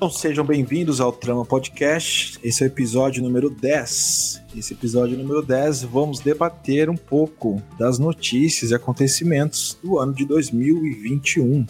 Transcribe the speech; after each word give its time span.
Então 0.00 0.08
sejam 0.08 0.46
bem-vindos 0.46 0.98
ao 0.98 1.12
Trama 1.12 1.44
Podcast. 1.44 2.40
Esse 2.42 2.62
é 2.62 2.66
o 2.66 2.68
episódio 2.68 3.22
número 3.22 3.50
10. 3.50 4.44
Esse 4.56 4.72
episódio 4.72 5.18
número 5.18 5.42
10 5.42 5.82
vamos 5.82 6.20
debater 6.20 6.88
um 6.88 6.96
pouco 6.96 7.60
das 7.78 7.98
notícias 7.98 8.70
e 8.70 8.74
acontecimentos 8.74 9.78
do 9.82 9.98
ano 9.98 10.14
de 10.14 10.24
2021. 10.24 11.66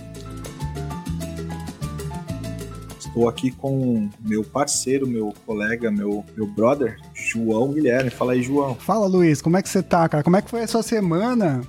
Estou 3.00 3.28
aqui 3.28 3.50
com 3.50 4.08
meu 4.20 4.44
parceiro, 4.44 5.08
meu 5.08 5.34
colega, 5.44 5.90
meu, 5.90 6.24
meu 6.36 6.46
brother, 6.46 7.00
João 7.12 7.72
Guilherme. 7.72 8.10
Fala 8.10 8.34
aí, 8.34 8.42
João. 8.44 8.76
Fala, 8.76 9.08
Luiz. 9.08 9.42
Como 9.42 9.56
é 9.56 9.62
que 9.62 9.68
você 9.68 9.82
tá, 9.82 10.08
cara? 10.08 10.22
Como 10.22 10.36
é 10.36 10.42
que 10.42 10.50
foi 10.50 10.62
a 10.62 10.68
sua 10.68 10.84
semana? 10.84 11.62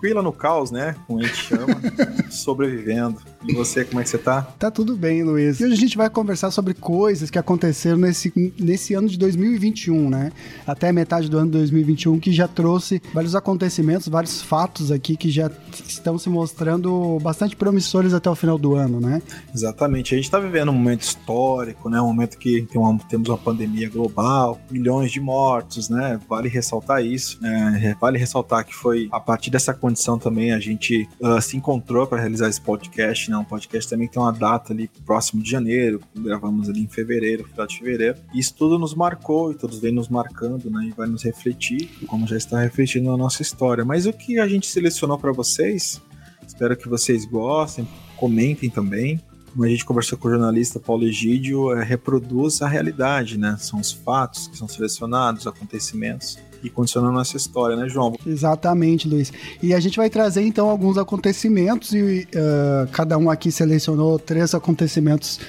Tranquila 0.00 0.22
no 0.22 0.32
caos, 0.32 0.70
né? 0.70 0.96
Como 1.06 1.20
a 1.20 1.22
gente 1.22 1.36
chama. 1.36 1.76
sobrevivendo. 2.30 3.18
E 3.46 3.54
você, 3.54 3.84
como 3.84 4.00
é 4.00 4.04
que 4.04 4.10
você 4.10 4.18
tá? 4.18 4.42
Tá 4.58 4.70
tudo 4.70 4.96
bem, 4.96 5.22
Luiz. 5.22 5.60
E 5.60 5.64
hoje 5.64 5.74
a 5.74 5.76
gente 5.76 5.96
vai 5.96 6.08
conversar 6.08 6.50
sobre 6.50 6.74
coisas 6.74 7.30
que 7.30 7.38
aconteceram 7.38 7.96
nesse, 7.96 8.32
nesse 8.58 8.94
ano 8.94 9.08
de 9.08 9.18
2021, 9.18 10.10
né? 10.10 10.32
Até 10.66 10.92
metade 10.92 11.28
do 11.28 11.38
ano 11.38 11.46
de 11.46 11.58
2021, 11.58 12.18
que 12.18 12.32
já 12.32 12.46
trouxe 12.46 13.02
vários 13.12 13.34
acontecimentos, 13.34 14.08
vários 14.08 14.42
fatos 14.42 14.90
aqui 14.90 15.16
que 15.16 15.30
já 15.30 15.50
estão 15.86 16.18
se 16.18 16.28
mostrando 16.28 17.18
bastante 17.20 17.56
promissores 17.56 18.12
até 18.12 18.28
o 18.28 18.34
final 18.34 18.58
do 18.58 18.74
ano, 18.74 19.00
né? 19.00 19.22
Exatamente. 19.54 20.14
A 20.14 20.18
gente 20.18 20.30
tá 20.30 20.38
vivendo 20.38 20.70
um 20.70 20.74
momento 20.74 21.02
histórico, 21.02 21.88
né? 21.88 22.00
Um 22.00 22.08
momento 22.08 22.38
que 22.38 22.62
tem 22.62 22.80
uma, 22.80 22.98
temos 23.08 23.28
uma 23.28 23.38
pandemia 23.38 23.88
global, 23.88 24.60
milhões 24.70 25.10
de 25.10 25.20
mortos, 25.20 25.88
né? 25.88 26.20
Vale 26.28 26.48
ressaltar 26.48 27.04
isso. 27.04 27.38
É, 27.42 27.94
vale 28.00 28.18
ressaltar 28.18 28.64
que 28.64 28.74
foi 28.74 29.08
a 29.10 29.18
partir 29.20 29.50
dessa 29.50 29.72
condição 29.90 30.18
também 30.18 30.52
a 30.52 30.60
gente 30.60 31.08
uh, 31.20 31.40
se 31.40 31.56
encontrou 31.56 32.06
para 32.06 32.20
realizar 32.20 32.48
esse 32.48 32.60
podcast 32.60 33.30
né? 33.30 33.36
Um 33.36 33.44
podcast 33.44 33.88
também 33.90 34.08
tem 34.08 34.22
uma 34.22 34.32
data 34.32 34.72
ali 34.72 34.88
próximo 35.04 35.42
de 35.42 35.50
janeiro, 35.50 36.00
gravamos 36.16 36.68
ali 36.68 36.80
em 36.80 36.88
fevereiro, 36.88 37.44
final 37.44 37.66
de 37.66 37.78
fevereiro. 37.78 38.18
Isso 38.34 38.54
tudo 38.54 38.78
nos 38.78 38.94
marcou 38.94 39.50
e 39.52 39.54
todos 39.54 39.78
vem 39.78 39.92
nos 39.92 40.08
marcando, 40.08 40.70
né? 40.70 40.86
E 40.86 40.90
vai 40.90 41.08
nos 41.08 41.22
refletir, 41.22 41.88
como 42.06 42.26
já 42.26 42.36
está 42.36 42.60
refletindo 42.60 43.10
na 43.10 43.16
nossa 43.16 43.42
história. 43.42 43.84
Mas 43.84 44.06
o 44.06 44.12
que 44.12 44.38
a 44.38 44.46
gente 44.46 44.66
selecionou 44.66 45.18
para 45.18 45.32
vocês, 45.32 46.00
espero 46.46 46.76
que 46.76 46.88
vocês 46.88 47.24
gostem, 47.24 47.86
comentem 48.16 48.70
também. 48.70 49.20
Como 49.52 49.64
a 49.64 49.68
gente 49.68 49.84
conversou 49.84 50.16
com 50.16 50.28
o 50.28 50.30
jornalista 50.30 50.78
Paulo 50.78 51.04
Egídio, 51.04 51.72
é, 51.72 51.82
reproduz 51.82 52.62
a 52.62 52.68
realidade, 52.68 53.36
né? 53.36 53.56
São 53.58 53.80
os 53.80 53.90
fatos 53.90 54.46
que 54.46 54.56
são 54.56 54.68
selecionados, 54.68 55.46
acontecimentos 55.46 56.38
e 56.62 56.70
condicionando 56.70 57.12
nossa 57.12 57.36
história, 57.36 57.76
né, 57.76 57.88
João? 57.88 58.14
Exatamente, 58.26 59.08
Luiz. 59.08 59.32
E 59.62 59.74
a 59.74 59.80
gente 59.80 59.96
vai 59.96 60.10
trazer 60.10 60.42
então 60.42 60.68
alguns 60.68 60.98
acontecimentos 60.98 61.92
e 61.92 62.26
uh, 62.34 62.88
cada 62.92 63.16
um 63.18 63.30
aqui 63.30 63.50
selecionou 63.50 64.18
três 64.18 64.54
acontecimentos 64.54 65.40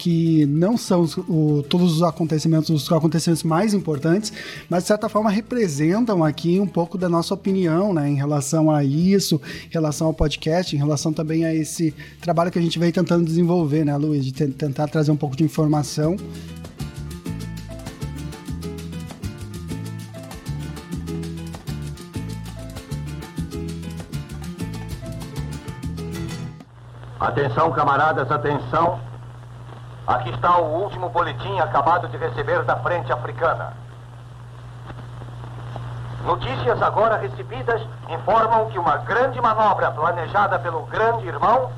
que 0.00 0.46
não 0.46 0.78
são 0.78 1.06
o, 1.28 1.62
todos 1.68 1.96
os 1.96 2.02
acontecimentos, 2.02 2.70
os 2.70 2.90
acontecimentos 2.90 3.42
mais 3.42 3.74
importantes, 3.74 4.32
mas 4.66 4.84
de 4.84 4.88
certa 4.88 5.10
forma 5.10 5.28
representam 5.28 6.24
aqui 6.24 6.58
um 6.58 6.66
pouco 6.66 6.96
da 6.96 7.06
nossa 7.06 7.34
opinião, 7.34 7.92
né, 7.92 8.08
em 8.08 8.14
relação 8.14 8.70
a 8.70 8.82
isso, 8.82 9.38
em 9.66 9.72
relação 9.74 10.06
ao 10.06 10.14
podcast, 10.14 10.74
em 10.74 10.78
relação 10.78 11.12
também 11.12 11.44
a 11.44 11.54
esse 11.54 11.94
trabalho 12.18 12.50
que 12.50 12.58
a 12.58 12.62
gente 12.62 12.78
vem 12.78 12.90
tentando 12.90 13.26
desenvolver, 13.26 13.84
né, 13.84 13.94
Luiz, 13.94 14.24
de 14.24 14.32
tentar 14.32 14.88
trazer 14.88 15.10
um 15.10 15.16
pouco 15.16 15.36
de 15.36 15.44
informação 15.44 16.16
Atenção, 27.20 27.70
camaradas, 27.72 28.30
atenção. 28.32 28.98
Aqui 30.06 30.30
está 30.30 30.56
o 30.56 30.82
último 30.82 31.10
boletim 31.10 31.58
acabado 31.60 32.08
de 32.08 32.16
receber 32.16 32.62
da 32.62 32.76
Frente 32.76 33.12
Africana. 33.12 33.74
Notícias 36.24 36.80
agora 36.80 37.18
recebidas 37.18 37.82
informam 38.08 38.70
que 38.70 38.78
uma 38.78 38.96
grande 38.96 39.38
manobra 39.38 39.90
planejada 39.90 40.58
pelo 40.60 40.86
Grande 40.86 41.26
Irmão, 41.26 41.70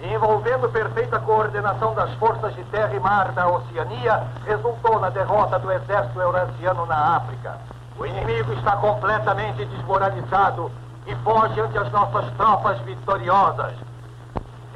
envolvendo 0.00 0.66
perfeita 0.70 1.20
coordenação 1.20 1.94
das 1.94 2.10
forças 2.14 2.54
de 2.54 2.64
terra 2.64 2.94
e 2.94 2.98
mar 2.98 3.32
da 3.32 3.48
Oceania, 3.48 4.22
resultou 4.46 4.98
na 4.98 5.10
derrota 5.10 5.58
do 5.58 5.70
exército 5.72 6.18
eurasiano 6.18 6.86
na 6.86 7.16
África. 7.16 7.58
O 7.98 8.06
inimigo 8.06 8.50
está 8.54 8.78
completamente 8.78 9.62
desmoralizado 9.66 10.72
e 11.06 11.14
foge 11.16 11.60
ante 11.60 11.76
as 11.76 11.92
nossas 11.92 12.30
tropas 12.38 12.78
vitoriosas. 12.80 13.85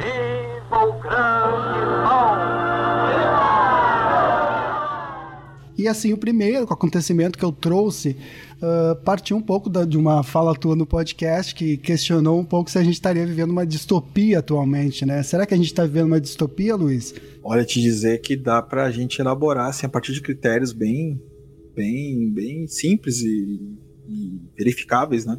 Viva 0.01 0.85
o 0.85 1.01
grande 1.01 1.79
irmão! 1.79 2.51
E 5.77 5.89
assim, 5.89 6.13
o 6.13 6.19
primeiro 6.19 6.65
acontecimento 6.65 7.39
que 7.39 7.45
eu 7.45 7.53
trouxe 7.53 8.15
uh, 8.57 8.97
partiu 9.03 9.37
um 9.37 9.41
pouco 9.41 9.71
da, 9.71 9.85
de 9.85 9.97
uma 9.97 10.23
fala 10.23 10.55
tua 10.55 10.77
no 10.77 10.85
podcast 10.85 11.55
que 11.55 11.79
questionou 11.79 12.39
um 12.39 12.45
pouco 12.45 12.71
se 12.71 12.79
a 12.79 12.83
gente 12.83 12.95
estaria 12.95 13.27
vivendo 13.27 13.51
uma 13.51 13.67
distopia 13.67 14.41
atualmente, 14.41 15.07
né? 15.07 15.23
Será 15.23 15.47
que 15.47 15.55
a 15.55 15.57
gente 15.57 15.67
está 15.67 15.85
vivendo 15.85 16.09
uma 16.09 16.21
distopia, 16.21 16.77
Luiz? 16.77 17.15
Olha, 17.43 17.65
te 17.65 17.81
dizer 17.81 18.21
que 18.21 18.37
dá 18.37 18.61
para 18.61 18.85
a 18.85 18.91
gente 18.91 19.21
elaborar 19.21 19.69
assim, 19.69 19.87
a 19.87 19.89
partir 19.89 20.13
de 20.13 20.21
critérios 20.21 20.73
bem, 20.73 21.19
bem, 21.75 22.31
bem 22.31 22.67
simples 22.67 23.23
e, 23.23 23.79
e 24.07 24.41
verificáveis, 24.59 25.25
né? 25.25 25.39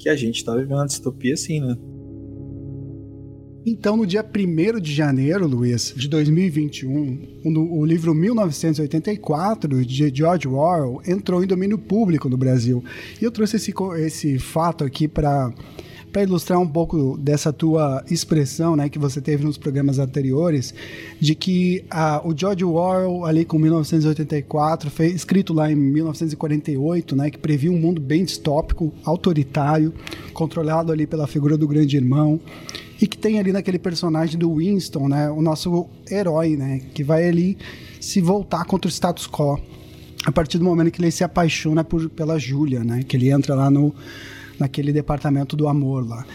Que 0.00 0.08
a 0.08 0.16
gente 0.16 0.36
está 0.36 0.52
vivendo 0.54 0.78
uma 0.78 0.86
distopia, 0.86 1.36
sim, 1.36 1.60
né? 1.60 1.76
Então, 3.64 3.94
no 3.94 4.06
dia 4.06 4.24
1 4.24 4.80
de 4.80 4.92
janeiro, 4.92 5.46
Luiz, 5.46 5.92
de 5.94 6.08
2021, 6.08 7.42
o 7.44 7.84
livro 7.84 8.14
1984, 8.14 9.84
de 9.84 10.10
George 10.14 10.48
Orwell, 10.48 11.02
entrou 11.06 11.44
em 11.44 11.46
domínio 11.46 11.76
público 11.76 12.28
no 12.28 12.38
Brasil. 12.38 12.82
E 13.20 13.24
eu 13.24 13.30
trouxe 13.30 13.56
esse, 13.56 13.74
esse 13.98 14.38
fato 14.38 14.82
aqui 14.84 15.06
para 15.06 15.52
para 16.10 16.24
ilustrar 16.24 16.58
um 16.58 16.66
pouco 16.66 17.16
dessa 17.16 17.52
tua 17.52 18.04
expressão, 18.10 18.74
né, 18.74 18.88
que 18.88 18.98
você 18.98 19.20
teve 19.20 19.44
nos 19.44 19.56
programas 19.56 20.00
anteriores, 20.00 20.74
de 21.20 21.36
que 21.36 21.84
a, 21.88 22.20
o 22.26 22.36
George 22.36 22.64
Orwell, 22.64 23.24
ali 23.24 23.44
com 23.44 23.60
1984, 23.60 24.90
fez, 24.90 25.14
escrito 25.14 25.52
lá 25.52 25.70
em 25.70 25.76
1948, 25.76 27.14
né, 27.14 27.30
que 27.30 27.38
previa 27.38 27.70
um 27.70 27.78
mundo 27.78 28.00
bem 28.00 28.24
distópico, 28.24 28.92
autoritário, 29.04 29.94
controlado 30.34 30.90
ali 30.90 31.06
pela 31.06 31.28
figura 31.28 31.56
do 31.56 31.68
grande 31.68 31.96
irmão, 31.96 32.40
e 33.00 33.06
que 33.06 33.16
tem 33.16 33.38
ali 33.38 33.52
naquele 33.52 33.78
personagem 33.78 34.38
do 34.38 34.54
Winston, 34.56 35.08
né, 35.08 35.30
o 35.30 35.40
nosso 35.40 35.88
herói, 36.10 36.56
né, 36.56 36.80
que 36.92 37.02
vai 37.02 37.28
ali 37.28 37.56
se 38.00 38.20
voltar 38.20 38.64
contra 38.64 38.88
o 38.88 38.90
status 38.90 39.26
quo. 39.26 39.58
A 40.26 40.30
partir 40.30 40.58
do 40.58 40.64
momento 40.64 40.90
que 40.90 41.00
ele 41.00 41.10
se 41.10 41.24
apaixona 41.24 41.82
por, 41.82 42.10
pela 42.10 42.38
Júlia, 42.38 42.84
né, 42.84 43.02
que 43.02 43.16
ele 43.16 43.30
entra 43.30 43.54
lá 43.54 43.70
no 43.70 43.94
naquele 44.58 44.92
departamento 44.92 45.56
do 45.56 45.66
amor 45.66 46.06
lá 46.06 46.26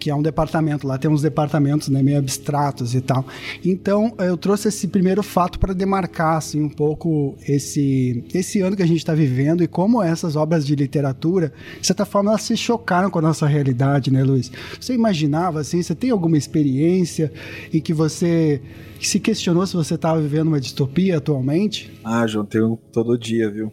que 0.00 0.08
é 0.08 0.14
um 0.14 0.22
departamento, 0.22 0.86
lá 0.86 0.96
tem 0.96 1.10
uns 1.10 1.20
departamentos 1.20 1.88
né, 1.88 2.02
meio 2.02 2.18
abstratos 2.18 2.94
e 2.94 3.02
tal. 3.02 3.24
Então 3.62 4.14
eu 4.18 4.36
trouxe 4.36 4.68
esse 4.68 4.88
primeiro 4.88 5.22
fato 5.22 5.58
para 5.58 5.74
demarcar 5.74 6.38
assim, 6.38 6.62
um 6.62 6.70
pouco 6.70 7.36
esse, 7.46 8.24
esse 8.34 8.62
ano 8.62 8.74
que 8.74 8.82
a 8.82 8.86
gente 8.86 8.98
está 8.98 9.14
vivendo 9.14 9.62
e 9.62 9.68
como 9.68 10.02
essas 10.02 10.36
obras 10.36 10.66
de 10.66 10.74
literatura, 10.74 11.52
de 11.78 11.86
certa 11.86 12.06
forma, 12.06 12.30
elas 12.30 12.42
se 12.42 12.56
chocaram 12.56 13.10
com 13.10 13.18
a 13.18 13.22
nossa 13.22 13.46
realidade, 13.46 14.10
né, 14.10 14.24
Luiz? 14.24 14.50
Você 14.80 14.94
imaginava 14.94 15.60
assim, 15.60 15.82
você 15.82 15.94
tem 15.94 16.10
alguma 16.10 16.38
experiência 16.38 17.30
em 17.72 17.80
que 17.80 17.92
você 17.92 18.62
se 18.98 19.20
questionou 19.20 19.66
se 19.66 19.76
você 19.76 19.94
estava 19.96 20.20
vivendo 20.20 20.48
uma 20.48 20.60
distopia 20.60 21.18
atualmente? 21.18 21.92
Ah, 22.02 22.26
João, 22.26 22.46
tenho 22.46 22.78
todo 22.90 23.18
dia, 23.18 23.50
viu? 23.50 23.70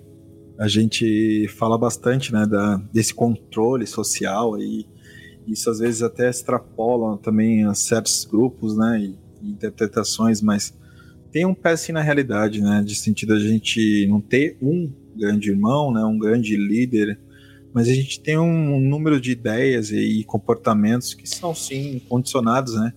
A 0.60 0.68
gente 0.68 1.48
fala 1.58 1.78
bastante, 1.78 2.34
né, 2.34 2.46
da, 2.46 2.78
desse 2.92 3.14
controle 3.14 3.88
social 3.88 4.56
aí 4.56 4.86
isso 5.48 5.70
às 5.70 5.80
vezes 5.80 6.04
até 6.04 6.30
extrapola 6.30 7.18
também 7.18 7.64
a 7.64 7.74
certos 7.74 8.26
grupos, 8.26 8.78
né, 8.78 9.00
e, 9.02 9.18
interpretações, 9.42 10.42
mas 10.42 10.74
tem 11.32 11.46
um 11.46 11.54
pé 11.54 11.72
assim 11.72 11.92
na 11.92 12.02
realidade, 12.02 12.62
né, 12.62 12.84
de 12.86 12.96
sentido 12.96 13.34
a 13.34 13.40
gente 13.40 14.06
não 14.08 14.20
ter 14.20 14.58
um 14.62 14.92
grande 15.16 15.50
irmão, 15.50 15.92
né, 15.92 16.04
um 16.04 16.18
grande 16.18 16.56
líder, 16.58 17.20
mas 17.74 17.88
a 17.88 17.94
gente 17.94 18.20
tem 18.20 18.38
um, 18.38 18.80
número 18.80 19.22
de 19.22 19.32
ideias 19.32 19.92
e, 19.92 20.24
comportamentos 20.24 21.14
que 21.14 21.28
são 21.28 21.54
sim 21.54 22.02
condicionados, 22.10 22.76
né, 22.76 22.94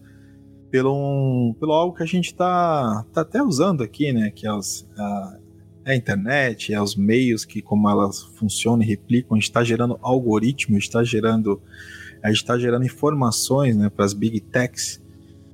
pelo, 0.71 0.95
um, 0.95 1.55
pelo 1.55 1.73
algo 1.73 1.97
que 1.97 2.03
a 2.03 2.07
gente 2.07 2.27
está 2.27 3.05
tá 3.13 3.21
até 3.23 3.43
usando 3.43 3.83
aqui, 3.83 4.13
né, 4.13 4.31
que 4.31 4.47
é, 4.47 4.53
os, 4.53 4.87
a, 4.97 5.39
é 5.85 5.93
a 5.93 5.97
internet, 5.97 6.73
é 6.73 6.81
os 6.81 6.97
meios 6.97 7.45
que 7.45 7.61
como 7.61 7.89
elas 7.89 8.23
funcionam 8.39 8.83
e 8.83 8.87
replicam, 8.87 9.37
está 9.37 9.63
gerando 9.63 9.99
algoritmos, 10.01 10.85
está 10.85 11.03
gerando 11.05 11.61
a 12.23 12.29
gente 12.29 12.39
está 12.39 12.59
gerando 12.59 12.85
informações 12.85 13.77
né, 13.77 13.89
para 13.89 14.05
as 14.05 14.13
big 14.13 14.41
techs 14.41 15.01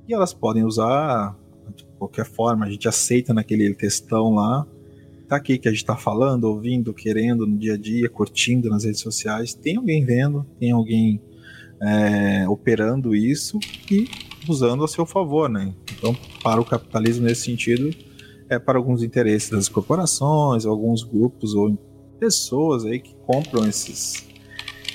e 0.07 0.13
elas 0.13 0.33
podem 0.33 0.63
usar 0.63 1.37
de 1.75 1.85
qualquer 1.97 2.25
forma, 2.25 2.65
a 2.65 2.69
gente 2.69 2.87
aceita 2.87 3.33
naquele 3.33 3.73
textão 3.73 4.35
lá, 4.35 4.65
tá 5.27 5.35
aqui 5.35 5.57
que 5.57 5.67
a 5.67 5.71
gente 5.71 5.81
está 5.81 5.95
falando, 5.95 6.45
ouvindo, 6.45 6.93
querendo 6.93 7.45
no 7.45 7.57
dia 7.57 7.73
a 7.73 7.77
dia, 7.77 8.09
curtindo 8.09 8.69
nas 8.69 8.83
redes 8.85 9.01
sociais, 9.01 9.53
tem 9.53 9.75
alguém 9.75 10.05
vendo, 10.05 10.45
tem 10.59 10.71
alguém 10.71 11.21
é, 11.81 12.47
operando 12.47 13.15
isso 13.15 13.59
e 13.91 14.07
usando 14.47 14.83
a 14.83 14.87
seu 14.87 15.05
favor, 15.05 15.49
né? 15.49 15.73
Então, 15.97 16.15
para 16.41 16.61
o 16.61 16.65
capitalismo 16.65 17.25
nesse 17.25 17.43
sentido, 17.43 17.93
é 18.49 18.57
para 18.57 18.77
alguns 18.77 19.03
interesses 19.03 19.49
das 19.49 19.67
corporações, 19.67 20.65
alguns 20.65 21.03
grupos 21.03 21.53
ou 21.53 21.77
pessoas 22.19 22.85
aí 22.85 22.99
que 22.99 23.13
compram 23.25 23.67
esses, 23.67 24.25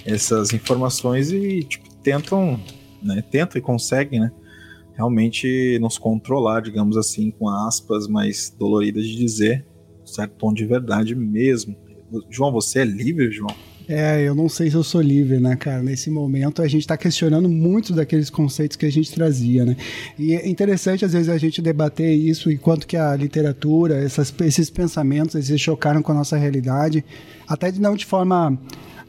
essas 0.04 0.52
informações 0.52 1.30
e 1.30 1.62
tipo, 1.64 1.88
tentam, 2.02 2.60
né, 3.02 3.22
tentam 3.30 3.58
e 3.58 3.62
conseguem, 3.62 4.20
né, 4.20 4.32
realmente 4.94 5.78
nos 5.80 5.98
controlar, 5.98 6.60
digamos 6.60 6.96
assim, 6.96 7.30
com 7.30 7.48
aspas 7.48 8.06
mais 8.06 8.54
doloridas 8.58 9.06
de 9.06 9.16
dizer, 9.16 9.66
um 10.02 10.06
certo 10.06 10.34
tom 10.36 10.52
de 10.52 10.64
verdade 10.64 11.14
mesmo. 11.14 11.76
João, 12.28 12.52
você 12.52 12.80
é 12.80 12.84
livre, 12.84 13.30
João? 13.30 13.54
É, 13.88 14.22
eu 14.22 14.34
não 14.34 14.48
sei 14.48 14.70
se 14.70 14.76
eu 14.76 14.82
sou 14.82 15.00
livre, 15.00 15.38
né, 15.38 15.56
cara? 15.56 15.82
Nesse 15.82 16.10
momento 16.10 16.62
a 16.62 16.68
gente 16.68 16.82
está 16.82 16.96
questionando 16.96 17.48
muito 17.48 17.92
daqueles 17.92 18.30
conceitos 18.30 18.76
que 18.76 18.86
a 18.86 18.92
gente 18.92 19.12
trazia, 19.12 19.64
né? 19.64 19.76
E 20.18 20.34
é 20.34 20.48
interessante 20.48 21.04
às 21.04 21.12
vezes 21.12 21.28
a 21.28 21.36
gente 21.36 21.60
debater 21.60 22.14
isso 22.14 22.50
enquanto 22.50 22.86
que 22.86 22.96
a 22.96 23.14
literatura, 23.16 23.96
essas, 23.96 24.32
esses 24.42 24.70
pensamentos, 24.70 25.34
eles 25.34 25.60
chocaram 25.60 26.00
com 26.00 26.12
a 26.12 26.14
nossa 26.14 26.36
realidade, 26.36 27.04
até 27.46 27.70
de 27.70 27.80
não 27.80 27.96
de 27.96 28.06
forma 28.06 28.58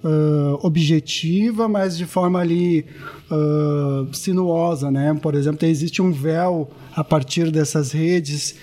Uh, 0.04 0.60
objetiva, 0.62 1.70
mas 1.70 1.98
de 1.98 2.06
forma 2.06 2.38
ali 2.38 2.86
uh, 3.32 4.14
sinuosa, 4.14 4.92
né? 4.92 5.14
Por 5.22 5.34
exemplo, 5.34 5.66
existe 5.66 6.02
um 6.02 6.12
véu 6.12 6.70
a 6.94 7.06
partir 7.06 7.50
dessas 7.50 7.94
redes. 7.94 8.56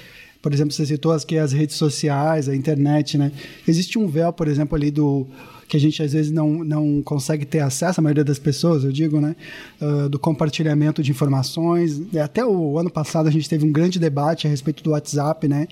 Por 0.42 0.52
exemplo, 0.52 0.75
você 0.75 0.84
citou 0.84 1.12
aqui 1.12 1.38
as 1.38 1.52
redes 1.52 1.76
sociais, 1.76 2.46
a 2.46 2.54
internet, 2.54 3.16
né? 3.16 3.32
Existe 3.66 3.98
um 3.98 4.06
véu, 4.06 4.34
por 4.34 4.48
exemplo, 4.48 4.76
ali 4.76 4.90
do 4.90 5.26
que 5.70 5.76
a 5.76 5.81
gente 5.81 6.02
às 6.02 6.12
vezes 6.12 6.32
não, 6.32 6.64
não 6.64 7.00
consegue 7.00 7.46
ter 7.46 7.60
acesso, 7.60 8.00
a 8.00 8.02
maioria 8.02 8.25
das 8.25 8.40
pessoas, 8.40 8.82
eu 8.82 8.90
digo, 8.90 9.20
né? 9.20 9.37
Uh, 9.81 10.08
do 10.08 10.19
compartilhamento 10.19 11.00
de 11.00 11.12
informações. 11.12 12.02
Até 12.16 12.44
o 12.44 12.76
ano 12.76 12.90
passado 12.90 13.28
a 13.28 13.31
gente 13.31 13.48
teve 13.48 13.64
um 13.64 13.70
grande 13.70 13.98
debate 13.98 14.48
a 14.48 14.50
respeito 14.50 14.82
do 14.82 14.90
WhatsApp, 14.90 15.46
né? 15.46 15.69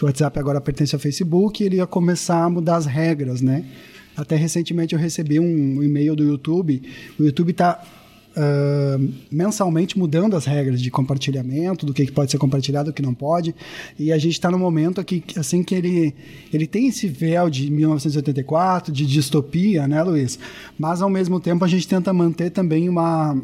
O 0.00 0.06
WhatsApp 0.06 0.38
agora 0.38 0.60
pertence 0.60 0.94
ao 0.94 1.00
Facebook 1.00 1.62
e 1.62 1.66
ele 1.66 1.76
ia 1.76 1.86
começar 1.86 2.44
a 2.44 2.48
mudar 2.48 2.76
as 2.76 2.86
regras, 2.86 3.42
né? 3.42 3.64
Até 4.20 4.36
recentemente 4.36 4.94
eu 4.94 4.98
recebi 4.98 5.40
um 5.40 5.82
e-mail 5.82 6.14
do 6.14 6.22
YouTube. 6.22 6.82
O 7.18 7.24
YouTube 7.24 7.50
está 7.50 7.82
uh, 8.36 9.12
mensalmente 9.30 9.98
mudando 9.98 10.36
as 10.36 10.44
regras 10.44 10.80
de 10.80 10.90
compartilhamento, 10.90 11.86
do 11.86 11.92
que, 11.92 12.06
que 12.06 12.12
pode 12.12 12.30
ser 12.30 12.38
compartilhado, 12.38 12.90
o 12.90 12.92
que 12.92 13.02
não 13.02 13.14
pode. 13.14 13.54
E 13.98 14.12
a 14.12 14.18
gente 14.18 14.32
está 14.32 14.50
no 14.50 14.58
momento 14.58 15.00
aqui, 15.00 15.22
assim, 15.36 15.62
que 15.62 15.74
ele, 15.74 16.14
ele 16.52 16.66
tem 16.66 16.88
esse 16.88 17.06
véu 17.08 17.48
de 17.48 17.70
1984, 17.70 18.92
de 18.92 19.06
distopia, 19.06 19.86
né, 19.88 20.02
Luiz? 20.02 20.38
Mas, 20.78 21.02
ao 21.02 21.10
mesmo 21.10 21.40
tempo, 21.40 21.64
a 21.64 21.68
gente 21.68 21.86
tenta 21.86 22.12
manter 22.12 22.50
também 22.50 22.88
uma 22.88 23.36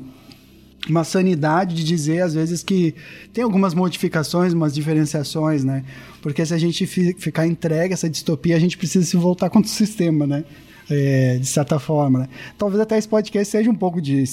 uma 0.89 1.03
sanidade 1.03 1.75
de 1.75 1.83
dizer, 1.83 2.21
às 2.21 2.35
vezes, 2.35 2.63
que 2.63 2.95
tem 3.33 3.43
algumas 3.43 3.75
modificações, 3.75 4.53
umas 4.53 4.73
diferenciações, 4.73 5.65
né? 5.65 5.85
Porque 6.23 6.47
se 6.47 6.55
a 6.55 6.59
gente 6.59 6.87
ficar 6.87 7.45
entregue 7.45 7.93
a 7.93 7.95
essa 7.95 8.09
distopia, 8.09 8.55
a 8.55 8.61
gente 8.61 8.79
precisa 8.79 9.05
se 9.05 9.17
voltar 9.17 9.51
contra 9.51 9.69
o 9.69 9.75
sistema, 9.75 10.29
né? 10.29 10.45
É, 10.91 11.39
de 11.39 11.47
certa 11.47 11.79
forma. 11.79 12.21
Né? 12.21 12.29
Talvez 12.57 12.81
até 12.81 12.97
esse 12.99 13.09
podcast 13.09 13.51
seja 13.51 13.71
um 13.71 13.75
pouco 13.75 14.01
de 14.01 14.25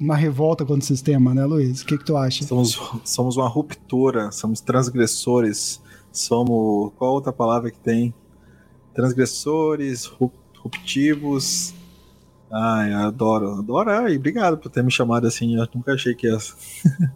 uma 0.00 0.16
revolta 0.16 0.64
contra 0.64 0.82
o 0.82 0.86
sistema, 0.86 1.34
né, 1.34 1.44
Luiz? 1.44 1.82
O 1.82 1.86
que, 1.86 1.98
que 1.98 2.04
tu 2.04 2.16
acha? 2.16 2.44
Somos, 2.44 2.78
somos 3.04 3.36
uma 3.36 3.48
ruptura, 3.48 4.30
somos 4.32 4.60
transgressores, 4.60 5.80
somos. 6.12 6.92
Qual 6.96 7.12
outra 7.12 7.32
palavra 7.32 7.70
que 7.70 7.78
tem? 7.78 8.14
Transgressores, 8.94 10.06
ruptivos. 10.62 11.74
Ai, 12.52 12.92
adoro, 12.92 13.52
adoro. 13.60 13.90
Ai, 13.90 14.16
obrigado 14.16 14.58
por 14.58 14.70
ter 14.70 14.82
me 14.82 14.90
chamado 14.90 15.24
assim. 15.24 15.56
Eu 15.56 15.68
nunca 15.72 15.92
achei 15.92 16.16
que 16.16 16.26
ia 16.26 16.36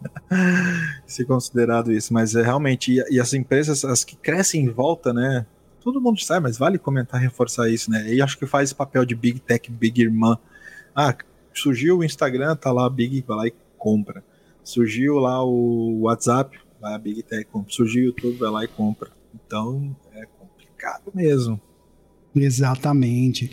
ser 1.05 1.25
considerado 1.25 1.91
isso, 1.91 2.13
mas 2.13 2.35
é 2.35 2.41
realmente. 2.41 2.93
E, 2.93 3.15
e 3.15 3.19
as 3.19 3.33
empresas, 3.33 3.83
as 3.83 4.05
que 4.05 4.15
crescem 4.15 4.63
em 4.63 4.69
volta, 4.69 5.13
né? 5.13 5.45
Todo 5.85 6.01
mundo 6.01 6.19
sabe, 6.19 6.41
mas 6.41 6.57
vale 6.57 6.79
comentar, 6.79 7.21
reforçar 7.21 7.69
isso, 7.69 7.91
né? 7.91 8.11
E 8.11 8.19
acho 8.19 8.39
que 8.39 8.47
faz 8.47 8.69
esse 8.69 8.75
papel 8.75 9.05
de 9.05 9.13
Big 9.13 9.39
Tech, 9.39 9.71
Big 9.71 10.01
Irmã. 10.01 10.35
Ah, 10.95 11.15
surgiu 11.53 11.99
o 11.99 12.03
Instagram, 12.03 12.55
tá 12.55 12.71
lá, 12.71 12.89
Big, 12.89 13.23
vai 13.27 13.37
lá 13.37 13.47
e 13.47 13.53
compra. 13.77 14.23
Surgiu 14.63 15.19
lá 15.19 15.45
o 15.45 16.01
WhatsApp, 16.01 16.57
vai 16.81 16.95
a 16.95 16.97
Big 16.97 17.21
Tech, 17.21 17.45
compra. 17.45 17.71
Surgiu 17.71 18.01
o 18.01 18.05
YouTube, 18.07 18.35
vai 18.35 18.49
lá 18.49 18.63
e 18.63 18.67
compra. 18.67 19.11
Então, 19.35 19.95
é 20.11 20.25
complicado 20.25 21.11
mesmo. 21.13 21.61
Exatamente. 22.35 23.51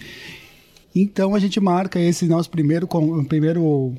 Então 0.94 1.34
a 1.34 1.38
gente 1.38 1.60
marca 1.60 2.00
esse 2.00 2.26
nosso 2.26 2.48
primeiro, 2.48 2.88
primeiro 3.28 3.94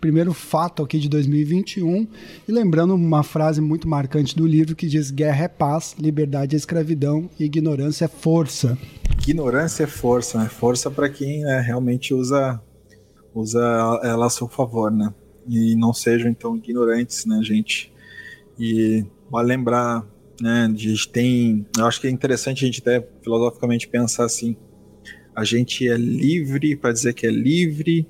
primeiro 0.00 0.32
fato 0.32 0.82
aqui 0.82 0.98
de 0.98 1.08
2021. 1.08 2.06
E 2.46 2.52
lembrando 2.52 2.94
uma 2.94 3.22
frase 3.22 3.60
muito 3.60 3.88
marcante 3.88 4.36
do 4.36 4.46
livro 4.46 4.74
que 4.74 4.86
diz: 4.86 5.10
Guerra 5.10 5.44
é 5.44 5.48
paz, 5.48 5.94
liberdade 5.98 6.54
é 6.54 6.58
escravidão 6.58 7.28
ignorância 7.38 8.04
é 8.04 8.08
força. 8.08 8.78
Ignorância 9.26 9.84
é 9.84 9.86
força, 9.86 10.38
né? 10.38 10.48
Força 10.48 10.90
para 10.90 11.08
quem 11.08 11.40
né, 11.40 11.60
realmente 11.60 12.14
usa, 12.14 12.60
usa 13.34 13.60
ela 14.02 14.26
a 14.26 14.30
seu 14.30 14.48
favor, 14.48 14.90
né? 14.90 15.12
E 15.46 15.74
não 15.76 15.92
sejam 15.92 16.30
então 16.30 16.56
ignorantes, 16.56 17.24
né, 17.24 17.40
gente? 17.42 17.92
E 18.58 19.04
vale 19.30 19.48
lembrar, 19.48 20.06
né? 20.40 20.68
A 20.72 20.78
gente 20.78 21.08
tem. 21.08 21.66
Eu 21.76 21.86
acho 21.86 22.00
que 22.00 22.06
é 22.06 22.10
interessante 22.10 22.64
a 22.64 22.66
gente 22.66 22.80
até 22.80 23.06
filosoficamente 23.22 23.88
pensar 23.88 24.24
assim. 24.24 24.56
A 25.34 25.44
gente 25.44 25.88
é 25.88 25.96
livre 25.96 26.74
para 26.74 26.92
dizer 26.92 27.14
que 27.14 27.26
é 27.26 27.30
livre, 27.30 28.06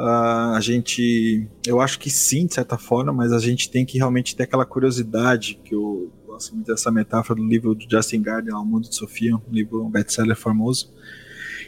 Uh, 0.00 0.56
a 0.56 0.60
gente, 0.62 1.46
eu 1.66 1.78
acho 1.78 1.98
que 1.98 2.08
sim, 2.08 2.46
de 2.46 2.54
certa 2.54 2.78
forma, 2.78 3.12
mas 3.12 3.32
a 3.32 3.38
gente 3.38 3.70
tem 3.70 3.84
que 3.84 3.98
realmente 3.98 4.34
ter 4.34 4.44
aquela 4.44 4.64
curiosidade, 4.64 5.60
que 5.62 5.74
eu 5.74 6.10
gosto 6.26 6.54
muito 6.54 6.68
dessa 6.68 6.90
metáfora 6.90 7.38
do 7.38 7.46
livro 7.46 7.74
do 7.74 7.84
Justin 7.86 8.22
Gardner, 8.22 8.56
O 8.56 8.64
Mundo 8.64 8.88
de 8.88 8.96
Sofia, 8.96 9.36
um 9.36 9.42
livro, 9.50 9.84
um 9.84 9.90
best-seller 9.90 10.34
famoso, 10.34 10.90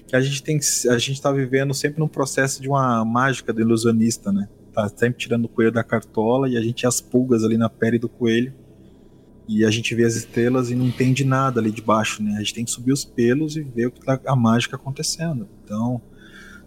que 0.06 0.16
a 0.16 0.20
gente 0.22 0.42
tem 0.42 0.58
a 0.88 0.96
gente 0.96 1.12
está 1.12 1.30
vivendo 1.30 1.74
sempre 1.74 2.00
num 2.00 2.08
processo 2.08 2.62
de 2.62 2.70
uma 2.70 3.04
mágica 3.04 3.52
do 3.52 3.60
ilusionista, 3.60 4.32
né? 4.32 4.48
Tá 4.72 4.88
sempre 4.88 5.18
tirando 5.18 5.44
o 5.44 5.48
coelho 5.48 5.70
da 5.70 5.84
cartola 5.84 6.48
e 6.48 6.56
a 6.56 6.62
gente 6.62 6.86
as 6.86 7.02
pulgas 7.02 7.44
ali 7.44 7.58
na 7.58 7.68
pele 7.68 7.98
do 7.98 8.08
coelho 8.08 8.54
e 9.46 9.62
a 9.62 9.70
gente 9.70 9.94
vê 9.94 10.04
as 10.04 10.14
estrelas 10.14 10.70
e 10.70 10.74
não 10.74 10.86
entende 10.86 11.22
nada 11.22 11.60
ali 11.60 11.70
de 11.70 11.82
baixo, 11.82 12.22
né? 12.22 12.32
A 12.36 12.38
gente 12.38 12.54
tem 12.54 12.64
que 12.64 12.70
subir 12.70 12.92
os 12.92 13.04
pelos 13.04 13.56
e 13.56 13.62
ver 13.62 13.88
o 13.88 13.90
que 13.90 14.00
tá 14.00 14.18
a 14.26 14.34
mágica 14.34 14.76
acontecendo. 14.76 15.46
Então, 15.62 16.00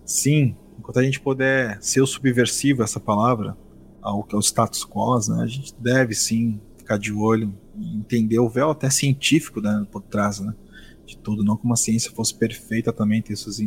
sim, 0.05 0.55
enquanto 0.85 0.99
a 0.99 1.03
gente 1.03 1.19
puder 1.19 1.81
ser 1.81 2.05
subversivo, 2.05 2.83
essa 2.83 2.99
palavra, 2.99 3.57
ao, 3.99 4.25
ao 4.31 4.39
status 4.39 4.85
quo, 4.85 5.17
né, 5.29 5.43
a 5.43 5.47
gente 5.47 5.73
deve 5.79 6.13
sim 6.13 6.61
ficar 6.77 6.99
de 6.99 7.11
olho 7.11 7.51
e 7.75 7.97
entender 7.97 8.37
o 8.37 8.47
véu 8.47 8.69
até 8.69 8.87
científico 8.91 9.59
né, 9.59 9.85
por 9.91 10.03
trás 10.03 10.39
né, 10.39 10.53
de 11.03 11.17
tudo. 11.17 11.43
Não 11.43 11.57
como 11.57 11.73
a 11.73 11.75
ciência 11.75 12.11
fosse 12.11 12.35
perfeita 12.35 12.93
também, 12.93 13.19
tem 13.19 13.35
suas, 13.35 13.59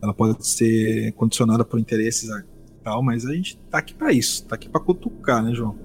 ela 0.00 0.14
pode 0.14 0.46
ser 0.46 1.12
condicionada 1.12 1.62
por 1.62 1.78
interesses 1.78 2.30
tal, 2.82 3.02
mas 3.02 3.26
a 3.26 3.34
gente 3.34 3.58
tá 3.70 3.78
aqui 3.78 3.92
para 3.92 4.10
isso, 4.12 4.46
tá 4.46 4.54
aqui 4.54 4.68
para 4.68 4.80
cutucar, 4.80 5.42
né, 5.42 5.52
João? 5.52 5.76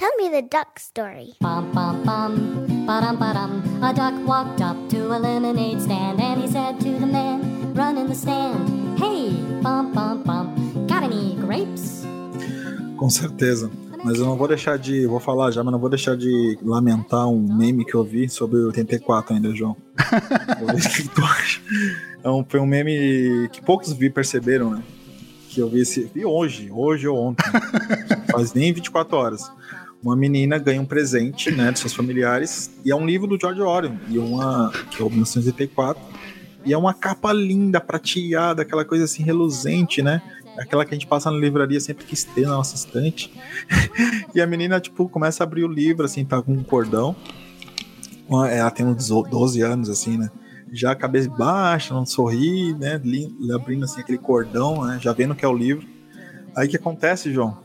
Tell 0.00 0.16
me 0.16 0.30
the 0.30 0.40
duck 0.40 0.78
story. 0.78 1.34
Bum, 1.42 1.72
bum, 1.72 2.02
bum, 2.04 2.86
ba-dum, 2.86 3.18
ba-dum. 3.18 3.84
A 3.84 3.92
duck 3.92 4.14
walked 4.26 4.62
up 4.62 4.74
to 4.88 5.14
a 5.14 5.20
lemonade 5.20 5.82
stand 5.82 6.18
and 6.18 6.40
he 6.40 6.48
said 6.48 6.80
to 6.80 6.98
the 6.98 7.04
man 7.04 7.74
running 7.74 8.08
the 8.08 8.14
stand, 8.14 8.98
Hey, 8.98 9.28
bum, 9.60 9.92
bum, 9.92 10.22
bum, 10.22 10.86
got 10.86 11.02
any 11.02 11.36
grapes? 11.36 12.06
Com 12.96 13.10
certeza. 13.10 13.70
Mas 14.02 14.18
eu 14.18 14.24
não 14.24 14.38
vou 14.38 14.48
deixar 14.48 14.78
de. 14.78 15.06
Vou 15.06 15.20
falar 15.20 15.50
já, 15.50 15.62
mas 15.62 15.70
não 15.70 15.78
vou 15.78 15.90
deixar 15.90 16.16
de 16.16 16.58
lamentar 16.62 17.28
um 17.28 17.54
meme 17.54 17.84
que 17.84 17.94
eu 17.94 18.02
vi 18.02 18.26
sobre 18.26 18.58
o 18.58 18.68
84 18.68 19.34
ainda, 19.34 19.54
João. 19.54 19.76
é 22.24 22.30
um, 22.30 22.42
foi 22.48 22.58
um 22.58 22.64
meme 22.64 23.50
que 23.52 23.60
poucos 23.60 23.92
vi 23.92 24.08
perceberam, 24.08 24.70
né? 24.70 24.82
Que 25.50 25.60
eu 25.60 25.68
vi 25.68 25.82
esse. 25.82 26.10
Vi 26.14 26.24
hoje, 26.24 26.70
hoje 26.72 27.06
ou 27.06 27.18
ontem. 27.18 27.44
faz 28.32 28.54
nem 28.54 28.72
24 28.72 29.14
horas 29.14 29.59
uma 30.02 30.16
menina 30.16 30.58
ganha 30.58 30.80
um 30.80 30.86
presente, 30.86 31.50
né, 31.50 31.70
de 31.70 31.78
seus 31.78 31.92
familiares, 31.92 32.70
e 32.84 32.90
é 32.90 32.96
um 32.96 33.06
livro 33.06 33.26
do 33.26 33.38
George 33.38 33.60
Orwell, 33.60 33.96
e 34.08 34.18
uma, 34.18 34.72
que 34.90 35.02
é 35.02 35.04
o 35.04 35.10
1984, 35.10 36.02
e 36.64 36.72
é 36.72 36.78
uma 36.78 36.92
capa 36.92 37.32
linda, 37.32 37.80
prateada, 37.80 38.62
aquela 38.62 38.84
coisa 38.84 39.04
assim 39.04 39.22
reluzente, 39.22 40.02
né? 40.02 40.20
Aquela 40.58 40.84
que 40.84 40.92
a 40.92 40.94
gente 40.94 41.06
passa 41.06 41.30
na 41.30 41.38
livraria 41.38 41.80
sempre 41.80 42.04
que 42.04 42.12
esteja 42.12 42.48
na 42.48 42.56
nossa 42.56 42.74
estante. 42.74 43.32
e 44.34 44.40
a 44.42 44.46
menina, 44.46 44.78
tipo, 44.78 45.08
começa 45.08 45.42
a 45.42 45.44
abrir 45.46 45.64
o 45.64 45.68
livro, 45.68 46.04
assim, 46.04 46.24
tá 46.24 46.42
com 46.42 46.52
um 46.52 46.62
cordão. 46.62 47.16
Ela 48.50 48.70
tem 48.70 48.84
uns 48.84 49.08
12 49.08 49.62
anos, 49.62 49.88
assim, 49.88 50.18
né? 50.18 50.30
Já 50.70 50.94
cabeça 50.94 51.30
baixa, 51.30 51.94
não 51.94 52.04
sorri, 52.04 52.74
né? 52.74 53.00
Abrindo, 53.54 53.84
assim, 53.84 54.00
aquele 54.00 54.18
cordão, 54.18 54.84
né? 54.84 54.98
Já 55.00 55.12
vendo 55.14 55.34
que 55.34 55.44
é 55.44 55.48
o 55.48 55.56
livro. 55.56 55.86
Aí 56.54 56.66
o 56.66 56.70
que 56.70 56.76
acontece, 56.76 57.32
João? 57.32 57.56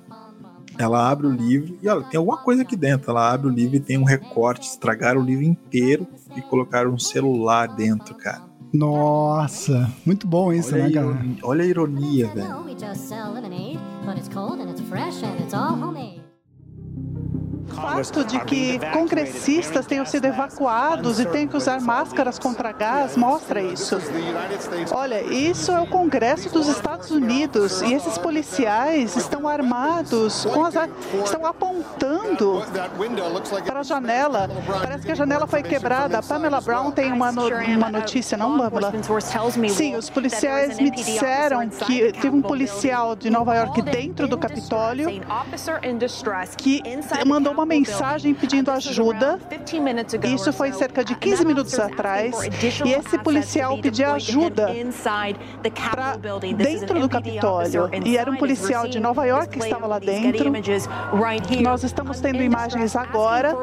Ela 0.78 1.10
abre 1.10 1.28
o 1.28 1.32
livro 1.32 1.78
e 1.82 1.88
olha, 1.88 2.04
tem 2.04 2.18
alguma 2.18 2.38
coisa 2.38 2.64
aqui 2.64 2.76
dentro. 2.76 3.12
Ela 3.12 3.34
abre 3.34 3.48
o 3.48 3.50
livro 3.50 3.76
e 3.76 3.80
tem 3.80 3.98
um 3.98 4.04
recorte. 4.04 4.68
Estragaram 4.68 5.22
o 5.22 5.24
livro 5.24 5.44
inteiro 5.44 6.08
e 6.36 6.42
colocaram 6.42 6.92
um 6.92 7.00
celular 7.00 7.68
dentro, 7.68 8.16
cara. 8.16 8.44
Nossa, 8.74 9.90
muito 10.06 10.28
bom 10.28 10.52
isso, 10.52 10.76
olha 10.76 10.84
né, 10.84 10.92
cara? 10.92 11.26
olha 11.44 11.64
a 11.64 11.68
ironia, 11.68 12.28
velho. 12.28 12.48
Fato 17.76 18.24
de 18.24 18.40
que 18.46 18.80
congressistas 18.92 19.86
tenham 19.86 20.06
sido 20.06 20.26
evacuados 20.26 21.20
e 21.20 21.26
tenham 21.26 21.48
que 21.48 21.58
usar 21.58 21.80
máscaras 21.82 22.40
contra 22.40 22.72
gás 22.72 23.16
mostra 23.18 23.62
isso. 23.62 23.98
Olha, 24.92 25.22
isso 25.22 25.72
é 25.72 25.80
o 25.80 25.88
Congresso 25.88 26.50
dos 26.50 26.68
Estados 26.68 27.12
Unidos 27.12 27.82
e 27.82 27.94
esses 27.94 28.18
policiais 28.18 29.16
estão 29.16 29.48
armados, 29.48 30.46
com 30.46 30.66
as, 30.66 30.76
estão 31.24 31.46
apontando 31.46 32.64
para 33.66 33.80
a 33.80 33.84
janela. 33.84 34.50
Parece 34.82 35.06
que 35.06 35.12
a 35.12 35.16
janela 35.16 35.48
foi 35.48 35.64
quebrada. 35.64 36.18
A 36.20 36.24
Pamela 36.24 36.62
Brown 36.62 36.92
tem 36.92 37.12
uma, 37.12 37.32
no, 37.32 37.48
uma 37.48 37.90
notícia, 37.90 38.38
não, 38.38 38.58
Pamela? 38.58 38.92
Sim, 39.70 39.96
os 39.96 40.10
policiais 40.10 40.80
me 40.80 40.90
disseram 40.92 41.68
que 41.70 42.12
teve 42.14 42.36
um 42.36 42.42
policial 42.42 43.16
de 43.16 43.30
Nova 43.30 43.56
York 43.56 43.82
dentro 43.82 44.28
do 44.28 44.38
Capitólio 44.38 45.10
que 46.58 46.82
mandou 47.26 47.54
uma 47.54 47.65
mensagem 47.66 48.34
pedindo 48.34 48.72
ajuda. 48.72 49.40
Isso 50.34 50.54
foi 50.54 50.72
cerca 50.72 51.04
de 51.04 51.16
15 51.16 51.46
minutos 51.46 51.80
atrás. 51.80 52.36
E 52.86 52.94
esse 52.94 53.18
policial 53.20 53.78
pedia 53.80 54.14
ajuda 54.14 54.70
dentro 56.58 57.00
do 57.00 57.10
Capitólio. 57.10 57.90
E 58.06 58.18
era 58.18 58.32
um 58.32 58.38
policial 58.38 58.88
de 58.88 59.00
Nova 59.00 59.26
York 59.26 59.58
que 59.58 59.64
estava 59.64 59.88
lá 59.88 60.00
dentro. 60.00 60.52
Nós 61.62 61.84
estamos 61.84 62.20
tendo 62.20 62.42
imagens 62.42 62.96
agora. 62.96 63.56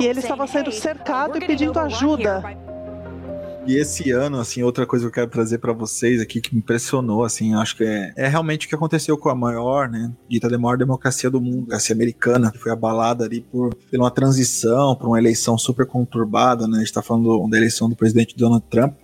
E 0.00 0.06
ele 0.06 0.20
estava 0.20 0.46
sendo 0.46 0.72
cercado 0.72 1.38
e 1.38 1.46
pedindo 1.46 1.78
ajuda. 1.78 2.42
E 3.70 3.76
esse 3.76 4.10
ano, 4.10 4.40
assim, 4.40 4.64
outra 4.64 4.84
coisa 4.84 5.04
que 5.04 5.08
eu 5.10 5.14
quero 5.14 5.30
trazer 5.30 5.58
para 5.58 5.72
vocês 5.72 6.20
aqui 6.20 6.40
que 6.40 6.52
me 6.52 6.58
impressionou, 6.58 7.22
assim, 7.22 7.54
acho 7.54 7.76
que 7.76 7.84
é, 7.84 8.12
é 8.16 8.26
realmente 8.26 8.66
o 8.66 8.68
que 8.68 8.74
aconteceu 8.74 9.16
com 9.16 9.28
a 9.28 9.34
maior, 9.34 9.88
né, 9.88 10.12
dita 10.28 10.48
de 10.48 10.58
maior 10.58 10.76
democracia 10.76 11.30
do 11.30 11.40
mundo, 11.40 11.52
a 11.52 11.60
democracia 11.60 11.94
americana, 11.94 12.50
que 12.50 12.58
foi 12.58 12.72
abalada 12.72 13.24
ali 13.24 13.42
por, 13.42 13.72
por 13.72 13.96
uma 13.96 14.10
transição, 14.10 14.96
por 14.96 15.06
uma 15.06 15.20
eleição 15.20 15.56
super 15.56 15.86
conturbada, 15.86 16.66
né, 16.66 16.78
a 16.78 16.80
gente 16.80 16.92
tá 16.92 17.00
falando 17.00 17.48
da 17.48 17.56
eleição 17.56 17.88
do 17.88 17.94
presidente 17.94 18.36
Donald 18.36 18.64
Trump 18.68 18.96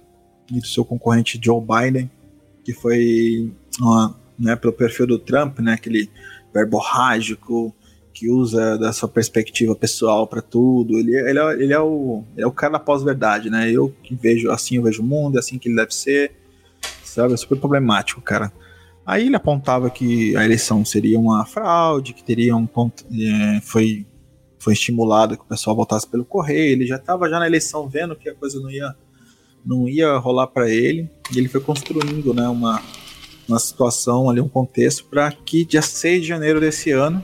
e 0.50 0.58
do 0.58 0.66
seu 0.66 0.84
concorrente 0.84 1.38
Joe 1.40 1.62
Biden, 1.64 2.10
que 2.64 2.72
foi, 2.72 3.54
uma, 3.80 4.18
né, 4.36 4.56
pelo 4.56 4.72
perfil 4.72 5.06
do 5.06 5.16
Trump, 5.20 5.60
né, 5.60 5.74
aquele 5.74 6.10
verborrágico, 6.52 7.72
que 8.16 8.30
usa 8.30 8.78
da 8.78 8.94
sua 8.94 9.10
perspectiva 9.10 9.76
pessoal 9.76 10.26
para 10.26 10.40
tudo. 10.40 10.98
Ele, 10.98 11.14
ele, 11.14 11.38
é, 11.38 11.52
ele 11.62 11.72
é, 11.74 11.78
o, 11.78 12.24
é 12.34 12.46
o 12.46 12.50
cara 12.50 12.72
da 12.72 12.78
pós-verdade, 12.78 13.50
né? 13.50 13.70
Eu 13.70 13.94
que 14.02 14.14
vejo 14.14 14.50
assim, 14.50 14.76
eu 14.76 14.82
vejo 14.82 15.02
o 15.02 15.04
mundo, 15.04 15.36
é 15.36 15.38
assim 15.38 15.58
que 15.58 15.68
ele 15.68 15.76
deve 15.76 15.94
ser. 15.94 16.32
Sabe? 17.04 17.34
É 17.34 17.36
super 17.36 17.58
problemático, 17.58 18.22
cara. 18.22 18.50
Aí 19.04 19.26
ele 19.26 19.36
apontava 19.36 19.90
que 19.90 20.34
a 20.34 20.42
eleição 20.42 20.82
seria 20.82 21.18
uma 21.20 21.44
fraude, 21.44 22.14
que 22.14 22.24
teria 22.24 22.56
um. 22.56 22.66
É, 23.12 23.60
foi, 23.60 24.06
foi 24.58 24.72
estimulado 24.72 25.36
que 25.36 25.44
o 25.44 25.46
pessoal 25.46 25.76
votasse 25.76 26.08
pelo 26.08 26.24
correio. 26.24 26.72
Ele 26.72 26.86
já 26.86 26.96
estava 26.96 27.28
já 27.28 27.38
na 27.38 27.46
eleição 27.46 27.86
vendo 27.86 28.16
que 28.16 28.30
a 28.30 28.34
coisa 28.34 28.58
não 28.58 28.70
ia, 28.70 28.96
não 29.62 29.86
ia 29.86 30.16
rolar 30.16 30.46
para 30.46 30.70
ele. 30.70 31.10
E 31.34 31.38
ele 31.38 31.48
foi 31.48 31.60
construindo 31.60 32.32
né, 32.32 32.48
uma, 32.48 32.82
uma 33.46 33.58
situação 33.58 34.30
ali, 34.30 34.40
um 34.40 34.48
contexto, 34.48 35.04
para 35.04 35.30
que 35.30 35.66
dia 35.66 35.82
6 35.82 36.22
de 36.22 36.28
janeiro 36.28 36.58
desse 36.58 36.92
ano 36.92 37.22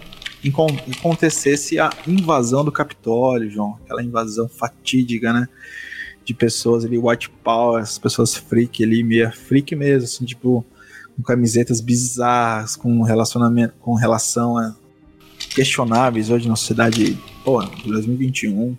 acontecesse 0.51 1.79
a 1.79 1.91
invasão 2.07 2.65
do 2.65 2.73
Capitólio, 2.73 3.51
João. 3.51 3.79
Aquela 3.85 4.03
invasão 4.03 4.49
fatídica, 4.49 5.33
né? 5.33 5.49
De 6.25 6.35
pessoas 6.35 6.85
ali, 6.85 6.99
white 6.99 7.31
power, 7.43 7.83
as 7.83 7.99
pessoas 7.99 8.35
freak 8.35 8.83
ali, 8.83 9.03
meia 9.03 9.31
freak 9.31 9.75
mesmo, 9.75 10.05
assim, 10.05 10.25
tipo, 10.25 10.65
com 11.17 11.23
camisetas 11.23 11.81
bizarras, 11.81 12.77
com 12.77 13.03
relacionamento, 13.03 13.75
com 13.81 13.95
relação 13.95 14.57
a 14.57 14.75
questionáveis 15.55 16.31
hoje 16.31 16.49
na 16.49 16.57
sociedade, 16.57 17.19
pô, 17.45 17.63
de 17.63 17.89
2021. 17.89 18.77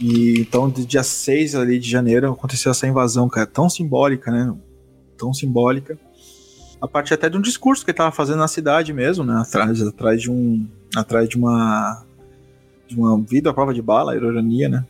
E 0.00 0.40
então, 0.40 0.68
do 0.68 0.84
dia 0.84 1.02
6 1.02 1.54
ali 1.54 1.78
de 1.78 1.88
janeiro, 1.88 2.32
aconteceu 2.32 2.70
essa 2.70 2.86
invasão, 2.86 3.28
cara, 3.28 3.46
tão 3.46 3.68
simbólica, 3.68 4.30
né? 4.30 4.54
Tão 5.16 5.32
simbólica 5.32 5.98
a 6.82 6.88
partir 6.88 7.14
até 7.14 7.30
de 7.30 7.38
um 7.38 7.40
discurso 7.40 7.84
que 7.84 7.92
ele 7.92 7.94
estava 7.94 8.10
fazendo 8.10 8.38
na 8.38 8.48
cidade 8.48 8.92
mesmo, 8.92 9.22
né? 9.22 9.40
Atrás, 9.40 9.80
atrás 9.80 10.20
de 10.20 10.28
um. 10.28 10.66
Atrás 10.96 11.28
de 11.28 11.36
uma. 11.36 12.04
De 12.88 12.96
uma 12.96 13.16
vida 13.22 13.50
à 13.50 13.54
prova 13.54 13.72
de 13.72 13.80
bala, 13.80 14.16
ironia, 14.16 14.68
né? 14.68 14.84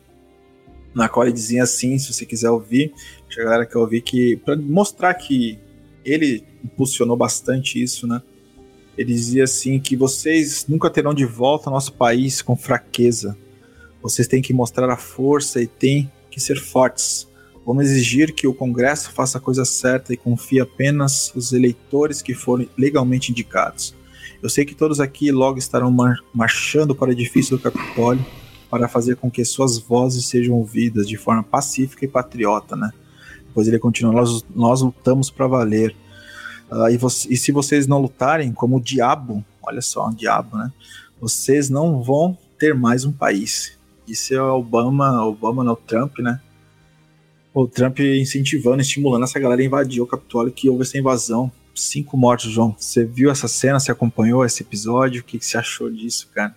Na 0.94 1.06
qual 1.06 1.26
ele 1.26 1.34
dizia 1.34 1.62
assim, 1.62 1.98
se 1.98 2.10
você 2.10 2.24
quiser 2.24 2.50
ouvir, 2.50 2.94
a 3.30 3.44
galera 3.44 3.66
quer 3.66 3.76
ouvir 3.76 4.00
que. 4.00 4.36
para 4.38 4.56
mostrar 4.56 5.12
que 5.12 5.58
ele 6.02 6.42
impulsionou 6.64 7.14
bastante 7.14 7.80
isso, 7.80 8.06
né? 8.06 8.22
Ele 8.96 9.12
dizia 9.12 9.44
assim 9.44 9.78
que 9.78 9.94
vocês 9.94 10.64
nunca 10.66 10.88
terão 10.88 11.12
de 11.12 11.26
volta 11.26 11.70
nosso 11.70 11.92
país 11.92 12.40
com 12.40 12.56
fraqueza. 12.56 13.36
Vocês 14.00 14.26
têm 14.26 14.40
que 14.40 14.54
mostrar 14.54 14.90
a 14.90 14.96
força 14.96 15.60
e 15.60 15.66
têm 15.66 16.10
que 16.30 16.40
ser 16.40 16.58
fortes. 16.58 17.28
Vamos 17.64 17.84
exigir 17.84 18.34
que 18.34 18.46
o 18.46 18.54
Congresso 18.54 19.12
faça 19.12 19.38
a 19.38 19.40
coisa 19.40 19.64
certa 19.64 20.12
e 20.12 20.16
confie 20.16 20.60
apenas 20.60 21.32
os 21.34 21.52
eleitores 21.52 22.20
que 22.20 22.34
forem 22.34 22.68
legalmente 22.76 23.30
indicados. 23.30 23.94
Eu 24.42 24.48
sei 24.48 24.64
que 24.64 24.74
todos 24.74 24.98
aqui 24.98 25.30
logo 25.30 25.58
estarão 25.58 25.90
mar 25.90 26.16
marchando 26.34 26.94
para 26.94 27.10
o 27.10 27.12
edifício 27.12 27.56
do 27.56 27.62
Capitólio 27.62 28.24
para 28.68 28.88
fazer 28.88 29.16
com 29.16 29.30
que 29.30 29.44
suas 29.44 29.78
vozes 29.78 30.26
sejam 30.26 30.56
ouvidas 30.56 31.06
de 31.06 31.16
forma 31.16 31.42
pacífica 31.42 32.04
e 32.04 32.08
patriota, 32.08 32.74
né? 32.74 32.90
Depois 33.46 33.68
ele 33.68 33.78
continua: 33.78 34.12
Nós, 34.12 34.44
nós 34.54 34.82
lutamos 34.82 35.30
para 35.30 35.46
valer. 35.46 35.94
Uh, 36.70 36.88
e, 36.88 36.98
e, 37.34 37.36
se 37.36 37.52
vocês 37.52 37.86
não 37.86 38.00
lutarem 38.00 38.50
como 38.50 38.78
o 38.78 38.80
diabo, 38.80 39.44
olha 39.62 39.82
só, 39.82 40.08
um 40.08 40.14
diabo, 40.14 40.56
né? 40.56 40.72
Vocês 41.20 41.68
não 41.68 42.02
vão 42.02 42.36
ter 42.58 42.74
mais 42.74 43.04
um 43.04 43.12
país. 43.12 43.78
Isso 44.08 44.34
é 44.34 44.40
Obama, 44.40 45.24
Obama 45.24 45.62
não 45.62 45.76
Trump, 45.76 46.18
né? 46.18 46.40
O 47.54 47.66
Trump 47.66 48.00
incentivando, 48.00 48.80
estimulando 48.80 49.24
essa 49.24 49.38
galera 49.38 49.60
a 49.60 49.64
invadir 49.64 50.00
o 50.00 50.06
Capitólio, 50.06 50.52
que 50.52 50.68
houve 50.68 50.82
essa 50.82 50.98
invasão. 50.98 51.50
Cinco 51.74 52.16
mortos, 52.16 52.50
João. 52.50 52.74
Você 52.78 53.04
viu 53.04 53.30
essa 53.30 53.48
cena? 53.48 53.80
Você 53.80 53.90
acompanhou 53.90 54.44
esse 54.44 54.62
episódio? 54.62 55.22
O 55.22 55.24
que, 55.24 55.38
que 55.38 55.44
você 55.44 55.56
achou 55.56 55.90
disso, 55.90 56.28
cara? 56.34 56.54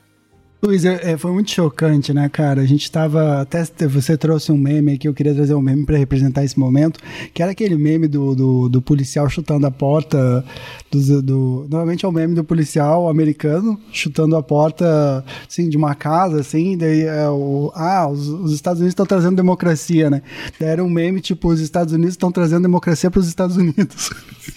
Luiz, 0.66 0.84
é, 0.84 1.12
é, 1.12 1.18
foi 1.18 1.32
muito 1.32 1.52
chocante, 1.52 2.12
né, 2.12 2.28
cara? 2.28 2.62
A 2.62 2.66
gente 2.66 2.90
tava. 2.90 3.42
Até 3.42 3.64
você 3.88 4.18
trouxe 4.18 4.52
um 4.52 4.58
meme 4.58 4.94
aqui, 4.94 5.08
eu 5.08 5.14
queria 5.14 5.34
trazer 5.34 5.54
um 5.54 5.62
meme 5.62 5.86
para 5.86 5.96
representar 5.96 6.44
esse 6.44 6.58
momento, 6.58 7.00
que 7.34 7.44
era 7.44 7.52
aquele 7.52 7.76
meme 7.76 8.08
do, 8.08 8.34
do, 8.34 8.70
do 8.70 8.82
policial 8.82 9.30
chutando 9.30 9.68
a 9.68 9.72
porta. 9.72 10.44
Do, 10.92 11.22
do, 11.22 11.68
normalmente 11.70 12.04
é 12.04 12.08
o 12.08 12.12
meme 12.12 12.34
do 12.34 12.44
policial 12.44 13.10
americano 13.10 13.80
chutando 13.92 14.36
a 14.36 14.42
porta 14.42 15.24
assim, 15.48 15.70
de 15.70 15.78
uma 15.78 15.94
casa, 15.94 16.40
assim, 16.40 16.76
daí 16.76 17.02
é 17.02 17.30
o. 17.30 17.72
Ah, 17.76 18.08
os, 18.08 18.28
os 18.28 18.52
Estados 18.52 18.80
Unidos 18.80 18.94
estão 18.94 19.06
trazendo 19.06 19.36
democracia, 19.36 20.10
né? 20.10 20.24
Daí 20.60 20.70
era 20.70 20.84
um 20.84 20.90
meme, 20.90 21.22
tipo, 21.22 21.48
os 21.50 21.60
Estados 21.60 21.94
Unidos 21.94 22.14
estão 22.14 22.32
trazendo 22.32 22.64
democracia 22.64 23.12
para 23.12 23.20
os 23.20 23.28
Estados 23.28 23.56
Unidos. 23.56 24.10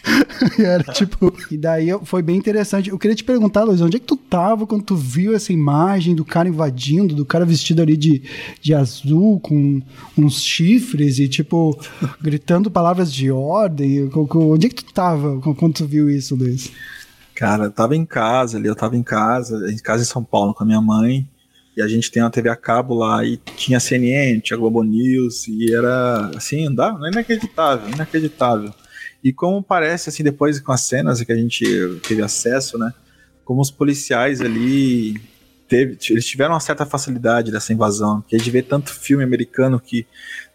e 0.59 0.63
era 0.63 0.85
tipo. 0.85 1.35
E 1.51 1.59
daí 1.59 1.89
foi 2.05 2.23
bem 2.23 2.37
interessante. 2.37 2.89
Eu 2.89 2.99
queria 2.99 3.15
te 3.15 3.25
perguntar, 3.25 3.65
Luiz, 3.65 3.83
onde 3.83 3.99
é 3.99 4.01
que 4.01 4.07
tu 4.07 4.17
tava 4.17 4.67
quando 4.67 4.85
tu 4.85 4.97
viu 4.97 5.35
essa 5.35 5.53
imagem? 5.53 5.98
Imagem 5.99 6.15
do 6.15 6.25
cara 6.25 6.49
invadindo, 6.49 7.15
do 7.15 7.27
cara 7.27 7.45
vestido 7.45 7.83
ali 7.83 7.97
de, 7.97 8.23
de 8.61 8.73
azul, 8.73 9.41
com 9.41 9.83
uns 10.17 10.43
chifres 10.43 11.19
e, 11.19 11.29
tipo, 11.29 11.79
gritando 12.23 12.71
palavras 12.71 13.13
de 13.13 13.31
ordem. 13.31 14.09
Onde 14.35 14.67
é 14.67 14.71
que 14.71 14.85
tu 14.85 14.93
tava 14.93 15.41
quando 15.41 15.75
tu 15.75 15.87
viu 15.87 16.09
isso, 16.09 16.37
Luiz? 16.37 16.71
Cara, 17.35 17.65
eu 17.65 17.71
tava 17.71 17.95
em 17.95 18.05
casa 18.07 18.57
ali, 18.57 18.69
eu 18.69 18.75
tava 18.75 18.97
em 18.97 19.03
casa, 19.03 19.71
em 19.71 19.79
casa 19.79 20.03
em 20.03 20.07
São 20.07 20.25
Paulo 20.25 20.55
com 20.55 20.65
a 20.65 20.67
minha 20.67 20.81
mãe, 20.81 21.29
e 21.77 21.83
a 21.83 21.87
gente 21.87 22.11
tem 22.11 22.23
uma 22.23 22.31
TV 22.31 22.49
a 22.49 22.57
cabo 22.57 22.95
lá, 22.95 23.25
e 23.25 23.37
tinha 23.57 23.79
CNN, 23.79 24.41
tinha 24.41 24.57
Globo 24.57 24.83
News, 24.83 25.47
e 25.47 25.73
era, 25.73 26.33
assim, 26.37 26.67
andava, 26.67 27.07
é 27.07 27.11
inacreditável, 27.13 27.89
inacreditável. 27.91 28.75
E 29.23 29.33
como 29.33 29.63
parece, 29.63 30.09
assim, 30.09 30.25
depois 30.25 30.59
com 30.59 30.73
as 30.73 30.81
cenas 30.81 31.23
que 31.23 31.31
a 31.31 31.37
gente 31.37 31.65
teve 32.09 32.23
acesso, 32.23 32.77
né, 32.77 32.93
como 33.45 33.61
os 33.61 33.71
policiais 33.71 34.41
ali 34.41 35.21
teve, 35.69 35.99
eles 36.11 36.27
tiveram 36.27 36.55
uma 36.55 36.61
certa 36.61 36.87
facilidade 36.87 37.53
dessa 37.53 37.73
invasão, 37.73 38.21
porque 38.21 38.35
a 38.35 38.39
gente 38.39 38.51
vê 38.51 38.63
tanto 38.63 38.93
filme 38.93 39.23
americano 39.23 39.79
que 39.79 40.07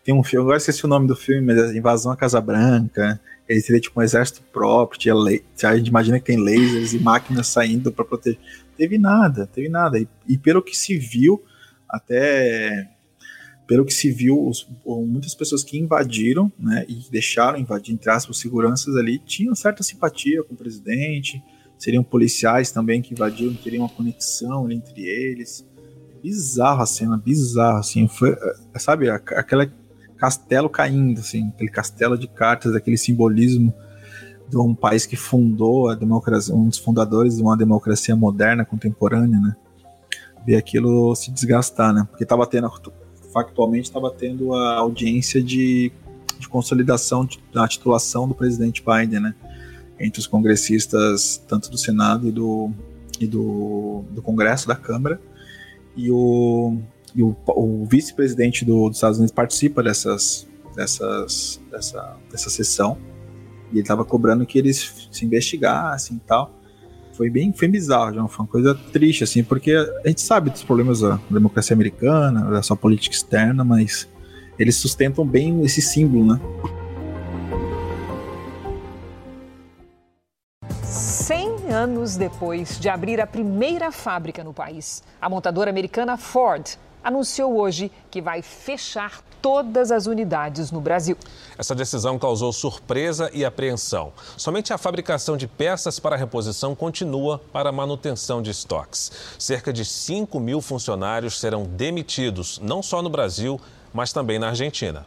tem 0.03 0.13
um 0.13 0.23
filme, 0.23 0.43
agora 0.43 0.57
esqueci 0.57 0.83
o 0.83 0.87
nome 0.89 1.07
do 1.07 1.15
filme, 1.15 1.41
mas 1.41 1.57
é 1.57 1.77
Invasão 1.77 2.11
à 2.11 2.17
Casa 2.17 2.41
Branca, 2.41 3.19
eles 3.47 3.65
teriam 3.65 3.81
tipo 3.81 3.99
um 3.99 4.03
exército 4.03 4.41
próprio, 4.51 4.99
tinha 4.99 5.13
a 5.69 5.77
gente 5.77 5.87
imagina 5.87 6.19
que 6.19 6.25
tem 6.25 6.37
lasers 6.37 6.93
e 6.93 6.99
máquinas 6.99 7.47
saindo 7.47 7.91
para 7.91 8.03
proteger. 8.03 8.39
Teve 8.75 8.97
nada, 8.97 9.47
teve 9.47 9.69
nada. 9.69 9.99
E, 9.99 10.07
e, 10.27 10.37
pelo 10.37 10.61
que 10.61 10.75
se 10.75 10.97
viu, 10.97 11.43
até 11.87 12.89
pelo 13.67 13.85
que 13.85 13.93
se 13.93 14.11
viu, 14.11 14.45
os, 14.47 14.67
muitas 14.85 15.33
pessoas 15.35 15.63
que 15.63 15.77
invadiram, 15.77 16.51
né, 16.59 16.85
e 16.87 17.05
deixaram 17.09 17.57
invadir, 17.57 17.93
entre 17.93 18.09
aspas, 18.09 18.37
seguranças 18.37 18.95
ali, 18.95 19.19
tinham 19.19 19.55
certa 19.55 19.83
simpatia 19.83 20.43
com 20.43 20.53
o 20.53 20.57
presidente, 20.57 21.41
seriam 21.83 22.01
policiais 22.01 22.71
também 22.71 23.01
que 23.01 23.13
invadiram, 23.13 23.53
teriam 23.55 23.83
uma 23.83 23.89
conexão 23.89 24.71
entre 24.71 25.01
eles. 25.01 25.67
Bizarro 26.23 26.81
a 26.81 26.85
cena, 26.85 27.17
bizarro, 27.17 27.79
assim, 27.79 28.07
foi, 28.07 28.33
sabe, 28.77 29.09
aquela, 29.09 29.69
castelo 30.15 30.69
caindo, 30.69 31.19
assim, 31.19 31.49
aquele 31.49 31.69
castelo 31.69 32.17
de 32.17 32.25
cartas, 32.25 32.73
aquele 32.73 32.95
simbolismo 32.95 33.73
de 34.47 34.57
um 34.57 34.73
país 34.73 35.05
que 35.05 35.17
fundou 35.17 35.89
a 35.89 35.95
democracia, 35.95 36.55
um 36.55 36.69
dos 36.69 36.77
fundadores 36.77 37.35
de 37.35 37.41
uma 37.41 37.57
democracia 37.57 38.15
moderna, 38.15 38.63
contemporânea, 38.63 39.37
né? 39.37 39.53
Ver 40.45 40.55
aquilo 40.55 41.13
se 41.15 41.31
desgastar, 41.31 41.93
né? 41.93 42.07
Porque 42.09 42.23
estava 42.23 42.47
tendo, 42.47 42.71
factualmente, 43.33 43.89
estava 43.89 44.09
tendo 44.09 44.53
a 44.53 44.77
audiência 44.77 45.43
de, 45.43 45.91
de 46.39 46.47
consolidação 46.47 47.27
da 47.53 47.67
titulação 47.67 48.25
do 48.25 48.33
presidente 48.33 48.81
Biden, 48.81 49.19
né? 49.19 49.35
Entre 50.03 50.19
os 50.19 50.27
congressistas, 50.27 51.41
tanto 51.47 51.69
do 51.69 51.77
Senado 51.77 52.27
e 52.27 52.31
do, 52.31 52.71
e 53.19 53.27
do, 53.27 54.03
do 54.11 54.21
Congresso, 54.21 54.67
da 54.67 54.75
Câmara, 54.75 55.19
e 55.95 56.11
o, 56.11 56.77
e 57.15 57.21
o, 57.21 57.35
o 57.47 57.85
vice-presidente 57.85 58.65
do, 58.65 58.89
dos 58.89 58.97
Estados 58.97 59.17
Unidos 59.17 59.33
participa 59.33 59.81
dessas, 59.81 60.47
dessas, 60.75 61.61
dessa, 61.71 62.17
dessa 62.29 62.49
sessão 62.49 62.97
e 63.73 63.77
ele 63.77 63.81
estava 63.81 64.05
cobrando 64.05 64.45
que 64.45 64.57
eles 64.57 65.07
se 65.11 65.25
investigassem 65.25 66.17
e 66.17 66.19
tal. 66.19 66.53
Foi 67.13 67.29
bem 67.29 67.51
foi 67.51 67.67
bizarro, 67.67 68.13
João. 68.13 68.27
Foi 68.27 68.45
uma 68.45 68.51
coisa 68.51 68.75
triste, 68.91 69.23
assim, 69.23 69.43
porque 69.43 69.71
a 69.71 70.07
gente 70.07 70.21
sabe 70.21 70.49
dos 70.49 70.63
problemas 70.63 71.01
da 71.01 71.19
democracia 71.29 71.73
americana, 71.73 72.41
da 72.51 72.61
sua 72.61 72.75
política 72.75 73.15
externa, 73.15 73.63
mas 73.63 74.07
eles 74.57 74.75
sustentam 74.75 75.25
bem 75.25 75.61
esse 75.63 75.81
símbolo, 75.81 76.33
né? 76.33 76.39
Anos 82.13 82.17
depois 82.17 82.79
de 82.79 82.89
abrir 82.89 83.19
a 83.19 83.27
primeira 83.27 83.91
fábrica 83.91 84.43
no 84.43 84.53
país, 84.53 85.03
a 85.21 85.29
montadora 85.29 85.69
americana 85.69 86.17
Ford 86.17 86.77
anunciou 87.03 87.57
hoje 87.57 87.91
que 88.09 88.21
vai 88.21 88.41
fechar 88.41 89.21
todas 89.41 89.91
as 89.91 90.05
unidades 90.05 90.71
no 90.71 90.79
Brasil. 90.79 91.17
Essa 91.57 91.75
decisão 91.75 92.17
causou 92.17 92.53
surpresa 92.53 93.29
e 93.33 93.43
apreensão. 93.43 94.13
Somente 94.37 94.71
a 94.71 94.77
fabricação 94.77 95.35
de 95.35 95.47
peças 95.47 95.99
para 95.99 96.15
reposição 96.15 96.73
continua 96.73 97.41
para 97.51 97.71
manutenção 97.71 98.41
de 98.41 98.51
estoques. 98.51 99.11
Cerca 99.37 99.73
de 99.73 99.83
5 99.83 100.39
mil 100.39 100.61
funcionários 100.61 101.39
serão 101.39 101.63
demitidos, 101.63 102.59
não 102.59 102.81
só 102.81 103.01
no 103.01 103.09
Brasil, 103.09 103.59
mas 103.93 104.13
também 104.13 104.39
na 104.39 104.49
Argentina. 104.49 105.05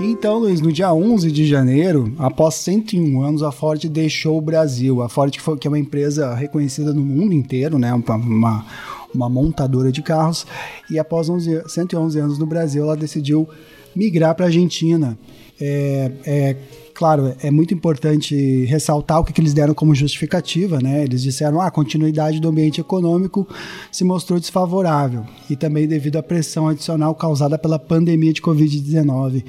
Então, 0.00 0.38
Luiz, 0.38 0.60
no 0.60 0.72
dia 0.72 0.92
11 0.92 1.30
de 1.32 1.46
janeiro, 1.46 2.12
após 2.18 2.54
101 2.56 3.22
anos, 3.22 3.42
a 3.42 3.50
Ford 3.50 3.82
deixou 3.88 4.38
o 4.38 4.40
Brasil. 4.40 5.02
A 5.02 5.08
Ford, 5.08 5.32
que, 5.32 5.40
foi, 5.40 5.56
que 5.56 5.66
é 5.66 5.70
uma 5.70 5.78
empresa 5.78 6.34
reconhecida 6.34 6.92
no 6.92 7.02
mundo 7.02 7.32
inteiro, 7.32 7.78
né? 7.78 7.92
Uma, 7.94 8.16
uma, 8.16 8.66
uma 9.14 9.28
montadora 9.28 9.90
de 9.90 10.02
carros. 10.02 10.46
E 10.90 10.98
após 10.98 11.28
11, 11.28 11.64
111 11.68 12.18
anos 12.18 12.38
no 12.38 12.46
Brasil, 12.46 12.84
ela 12.84 12.96
decidiu 12.96 13.48
migrar 13.94 14.34
para 14.34 14.46
a 14.46 14.48
Argentina. 14.48 15.18
É, 15.58 16.12
é, 16.24 16.56
claro, 16.96 17.34
é 17.42 17.50
muito 17.50 17.74
importante 17.74 18.64
ressaltar 18.64 19.20
o 19.20 19.24
que, 19.24 19.32
que 19.32 19.40
eles 19.40 19.52
deram 19.52 19.74
como 19.74 19.94
justificativa, 19.94 20.80
né? 20.80 21.04
Eles 21.04 21.22
disseram, 21.22 21.60
ah, 21.60 21.66
a 21.66 21.70
continuidade 21.70 22.40
do 22.40 22.48
ambiente 22.48 22.80
econômico 22.80 23.46
se 23.92 24.02
mostrou 24.02 24.40
desfavorável 24.40 25.24
e 25.50 25.54
também 25.54 25.86
devido 25.86 26.16
à 26.16 26.22
pressão 26.22 26.68
adicional 26.68 27.14
causada 27.14 27.58
pela 27.58 27.78
pandemia 27.78 28.32
de 28.32 28.40
Covid-19. 28.40 29.44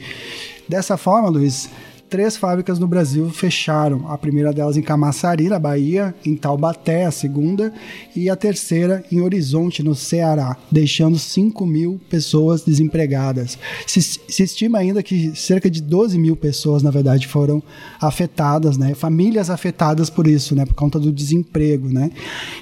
Dessa 0.68 0.98
forma, 0.98 1.30
Luiz, 1.30 1.69
três 2.10 2.38
fábricas 2.38 2.80
no 2.80 2.88
Brasil 2.88 3.30
fecharam. 3.30 4.10
A 4.10 4.17
primeira 4.17 4.54
delas 4.54 4.78
em 4.78 4.82
Camaçari, 4.82 5.50
na 5.50 5.60
Bahia, 5.60 6.15
em 6.26 6.36
Taubaté, 6.36 7.06
a 7.06 7.12
segunda, 7.12 7.74
e 8.15 8.30
a 8.30 8.36
terceira 8.36 9.04
em 9.12 9.22
Horizonte, 9.22 9.84
no 9.84 9.93
Ceará, 9.93 10.58
deixando 10.72 11.17
5 11.17 11.65
mil 11.65 12.00
pessoas 12.10 12.62
desempregadas. 12.62 13.58
Se, 13.86 14.02
se, 14.02 14.43
estima 14.43 14.78
ainda 14.78 15.04
que 15.04 15.36
cerca 15.36 15.70
de 15.70 15.82
12 15.82 16.17
mil 16.17 16.36
pessoas, 16.36 16.82
na 16.82 16.91
verdade, 16.91 17.28
foram 17.28 17.62
afetadas, 18.00 18.78
né? 18.78 18.93
Famílias 18.93 19.50
afetadas 19.50 20.10
por 20.10 20.28
isso, 20.28 20.56
né? 20.56 20.65
Por 20.65 20.74
conta 20.74 21.00
do 21.00 21.12
desemprego, 21.12 21.89
né? 21.89 22.12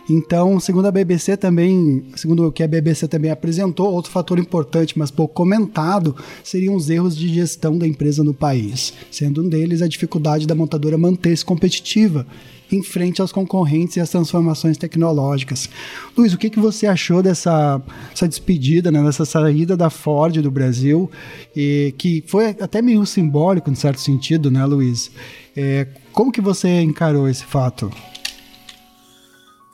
Então, 0.10 0.60
segundo 0.60 0.88
a 0.88 0.91
BBC 0.91 1.38
também, 1.38 2.05
segundo 2.15 2.47
o 2.47 2.51
que 2.51 2.63
a 2.63 2.67
BBC 2.67 3.08
também 3.08 3.31
apresentou, 3.31 3.91
outro 3.93 4.12
fator 4.12 4.39
importante, 4.39 4.97
mas 4.97 5.12
pouco 5.12 5.34
comentado, 5.34 6.15
seriam 6.43 6.75
os 6.75 6.89
erros 6.89 7.15
de 7.15 7.34
gestão 7.34 7.77
da 7.77 7.88
empresa 7.88 8.23
no 8.23 8.34
país, 8.34 8.93
sendo 9.12 9.35
sendo 9.36 9.43
um 9.43 9.50
deles 9.50 9.82
a 9.82 9.88
dificuldade 9.88 10.48
da 10.48 10.56
montadora 10.56 10.98
manter-se 10.98 11.43
competitiva 11.43 12.26
em 12.71 12.82
frente 12.82 13.21
aos 13.21 13.32
concorrentes 13.32 13.98
e 13.98 14.00
às 14.00 14.10
transformações 14.10 14.78
tecnológicas. 14.78 15.69
Luiz, 16.17 16.34
o 16.34 16.38
que, 16.38 16.50
que 16.50 16.60
você 16.60 16.88
achou 16.88 17.21
dessa 17.21 17.82
essa 18.12 18.28
despedida, 18.28 18.91
né, 18.91 19.04
dessa 19.04 19.26
saída 19.26 19.78
da 19.78 19.89
Ford 19.89 20.41
do 20.41 20.50
Brasil, 20.50 21.12
e 21.56 21.93
que 21.98 22.24
foi 22.28 22.48
até 22.48 22.82
meio 22.82 23.06
simbólico, 23.06 23.69
em 23.69 23.76
certo 23.76 24.00
sentido, 24.00 24.50
né, 24.50 24.65
Luiz? 24.65 25.12
É, 25.56 25.88
como 26.12 26.32
que 26.32 26.41
você 26.41 26.82
encarou 26.82 27.30
esse 27.30 27.43
fato? 27.43 27.91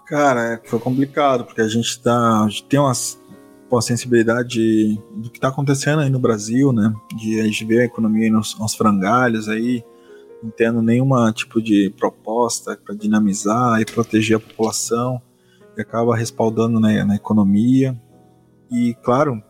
Cara, 0.07 0.53
é, 0.53 0.61
foi 0.67 0.79
complicado, 0.79 1.45
porque 1.45 1.61
a 1.61 1.67
gente, 1.69 1.97
tá, 2.01 2.43
a 2.43 2.49
gente 2.49 2.63
tem 2.65 2.79
umas 2.79 3.17
a 3.77 3.81
sensibilidade 3.81 4.95
do 5.15 5.29
que 5.29 5.37
está 5.37 5.47
acontecendo 5.47 6.01
aí 6.01 6.09
no 6.09 6.19
Brasil, 6.19 6.71
né? 6.73 6.93
De 7.15 7.39
a 7.39 7.43
gente 7.43 7.65
ver 7.65 7.81
a 7.81 7.85
economia 7.85 8.31
nos, 8.31 8.57
nos 8.57 8.75
frangalhos 8.75 9.47
aí, 9.47 9.83
não 10.41 10.49
tendo 10.49 10.81
nenhuma 10.81 11.31
tipo 11.31 11.61
de 11.61 11.93
proposta 11.97 12.77
para 12.83 12.95
dinamizar 12.95 13.79
e 13.79 13.85
proteger 13.85 14.37
a 14.37 14.39
população, 14.39 15.21
e 15.77 15.81
acaba 15.81 16.15
respaldando 16.15 16.79
né, 16.79 17.03
na 17.03 17.15
economia. 17.15 17.99
E, 18.71 18.95
claro, 19.03 19.41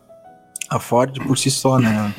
a 0.70 0.78
Ford 0.78 1.18
por 1.26 1.36
si 1.36 1.50
só, 1.50 1.78
né? 1.78 2.14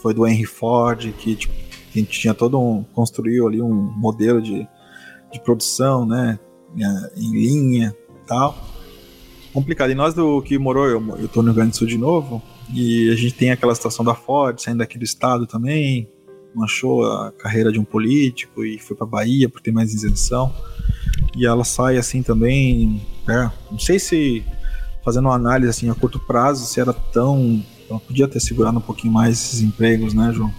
Foi 0.00 0.14
do 0.14 0.26
Henry 0.26 0.44
Ford 0.44 1.12
que 1.12 1.34
tipo, 1.34 1.54
a 1.94 1.98
gente 1.98 2.20
tinha 2.20 2.34
todo 2.34 2.60
um. 2.60 2.82
construiu 2.82 3.48
ali 3.48 3.60
um 3.60 3.72
modelo 3.72 4.40
de, 4.40 4.66
de 5.32 5.40
produção, 5.40 6.06
né? 6.06 6.38
Em 7.16 7.32
linha 7.32 7.96
tal 8.26 8.75
complicado. 9.56 9.90
E 9.90 9.94
nós 9.94 10.12
do 10.12 10.42
que 10.42 10.58
morou, 10.58 10.86
eu, 10.86 11.18
eu 11.18 11.28
tô 11.28 11.40
no 11.40 11.46
Rio 11.46 11.54
Grande 11.54 11.70
do 11.70 11.76
Sul 11.78 11.86
de 11.86 11.96
novo, 11.96 12.42
e 12.74 13.10
a 13.10 13.16
gente 13.16 13.32
tem 13.32 13.50
aquela 13.50 13.74
situação 13.74 14.04
da 14.04 14.14
Ford, 14.14 14.60
saindo 14.60 14.78
daqui 14.78 14.98
do 14.98 15.04
estado 15.04 15.46
também, 15.46 16.06
manchou 16.54 17.10
a 17.10 17.32
carreira 17.32 17.72
de 17.72 17.78
um 17.78 17.84
político 17.84 18.62
e 18.62 18.78
foi 18.78 18.94
para 18.94 19.06
Bahia 19.06 19.48
por 19.48 19.62
ter 19.62 19.72
mais 19.72 19.94
isenção. 19.94 20.54
E 21.34 21.46
ela 21.46 21.64
sai 21.64 21.96
assim 21.96 22.22
também, 22.22 23.00
é, 23.28 23.50
não 23.70 23.78
sei 23.78 23.98
se 23.98 24.44
fazendo 25.02 25.26
uma 25.26 25.34
análise 25.34 25.70
assim 25.70 25.88
a 25.88 25.94
curto 25.94 26.18
prazo, 26.18 26.66
se 26.66 26.78
era 26.78 26.92
tão, 26.92 27.62
ela 27.88 27.98
podia 27.98 28.28
ter 28.28 28.40
segurado 28.40 28.76
um 28.76 28.82
pouquinho 28.82 29.12
mais 29.12 29.34
esses 29.34 29.60
empregos, 29.62 30.12
né, 30.12 30.32
João? 30.34 30.52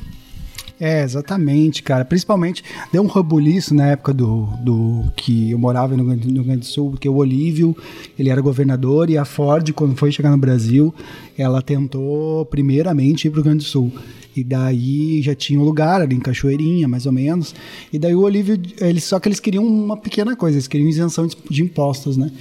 É, 0.79 1.03
exatamente, 1.03 1.81
cara. 1.81 2.05
Principalmente, 2.05 2.63
deu 2.91 3.01
um 3.01 3.07
rebuliço 3.07 3.73
na 3.73 3.87
época 3.87 4.13
do, 4.13 4.45
do 4.61 5.03
que 5.15 5.51
eu 5.51 5.57
morava 5.57 5.97
no, 5.97 6.03
no 6.03 6.13
Rio 6.13 6.43
Grande 6.43 6.59
do 6.59 6.65
Sul, 6.65 6.91
porque 6.91 7.09
o 7.09 7.15
Olívio, 7.15 7.75
ele 8.17 8.29
era 8.29 8.39
governador, 8.41 9.09
e 9.09 9.17
a 9.17 9.25
Ford, 9.25 9.71
quando 9.73 9.95
foi 9.95 10.11
chegar 10.11 10.29
no 10.29 10.37
Brasil, 10.37 10.93
ela 11.37 11.61
tentou 11.61 12.45
primeiramente 12.45 13.27
ir 13.27 13.31
para 13.31 13.39
o 13.39 13.41
Rio 13.41 13.51
Grande 13.51 13.63
do 13.63 13.67
Sul. 13.67 13.91
E 14.35 14.43
daí 14.43 15.19
já 15.23 15.33
tinha 15.33 15.59
um 15.59 15.63
lugar 15.63 15.99
ali 15.99 16.15
em 16.15 16.19
Cachoeirinha, 16.19 16.87
mais 16.87 17.07
ou 17.07 17.11
menos. 17.11 17.55
E 17.91 17.97
daí 17.97 18.13
o 18.13 18.21
Olívio, 18.21 18.59
eles, 18.79 19.03
só 19.03 19.19
que 19.19 19.27
eles 19.27 19.39
queriam 19.39 19.65
uma 19.65 19.97
pequena 19.97 20.35
coisa, 20.35 20.57
eles 20.57 20.67
queriam 20.67 20.87
isenção 20.87 21.25
de, 21.25 21.35
de 21.49 21.63
impostos, 21.63 22.17
né? 22.17 22.31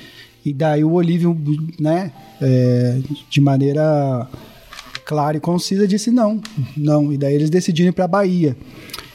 E 0.44 0.52
daí 0.52 0.84
o 0.84 0.92
Olívio, 0.92 1.36
né, 1.80 2.12
é, 2.40 3.00
de 3.30 3.40
maneira 3.40 4.28
clara 5.06 5.36
e 5.36 5.40
concisa, 5.40 5.86
disse 5.86 6.10
não, 6.10 6.40
não. 6.76 7.12
E 7.12 7.16
daí 7.16 7.34
eles 7.34 7.48
decidiram 7.48 7.90
ir 7.90 7.92
para 7.92 8.08
Bahia. 8.08 8.56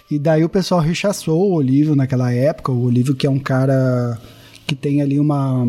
E 0.10 0.18
daí 0.18 0.44
o 0.44 0.50
pessoal 0.50 0.82
rechaçou 0.82 1.52
o 1.52 1.54
Olívio 1.54 1.96
naquela 1.96 2.34
época. 2.34 2.72
O 2.72 2.86
Olívio 2.86 3.14
que 3.14 3.28
é 3.28 3.30
um 3.30 3.40
cara 3.40 4.18
que 4.66 4.74
tem 4.74 5.02
ali 5.02 5.20
uma, 5.20 5.68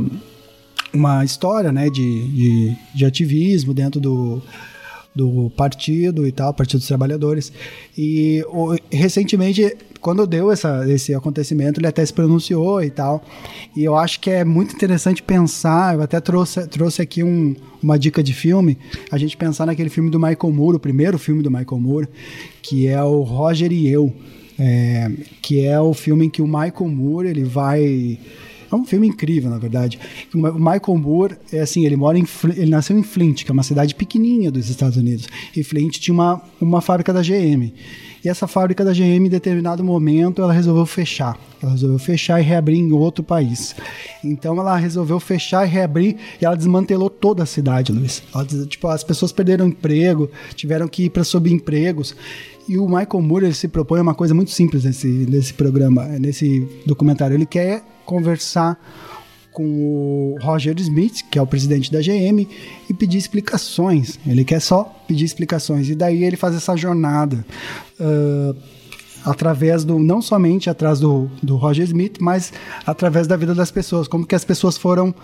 uma 0.95 1.25
história 1.25 1.73
né, 1.73 1.91
de, 1.91 2.29
de, 2.29 2.77
de 2.95 3.05
ativismo 3.05 3.75
dentro 3.75 4.01
do, 4.01 4.41
do 5.15 5.51
partido 5.57 6.27
e 6.27 6.33
tal, 6.33 6.55
Partido 6.55 6.79
dos 6.79 6.89
Trabalhadores. 6.89 7.53
E 7.97 8.45
o, 8.49 8.77
recentemente, 8.91 9.77
quando 10.01 10.27
deu 10.27 10.51
essa, 10.51 10.85
esse 10.91 11.15
acontecimento, 11.15 11.79
ele 11.79 11.87
até 11.87 12.05
se 12.05 12.13
pronunciou 12.13 12.83
e 12.83 12.91
tal. 12.91 13.23
E 13.77 13.85
eu 13.85 13.97
acho 13.97 14.21
que 14.21 14.31
é 14.31 14.45
muito 14.45 14.75
interessante 14.75 15.23
pensar, 15.23 15.95
eu 15.95 16.03
até 16.03 16.21
trouxe, 16.21 16.67
trouxe 16.67 17.03
aqui 17.03 17.23
um, 17.23 17.55
uma 17.83 17.99
dica 17.99 18.23
de 18.23 18.33
filme, 18.33 18.79
a 19.11 19.19
gente 19.19 19.37
pensar 19.37 19.67
naquele 19.67 19.91
filme 19.91 20.11
do 20.11 20.19
Michael 20.19 20.53
Moore, 20.53 20.77
o 20.77 20.81
primeiro 20.81 21.19
filme 21.19 21.43
do 21.43 21.51
Michael 21.51 21.81
Moore, 21.81 22.09
que 22.63 22.89
é 22.89 23.03
o 23.03 23.21
Roger 23.23 23.73
e 23.73 23.89
Eu, 23.89 24.13
é, 24.59 25.11
que 25.41 25.65
é 25.65 25.81
o 25.81 25.95
filme 25.95 26.27
em 26.27 26.31
que 26.31 26.43
o 26.43 26.47
Michael 26.47 26.89
Moore 26.89 27.29
ele 27.29 27.45
vai 27.45 28.19
É 28.73 28.77
um 28.77 28.87
filme 28.87 29.07
incrível, 29.07 29.51
na 29.51 29.59
verdade. 29.59 30.01
O 30.35 30.39
Michael 30.39 30.97
Moore, 30.97 31.37
é 31.53 31.61
assim, 31.61 31.85
ele 31.85 31.97
mora 31.97 32.19
em 32.19 32.27
ele 32.57 32.71
nasceu 32.71 32.99
em 32.99 33.03
Flint, 33.03 33.45
que 33.45 33.51
é 33.51 33.53
uma 33.53 33.63
cidade 33.63 33.95
pequenininha 33.95 34.51
dos 34.51 34.71
Estados 34.71 34.97
Unidos. 34.97 35.29
E 35.55 35.63
Flint 35.63 35.99
tinha 35.99 36.15
uma, 36.15 36.41
uma 36.59 36.81
fábrica 36.81 37.13
da 37.13 37.21
GM. 37.21 37.73
E 38.25 38.29
essa 38.29 38.47
fábrica 38.47 38.85
da 38.85 38.93
GM, 38.93 39.27
em 39.27 39.29
determinado 39.29 39.83
momento, 39.83 40.41
ela 40.41 40.53
resolveu 40.53 40.87
fechar. 40.87 41.37
Ela 41.61 41.73
resolveu 41.73 41.99
fechar 41.99 42.41
e 42.41 42.45
reabrir 42.45 42.79
em 42.79 42.93
outro 42.93 43.23
país. 43.23 43.75
Então 44.23 44.59
ela 44.59 44.77
resolveu 44.77 45.19
fechar 45.19 45.67
e 45.67 45.71
reabrir 45.71 46.17
e 46.41 46.45
ela 46.45 46.57
desmantelou 46.57 47.11
toda 47.11 47.43
a 47.43 47.47
cidade, 47.47 47.93
Luiz. 47.93 48.23
Ela, 48.33 48.47
tipo, 48.67 48.87
as 48.87 49.03
pessoas 49.03 49.33
perderam 49.33 49.67
emprego, 49.67 50.31
tiveram 50.55 50.87
que 50.87 51.05
ir 51.05 51.11
para 51.11 51.25
subempregos. 51.25 52.15
E 52.69 52.79
o 52.79 52.87
Michael 52.87 53.23
Moore 53.23 53.47
ele 53.47 53.55
se 53.55 53.69
propõe 53.69 54.01
uma 54.01 54.15
coisa 54.15 54.35
muito 54.35 54.51
simples 54.51 54.85
nesse, 54.85 55.07
nesse 55.07 55.55
programa, 55.55 56.05
nesse 56.19 56.67
documentário. 56.87 57.35
Ele 57.35 57.47
quer 57.47 57.83
conversar 58.05 58.79
com 59.53 59.65
o 59.65 60.39
Roger 60.41 60.75
Smith, 60.81 61.23
que 61.31 61.39
é 61.39 61.43
o 61.43 61.47
presidente 61.47 61.93
da 61.93 62.01
GM, 62.01 62.47
e 62.89 62.95
pedir 62.95 63.19
explicações. 63.19 64.19
Ele 64.27 64.45
quer 64.45 64.61
só 64.61 64.85
pedir 65.07 65.25
explicações. 65.25 65.89
E 65.91 65.95
daí 65.95 66.25
ele 66.25 66.37
faz 66.37 66.55
essa 66.55 66.75
jornada. 66.77 67.45
Uh, 68.01 68.57
através 69.25 69.85
do 69.85 69.99
não 69.99 70.21
somente 70.21 70.69
atrás 70.69 71.01
do, 71.01 71.31
do 71.43 71.57
Roger 71.57 71.85
Smith, 71.85 72.17
mas 72.21 72.53
através 72.85 73.27
da 73.27 73.37
vida 73.37 73.55
das 73.55 73.71
pessoas, 73.71 74.09
como 74.09 74.27
que 74.27 74.35
as 74.35 74.45
pessoas 74.45 74.77
foram 74.77 75.15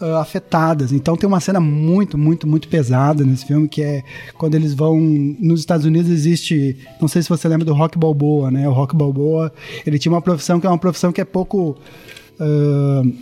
uh, 0.00 0.16
afetadas. 0.16 0.92
Então 0.92 1.16
tem 1.16 1.26
uma 1.26 1.40
cena 1.40 1.60
muito, 1.60 2.18
muito, 2.18 2.46
muito 2.46 2.68
pesada 2.68 3.24
nesse 3.24 3.46
filme 3.46 3.68
que 3.68 3.82
é 3.82 4.02
quando 4.36 4.54
eles 4.54 4.74
vão 4.74 4.98
nos 4.98 5.60
Estados 5.60 5.86
Unidos 5.86 6.10
existe, 6.10 6.76
não 7.00 7.08
sei 7.08 7.22
se 7.22 7.28
você 7.28 7.48
lembra 7.48 7.64
do 7.64 7.74
Rock 7.74 7.98
Balboa, 7.98 8.50
né? 8.50 8.68
O 8.68 8.72
Rock 8.72 8.94
Balboa, 8.96 9.52
ele 9.86 9.98
tinha 9.98 10.12
uma 10.12 10.22
profissão 10.22 10.60
que 10.60 10.66
é 10.66 10.70
uma 10.70 10.78
profissão 10.78 11.12
que 11.12 11.20
é 11.20 11.24
pouco 11.24 11.76
uh, 12.40 13.12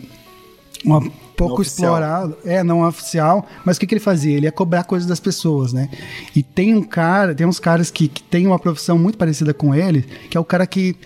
uma 0.85 1.03
pouco 1.37 1.57
não 1.57 1.63
explorado, 1.63 2.37
é 2.45 2.63
não 2.63 2.87
oficial, 2.87 3.47
mas 3.65 3.77
o 3.77 3.81
que, 3.81 3.87
que 3.87 3.95
ele 3.95 4.01
fazia? 4.01 4.37
Ele 4.37 4.47
ia 4.47 4.53
cobrar 4.53 4.85
coisas 4.85 5.09
das 5.09 5.21
pessoas, 5.21 5.73
né? 5.73 5.89
E 6.35 6.43
tem 6.43 6.75
um 6.75 6.83
cara, 6.83 7.35
tem 7.35 7.47
uns 7.47 7.59
caras 7.59 7.91
que, 7.91 8.09
que 8.09 8.23
tem 8.23 8.47
uma 8.47 8.59
profissão 8.59 8.99
muito 8.99 9.19
parecida 9.19 9.53
com 9.53 9.75
ele, 9.75 10.03
que 10.31 10.37
é 10.37 10.41
o 10.41 10.45
cara 10.45 10.67
que 10.67 10.97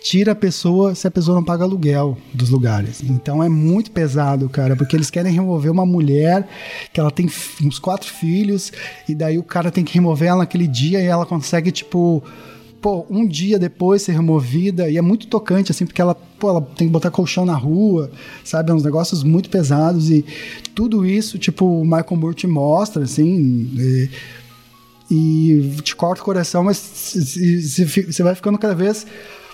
tira 0.00 0.32
a 0.32 0.34
pessoa 0.34 0.94
se 0.94 1.06
a 1.06 1.10
pessoa 1.10 1.34
não 1.34 1.44
paga 1.44 1.64
aluguel 1.64 2.16
dos 2.32 2.50
lugares. 2.50 3.02
Então 3.02 3.42
é 3.42 3.48
muito 3.48 3.90
pesado, 3.90 4.48
cara, 4.48 4.76
porque 4.76 4.96
eles 4.96 5.10
querem 5.10 5.32
remover 5.32 5.70
uma 5.70 5.84
mulher 5.84 6.48
que 6.92 7.00
ela 7.00 7.10
tem 7.10 7.28
uns 7.62 7.78
quatro 7.78 8.08
filhos 8.08 8.72
e 9.08 9.14
daí 9.14 9.38
o 9.38 9.42
cara 9.42 9.70
tem 9.70 9.84
que 9.84 9.94
remover 9.94 10.28
ela 10.28 10.38
naquele 10.38 10.66
dia 10.66 11.00
e 11.00 11.06
ela 11.06 11.26
consegue 11.26 11.70
tipo 11.70 12.22
pô, 12.80 13.06
um 13.10 13.26
dia 13.26 13.58
depois 13.58 14.02
ser 14.02 14.12
removida, 14.12 14.88
e 14.88 14.96
é 14.96 15.02
muito 15.02 15.26
tocante, 15.26 15.72
assim, 15.72 15.84
porque 15.84 16.00
ela, 16.00 16.14
pô, 16.14 16.48
ela 16.48 16.60
tem 16.60 16.86
que 16.86 16.92
botar 16.92 17.10
colchão 17.10 17.44
na 17.44 17.54
rua, 17.54 18.10
sabe? 18.44 18.70
É 18.70 18.74
uns 18.74 18.84
negócios 18.84 19.22
muito 19.22 19.50
pesados, 19.50 20.10
e 20.10 20.24
tudo 20.74 21.04
isso, 21.04 21.38
tipo, 21.38 21.64
o 21.64 21.84
Michael 21.84 22.16
Moore 22.16 22.34
te 22.36 22.46
mostra, 22.46 23.02
assim, 23.02 23.70
e, 23.76 24.10
e 25.10 25.82
te 25.82 25.96
corta 25.96 26.22
o 26.22 26.24
coração, 26.24 26.64
mas 26.64 26.76
você 26.78 28.22
vai 28.22 28.34
ficando 28.34 28.58
cada 28.58 28.74
vez, 28.74 29.06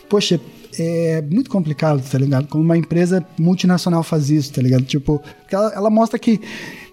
poxa, 0.09 0.41
é 0.79 1.23
muito 1.23 1.51
complicado, 1.51 2.03
tá 2.03 2.19
ligado? 2.19 2.49
Como 2.49 2.63
uma 2.63 2.77
empresa 2.77 3.25
multinacional 3.39 4.03
faz 4.03 4.31
isso, 4.31 4.53
tá 4.53 4.61
ligado? 4.61 4.85
Tipo, 4.85 5.23
ela, 5.51 5.73
ela 5.73 5.91
mostra 5.91 6.19
que 6.19 6.41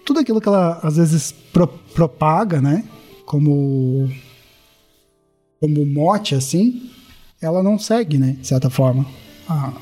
tudo 0.04 0.20
aquilo 0.20 0.40
que 0.40 0.48
ela 0.48 0.78
às 0.82 0.96
vezes 0.96 1.34
pro, 1.52 1.66
propaga, 1.66 2.60
né? 2.60 2.84
Como 3.26 4.08
como 5.62 5.86
mote, 5.86 6.34
assim, 6.34 6.90
ela 7.40 7.62
não 7.62 7.78
segue, 7.78 8.18
né? 8.18 8.36
De 8.40 8.48
certa 8.48 8.68
forma. 8.68 9.06
Ah, 9.48 9.72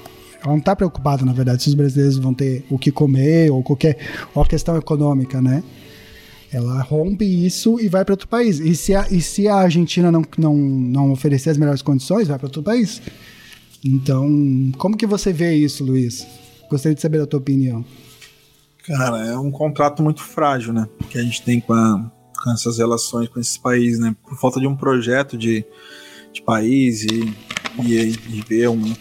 ela 0.43 0.53
não 0.53 0.59
está 0.59 0.77
preocupada, 0.77 1.25
na 1.25 1.33
verdade, 1.33 1.63
se 1.63 1.71
os 1.71 1.75
brasileiros 1.75 2.19
vão 2.19 2.35
ter 2.35 2.67
o 2.69 2.79
que 2.79 2.93
comer 2.93 3.51
ou 3.51 3.63
qualquer 3.63 3.97
ou 4.35 4.43
a 4.43 4.47
questão 4.47 4.77
econômica, 4.77 5.41
né? 5.41 5.65
Ela 6.53 6.83
rompe 6.83 7.25
isso 7.25 7.81
e 7.81 7.89
vai 7.89 8.05
para 8.05 8.13
outro 8.13 8.29
país. 8.29 8.61
E 8.61 8.77
se 8.77 8.95
a, 8.95 9.07
e 9.11 9.23
se 9.23 9.49
a 9.49 9.55
Argentina 9.55 10.13
não, 10.13 10.23
não, 10.37 10.55
não 10.55 11.13
oferecer 11.13 11.49
as 11.49 11.57
melhores 11.57 11.81
condições, 11.81 12.29
vai 12.29 12.37
para 12.37 12.49
outro 12.49 12.63
país. 12.63 13.01
Então, 13.83 14.29
como 14.77 14.99
que 14.99 15.07
você 15.07 15.33
vê 15.33 15.55
isso, 15.55 15.83
Luiz? 15.83 16.27
Gostaria 16.69 16.95
de 16.95 17.01
saber 17.01 17.23
a 17.23 17.27
tua 17.27 17.41
opinião. 17.41 17.83
Cara, 18.85 19.25
é 19.25 19.39
um 19.39 19.51
contrato 19.51 20.03
muito 20.03 20.23
frágil, 20.23 20.75
né? 20.75 20.87
Que 21.09 21.19
a 21.19 21.23
gente 21.23 21.41
tem 21.41 21.59
com 21.59 21.73
a, 21.73 22.11
com 22.43 22.51
essas 22.51 22.79
relações 22.79 23.29
com 23.29 23.41
esses 23.41 23.59
países, 23.59 23.99
né? 23.99 24.15
Por 24.23 24.39
falta 24.39 24.61
de 24.61 24.67
um 24.67 24.77
projeto 24.77 25.37
de, 25.37 25.65
de 26.33 26.43
país 26.43 27.03
e, 27.05 27.35
e, 27.83 27.95
e 27.95 28.45
ver 28.49 28.69
um, 28.69 28.95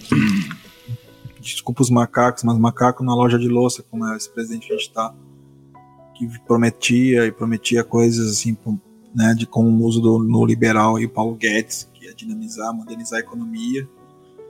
Desculpa 1.42 1.82
os 1.82 1.90
macacos, 1.90 2.44
mas 2.44 2.58
macaco 2.58 3.04
na 3.04 3.16
loja 3.16 3.40
de 3.40 3.48
louça, 3.48 3.84
como 3.90 4.06
é 4.06 4.16
esse 4.16 4.30
presidente 4.30 4.68
que 4.68 4.74
a 4.74 4.78
gente 4.78 4.92
tá, 4.92 5.14
que 6.16 6.28
prometia 6.46 7.26
e 7.26 7.32
prometia 7.32 7.84
coisas 7.84 8.30
assim, 8.30 8.58
né, 9.16 9.34
de 9.34 9.46
com 9.46 9.64
o 9.64 9.84
uso 9.84 10.02
do 10.02 10.20
no 10.20 10.46
liberal 10.46 11.00
e 11.00 11.06
o 11.06 11.10
Paulo 11.10 11.36
Guedes, 11.36 11.90
que 11.94 12.06
ia 12.06 12.14
dinamizar, 12.14 12.74
modernizar 12.74 13.20
a 13.20 13.22
economia, 13.22 13.88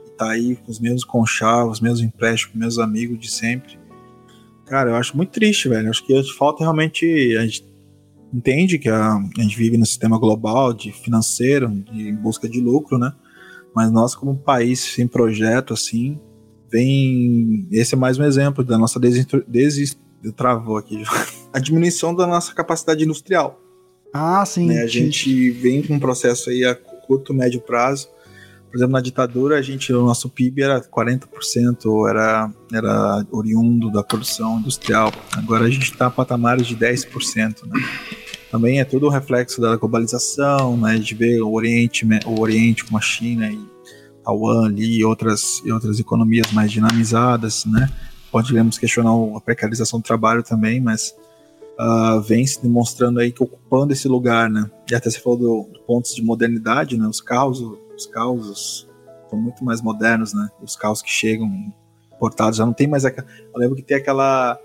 e 0.06 0.10
tá 0.10 0.30
aí 0.30 0.56
com 0.56 0.70
os 0.70 0.80
mesmos 0.80 1.04
conchavos, 1.04 1.78
os 1.78 1.80
mesmos 1.80 2.00
empréstimos, 2.00 2.56
meus 2.56 2.78
amigos 2.78 3.18
de 3.18 3.30
sempre. 3.30 3.78
Cara, 4.66 4.90
eu 4.90 4.96
acho 4.96 5.16
muito 5.16 5.30
triste, 5.30 5.68
velho. 5.68 5.90
Acho 5.90 6.04
que 6.04 6.22
falta 6.34 6.62
realmente 6.62 7.36
a 7.36 7.42
gente 7.42 7.64
entende 8.32 8.78
que 8.78 8.88
a, 8.88 9.14
a 9.14 9.42
gente 9.42 9.56
vive 9.56 9.76
no 9.76 9.86
sistema 9.86 10.18
global 10.18 10.72
de 10.72 10.92
financeiro, 10.92 11.68
de, 11.68 12.08
em 12.08 12.14
busca 12.14 12.48
de 12.48 12.60
lucro, 12.60 12.98
né? 12.98 13.12
Mas 13.74 13.90
nós, 13.90 14.14
como 14.14 14.36
país 14.36 14.80
sem 14.80 15.06
projeto, 15.06 15.74
assim, 15.74 16.18
vem. 16.70 17.66
Esse 17.70 17.94
é 17.94 17.98
mais 17.98 18.18
um 18.18 18.24
exemplo 18.24 18.64
da 18.64 18.78
nossa 18.78 18.98
des... 18.98 19.26
travou 20.36 20.76
aqui. 20.76 21.02
a 21.52 21.58
diminuição 21.58 22.14
da 22.14 22.26
nossa 22.26 22.54
capacidade 22.54 23.04
industrial. 23.04 23.60
Ah, 24.12 24.44
sim. 24.44 24.66
Né? 24.66 24.82
A 24.82 24.86
gente 24.86 25.50
vem 25.50 25.82
com 25.82 25.94
um 25.94 26.00
processo 26.00 26.50
aí 26.50 26.64
a 26.64 26.74
curto, 26.74 27.34
médio 27.34 27.60
prazo. 27.60 28.08
Por 28.70 28.76
exemplo, 28.76 28.92
na 28.92 29.00
ditadura, 29.00 29.58
a 29.58 29.62
gente, 29.62 29.92
o 29.92 30.04
nosso 30.04 30.28
PIB 30.28 30.62
era 30.62 30.80
40%, 30.80 32.08
era, 32.08 32.52
era 32.72 33.26
oriundo 33.32 33.90
da 33.90 34.02
produção 34.02 34.60
industrial. 34.60 35.12
Agora 35.32 35.64
a 35.64 35.70
gente 35.70 35.90
está 35.90 36.06
a 36.06 36.10
patamares 36.10 36.68
de 36.68 36.76
10%. 36.76 37.66
Né? 37.66 37.80
Também 38.50 38.80
é 38.80 38.84
tudo 38.84 39.06
um 39.06 39.10
reflexo 39.10 39.60
da 39.60 39.76
globalização, 39.76 40.76
né, 40.76 40.98
de 40.98 41.14
ver 41.14 41.40
o 41.40 41.52
Oriente, 41.52 42.06
o 42.26 42.40
Oriente 42.40 42.84
com 42.84 42.96
a 42.96 43.00
China 43.00 43.46
e 43.46 43.58
Taiwan 44.24 44.66
ali 44.66 44.98
e 44.98 45.04
outras, 45.04 45.62
e 45.64 45.70
outras 45.70 46.00
economias 46.00 46.52
mais 46.52 46.72
dinamizadas, 46.72 47.64
né, 47.64 47.88
podemos 48.30 48.76
questionar 48.76 49.12
a 49.36 49.40
precarização 49.40 50.00
do 50.00 50.02
trabalho 50.02 50.42
também, 50.42 50.80
mas 50.80 51.14
uh, 51.78 52.20
vem 52.20 52.44
se 52.44 52.60
demonstrando 52.60 53.20
aí 53.20 53.30
que 53.30 53.42
ocupando 53.42 53.92
esse 53.92 54.08
lugar, 54.08 54.50
né, 54.50 54.68
e 54.90 54.94
até 54.94 55.08
você 55.08 55.20
falou 55.20 55.38
do, 55.38 55.72
do 55.72 55.80
pontos 55.80 56.12
de 56.14 56.22
modernidade, 56.22 56.98
né, 56.98 57.06
os 57.06 57.20
carros, 57.20 57.62
os 57.96 58.06
carros 58.06 58.88
estão 59.22 59.38
muito 59.38 59.64
mais 59.64 59.80
modernos, 59.80 60.34
né, 60.34 60.48
os 60.60 60.74
carros 60.74 61.00
que 61.00 61.10
chegam 61.10 61.72
importados 62.12 62.58
já 62.58 62.66
não 62.66 62.72
tem 62.74 62.86
mais 62.86 63.04
eu 63.04 63.12
lembro 63.56 63.76
que 63.76 63.82
tem 63.82 63.96
aquela 63.96 64.58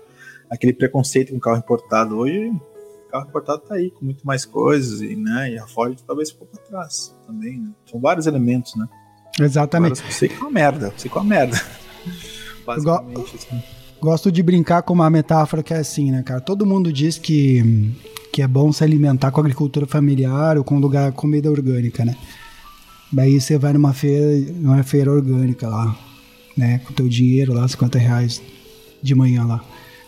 aquele 0.50 0.74
preconceito 0.74 1.32
com 1.32 1.40
carro 1.40 1.56
importado 1.56 2.18
hoje 2.18 2.52
carro 3.16 3.28
importado 3.28 3.62
tá 3.62 3.74
aí 3.74 3.90
com 3.90 4.04
muito 4.04 4.26
mais 4.26 4.44
coisas 4.44 5.00
e, 5.00 5.16
né, 5.16 5.52
e 5.52 5.58
a 5.58 5.66
Ford 5.66 5.98
talvez 6.06 6.30
ficou 6.30 6.46
para 6.46 6.62
trás 6.62 7.14
também, 7.26 7.60
né? 7.60 7.70
São 7.90 8.00
vários 8.00 8.26
elementos, 8.26 8.74
né? 8.76 8.86
Exatamente. 9.40 10.00
Agora, 10.00 10.12
sei 10.12 10.28
que 10.28 10.34
é 10.34 10.38
uma 10.38 10.50
merda, 10.50 10.92
sei 10.96 11.10
que 11.10 11.16
é 11.16 11.20
uma 11.20 11.28
merda. 11.28 11.60
Basicamente, 12.66 13.36
assim. 13.36 13.62
Gosto 14.00 14.30
de 14.30 14.42
brincar 14.42 14.82
com 14.82 14.92
uma 14.92 15.08
metáfora 15.08 15.62
que 15.62 15.72
é 15.72 15.78
assim, 15.78 16.10
né, 16.10 16.22
cara? 16.22 16.40
Todo 16.40 16.66
mundo 16.66 16.92
diz 16.92 17.18
que, 17.18 17.94
que 18.32 18.42
é 18.42 18.46
bom 18.46 18.72
se 18.72 18.84
alimentar 18.84 19.30
com 19.30 19.40
agricultura 19.40 19.86
familiar 19.86 20.58
ou 20.58 20.64
com 20.64 20.78
lugar 20.78 21.12
comida 21.12 21.50
orgânica, 21.50 22.04
né? 22.04 22.16
Daí 23.12 23.40
você 23.40 23.56
vai 23.56 23.72
numa 23.72 23.92
feira, 23.92 24.52
numa 24.54 24.82
feira 24.82 25.10
orgânica 25.12 25.68
lá, 25.68 25.96
né? 26.56 26.78
Com 26.80 26.92
teu 26.92 27.08
dinheiro 27.08 27.54
lá, 27.54 27.66
50 27.66 27.98
reais 27.98 28.42
de 29.02 29.14
manhã 29.14 29.44
lá. 29.44 29.64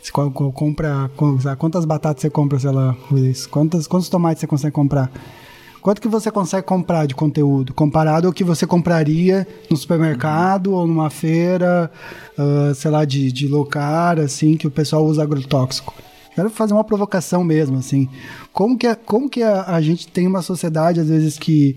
Você 0.09 0.53
compra. 0.53 1.11
Quantas 1.59 1.85
batatas 1.85 2.23
você 2.23 2.31
compra, 2.31 2.59
sei 2.59 2.71
lá? 2.71 2.97
Quantas, 3.51 3.87
quantos 3.87 4.09
tomates 4.09 4.41
você 4.41 4.47
consegue 4.47 4.73
comprar? 4.73 5.11
Quanto 5.81 6.01
que 6.01 6.09
você 6.09 6.31
consegue 6.31 6.67
comprar 6.67 7.07
de 7.07 7.15
conteúdo 7.15 7.73
comparado 7.73 8.27
ao 8.27 8.33
que 8.33 8.43
você 8.43 8.67
compraria 8.67 9.47
no 9.71 9.77
supermercado 9.77 10.73
ou 10.73 10.87
numa 10.87 11.09
feira, 11.09 11.91
uh, 12.37 12.75
sei 12.75 12.91
lá, 12.91 13.05
de, 13.05 13.31
de 13.31 13.47
local, 13.47 14.19
assim, 14.19 14.57
que 14.57 14.67
o 14.67 14.71
pessoal 14.71 15.05
usa 15.05 15.23
agrotóxico? 15.23 15.95
Quero 16.35 16.51
fazer 16.51 16.73
uma 16.73 16.85
provocação 16.85 17.45
mesmo, 17.45 17.79
assim. 17.79 18.09
Como 18.53 18.77
que, 18.77 18.93
como 18.95 19.29
que 19.29 19.43
a, 19.43 19.75
a 19.75 19.81
gente 19.81 20.09
tem 20.09 20.27
uma 20.27 20.43
sociedade, 20.43 21.01
às 21.01 21.09
vezes, 21.09 21.39
que 21.39 21.77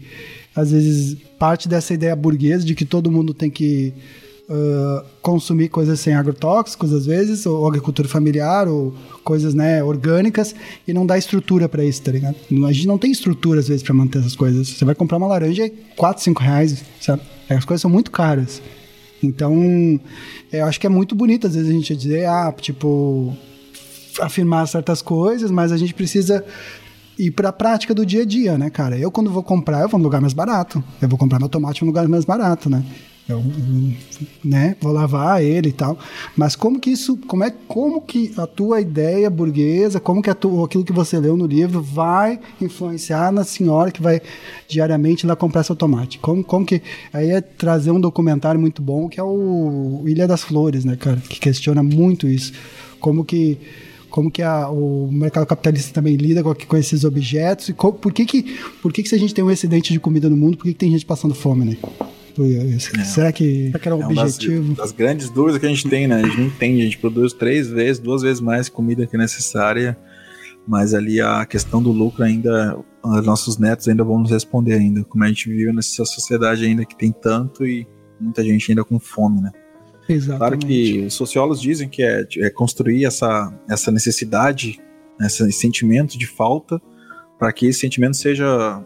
às 0.56 0.72
vezes 0.72 1.18
parte 1.40 1.68
dessa 1.68 1.94
ideia 1.94 2.16
burguesa 2.16 2.66
de 2.66 2.76
que 2.76 2.86
todo 2.86 3.12
mundo 3.12 3.34
tem 3.34 3.50
que 3.50 3.94
uh, 4.52 5.06
consumir 5.22 5.70
coisas 5.70 6.00
sem 6.00 6.14
agrotóxicos, 6.14 6.92
às 6.92 7.06
vezes, 7.06 7.46
ou 7.46 7.66
agricultura 7.68 8.08
familiar, 8.08 8.68
ou 8.68 8.94
coisas 9.24 9.54
né, 9.54 9.82
orgânicas, 9.84 10.54
e 10.88 10.94
não 10.94 11.06
dá 11.06 11.18
estrutura 11.18 11.70
para 11.70 11.86
isso, 11.86 12.02
tá 12.02 12.12
ligado? 12.12 12.36
A 12.68 12.72
gente 12.72 12.88
não 12.88 12.98
tem 12.98 13.12
estrutura, 13.12 13.62
às 13.62 13.68
vezes, 13.68 13.82
para 13.82 13.94
manter 13.94 14.20
essas 14.20 14.36
coisas. 14.36 14.68
Você 14.68 14.84
vai 14.84 14.94
comprar 14.94 15.18
uma 15.18 15.28
laranja, 15.28 15.66
é 15.66 15.72
4, 15.96 16.22
5 16.24 16.42
reais, 16.42 16.84
sabe? 17.00 17.22
As 17.50 17.66
coisas 17.66 17.82
são 17.82 17.90
muito 17.90 18.12
caras. 18.12 18.62
Então, 19.24 20.00
eu 20.52 20.66
acho 20.66 20.80
que 20.80 20.88
é 20.88 20.90
muito 20.90 21.16
bonito 21.16 21.46
às 21.46 21.54
vezes 21.54 21.70
a 21.70 21.74
gente 21.74 21.96
dizer, 21.96 22.26
ah, 22.26 22.52
tipo, 22.60 23.36
afirmar 24.20 24.68
certas 24.68 25.02
coisas, 25.02 25.52
mas 25.52 25.72
a 25.72 25.78
gente 25.78 25.94
precisa 25.94 26.44
ir 27.20 27.30
para 27.32 27.50
a 27.50 27.54
prática 27.54 27.94
do 27.94 28.04
dia 28.04 28.24
a 28.24 28.26
dia, 28.26 28.58
né, 28.58 28.70
cara? 28.72 28.98
Eu 28.98 29.12
quando 29.12 29.30
vou 29.30 29.44
comprar, 29.44 29.82
eu 29.82 29.90
vou 29.90 30.00
no 30.00 30.04
lugar 30.04 30.20
mais 30.20 30.34
barato. 30.34 30.84
Eu 31.00 31.08
vou 31.08 31.20
comprar 31.20 31.38
meu 31.38 31.50
tomate 31.50 31.82
no 31.82 31.88
lugar 31.88 32.08
mais 32.08 32.26
barato, 32.26 32.68
né? 32.68 32.84
Eu, 33.30 33.42
né, 34.44 34.76
vou 34.82 34.92
lavar 34.92 35.42
ele 35.44 35.70
e 35.70 35.72
tal. 35.72 35.98
Mas 36.36 36.56
como 36.56 36.80
que 36.80 36.90
isso, 36.90 37.18
como 37.28 37.44
é, 37.44 37.54
como 37.68 38.02
que 38.02 38.34
a 38.36 38.46
tua 38.46 38.82
ideia 38.82 39.30
burguesa, 39.30 40.00
como 40.00 40.22
que 40.22 40.30
a 40.30 40.36
tua, 40.36 40.66
aquilo 40.66 40.84
que 40.84 40.92
você 40.92 41.20
leu 41.20 41.38
no 41.38 41.46
livro 41.46 41.82
vai 41.82 42.40
influenciar 42.60 43.32
na 43.32 43.44
senhora 43.44 43.92
que 43.92 44.02
vai 44.02 44.22
diariamente 44.68 45.26
lá 45.26 45.36
comprar 45.36 45.64
seu 45.64 45.76
tomate? 45.76 46.20
Como, 46.20 46.44
como 46.44 46.66
que 46.66 46.82
aí 47.14 47.30
é 47.30 47.42
trazer 47.42 47.92
um 47.92 48.02
documentário 48.02 48.60
muito 48.60 48.82
bom 48.82 49.08
que 49.08 49.20
é 49.20 49.24
o 49.24 50.04
Ilha 50.06 50.28
das 50.28 50.44
Flores, 50.44 50.84
né, 50.84 50.96
cara, 50.96 51.18
que 51.18 51.40
questiona 51.40 51.82
muito 51.82 52.28
isso. 52.28 52.52
Como 53.00 53.24
que 53.24 53.58
como 54.10 54.30
que 54.30 54.42
a, 54.42 54.70
o 54.70 55.10
mercado 55.10 55.46
capitalista 55.46 55.94
também 55.94 56.18
lida 56.18 56.44
com, 56.44 56.54
com 56.54 56.76
esses 56.76 57.06
objetos 57.06 57.70
e 57.70 57.74
co, 57.74 57.94
por 57.94 58.12
que 58.12 58.26
que 58.26 58.60
por 58.82 58.92
que 58.92 59.02
que 59.02 59.08
se 59.08 59.16
a 59.16 59.18
gente 59.18 59.34
tem 59.34 59.42
um 59.42 59.50
excedente 59.50 59.94
de 59.94 60.00
comida 60.02 60.30
no 60.30 60.36
mundo, 60.36 60.58
por 60.58 60.66
que, 60.66 60.74
que 60.74 60.80
tem 60.80 60.92
gente 60.92 61.06
passando 61.06 61.34
fome, 61.34 61.64
né? 61.64 61.78
É. 63.00 63.04
Será 63.04 63.32
que, 63.32 63.72
era 63.84 63.96
um 63.96 64.02
é 64.02 64.06
objetivo? 64.06 64.70
Das, 64.70 64.78
das, 64.78 64.92
grandes 64.92 65.30
dúvidas 65.30 65.60
que 65.60 65.66
a 65.66 65.70
gente 65.70 65.90
tem, 65.90 66.08
né? 66.08 66.22
A 66.22 66.24
gente 66.24 66.38
não 66.38 66.48
entende, 66.48 66.82
a 66.82 66.86
gente 66.86 66.98
produz 66.98 67.34
três 67.34 67.70
vezes, 67.70 68.00
duas 68.00 68.22
vezes 68.22 68.42
mais 68.42 68.70
comida 68.70 69.06
que 69.06 69.16
é 69.16 69.20
necessária, 69.20 69.98
mas 70.68 70.94
ali 70.94 71.20
a 71.20 71.46
questão 71.46 71.82
do 71.82 71.92
lucro 71.92 72.24
ainda, 72.24 72.78
nossos 73.24 73.58
netos 73.58 73.88
ainda 73.88 74.04
vão 74.04 74.20
nos 74.20 74.32
responder 74.32 74.74
ainda, 74.74 75.04
como 75.04 75.24
a 75.24 75.28
gente 75.28 75.50
vive 75.50 75.72
nessa 75.74 76.06
sociedade 76.06 76.66
ainda 76.66 76.86
que 76.86 76.96
tem 76.96 77.12
tanto 77.12 77.66
e 77.66 77.88
muita 78.20 78.44
gente 78.44 78.72
ainda 78.72 78.84
com 78.84 79.00
fome, 79.00 79.42
né? 79.42 79.52
Exatamente. 80.08 80.38
Claro 80.38 80.58
que 80.58 81.06
os 81.06 81.14
sociólogos 81.14 81.62
dizem 81.62 81.88
que 81.88 82.04
é, 82.04 82.26
é 82.40 82.50
construir 82.50 83.06
essa, 83.06 83.54
essa 83.70 83.92
necessidade, 83.92 84.80
esse 85.20 85.52
sentimento 85.52 86.18
de 86.18 86.28
falta, 86.28 86.82
para 87.40 87.52
que 87.52 87.68
esse 87.68 87.80
sentimento 87.80 88.18
seja 88.18 88.84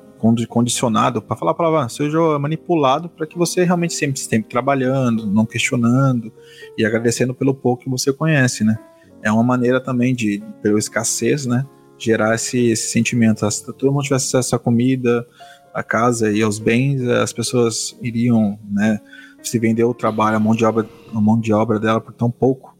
condicionado, 0.47 1.21
para 1.21 1.35
falar 1.35 1.51
a 1.51 1.55
palavra, 1.55 1.89
seja 1.89 2.39
manipulado 2.39 3.09
para 3.09 3.27
que 3.27 3.37
você 3.37 3.63
realmente 3.63 3.93
sempre 3.93 4.19
esteja 4.19 4.43
trabalhando, 4.49 5.25
não 5.25 5.45
questionando 5.45 6.31
e 6.77 6.85
agradecendo 6.85 7.33
pelo 7.33 7.53
pouco 7.53 7.83
que 7.83 7.89
você 7.89 8.11
conhece, 8.11 8.63
né? 8.63 8.77
É 9.21 9.31
uma 9.31 9.43
maneira 9.43 9.79
também 9.81 10.13
de, 10.13 10.43
pela 10.61 10.79
escassez, 10.79 11.45
né? 11.45 11.65
Gerar 11.97 12.35
esse, 12.35 12.67
esse 12.67 12.89
sentimento. 12.89 13.49
Se 13.49 13.65
todo 13.65 13.91
mundo 13.91 14.03
tivesse 14.03 14.25
acesso 14.27 14.55
à 14.55 14.59
comida, 14.59 15.25
à 15.73 15.83
casa 15.83 16.31
e 16.31 16.41
aos 16.41 16.59
bens, 16.59 17.01
as 17.07 17.33
pessoas 17.33 17.97
iriam, 18.01 18.59
né? 18.71 18.99
Se 19.41 19.59
vender 19.59 19.83
o 19.83 19.93
trabalho, 19.93 20.37
a 20.37 20.39
mão 20.39 20.55
de 20.55 20.65
obra, 20.65 20.87
a 21.13 21.21
mão 21.21 21.39
de 21.39 21.53
obra 21.53 21.79
dela 21.79 22.01
por 22.01 22.13
tão 22.13 22.31
pouco. 22.31 22.75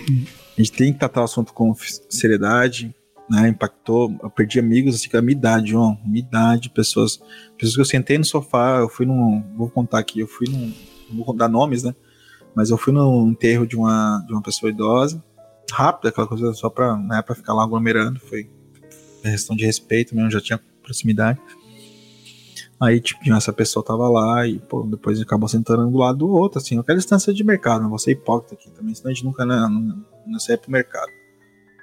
a 0.57 0.61
gente 0.61 0.73
tem 0.73 0.93
que 0.93 0.99
tratar 0.99 1.23
o 1.23 1.25
assunto 1.25 1.53
com 1.53 1.75
seriedade, 2.09 2.95
né? 3.31 3.49
Impactou, 3.49 4.15
eu 4.23 4.31
perdi 4.31 4.59
amigos, 4.59 4.95
assim, 4.95 5.09
com 5.09 5.17
a 5.17 5.23
minha 5.23 5.37
idade, 5.37 5.75
ó, 5.77 5.97
minha 6.05 6.21
idade, 6.21 6.71
pessoas, 6.71 7.21
pessoas 7.57 7.75
que 7.75 7.81
eu 7.81 7.85
sentei 7.85 8.19
no 8.19 8.25
sofá, 8.25 8.79
eu 8.81 8.89
fui 8.89 9.07
num, 9.07 9.43
vou 9.57 9.71
contar 9.71 9.99
aqui, 9.99 10.21
eu 10.21 10.27
fui 10.27 10.49
num, 10.49 10.73
não 11.11 11.25
vou 11.25 11.35
dar 11.35 11.49
nomes, 11.49 11.83
né? 11.83 11.95
Mas 12.55 12.71
eu 12.71 12.77
fui 12.77 12.93
no 12.93 13.29
enterro 13.29 13.67
de 13.67 13.77
uma, 13.77 14.25
de 14.27 14.33
uma 14.33 14.43
pessoa 14.43 14.71
idosa, 14.71 15.23
rápido, 15.71 16.09
aquela 16.09 16.27
coisa 16.27 16.53
só 16.55 16.69
pra, 16.69 16.97
né, 16.97 17.23
pra 17.23 17.35
ficar 17.35 17.55
lá 17.55 17.63
aglomerando, 17.63 18.19
foi 18.21 18.51
questão 19.23 19.55
de 19.55 19.65
respeito 19.65 20.15
mesmo, 20.15 20.31
já 20.31 20.41
tinha 20.41 20.61
proximidade. 20.83 21.39
Aí, 22.81 23.01
tipo, 23.01 23.21
essa 23.35 23.53
pessoa 23.53 23.85
tava 23.85 24.09
lá 24.09 24.47
e, 24.47 24.61
pô, 24.61 24.85
depois 24.85 25.21
acabou 25.21 25.49
sentando 25.49 25.91
do 25.91 25.99
lado 25.99 26.19
do 26.19 26.29
outro, 26.29 26.59
assim, 26.59 26.79
aquela 26.79 26.97
distância 26.97 27.35
de 27.35 27.43
mercado, 27.43 27.83
não 27.83 27.89
vou 27.89 27.99
ser 27.99 28.13
hipócrita 28.13 28.55
aqui 28.55 28.71
também, 28.71 28.95
senão 28.95 29.11
a 29.11 29.15
gente 29.15 29.25
nunca, 29.25 29.45
né, 29.45 29.57
não, 29.57 30.05
não 30.27 30.39
sai 30.39 30.57
pro 30.57 30.71
mercado. 30.71 31.11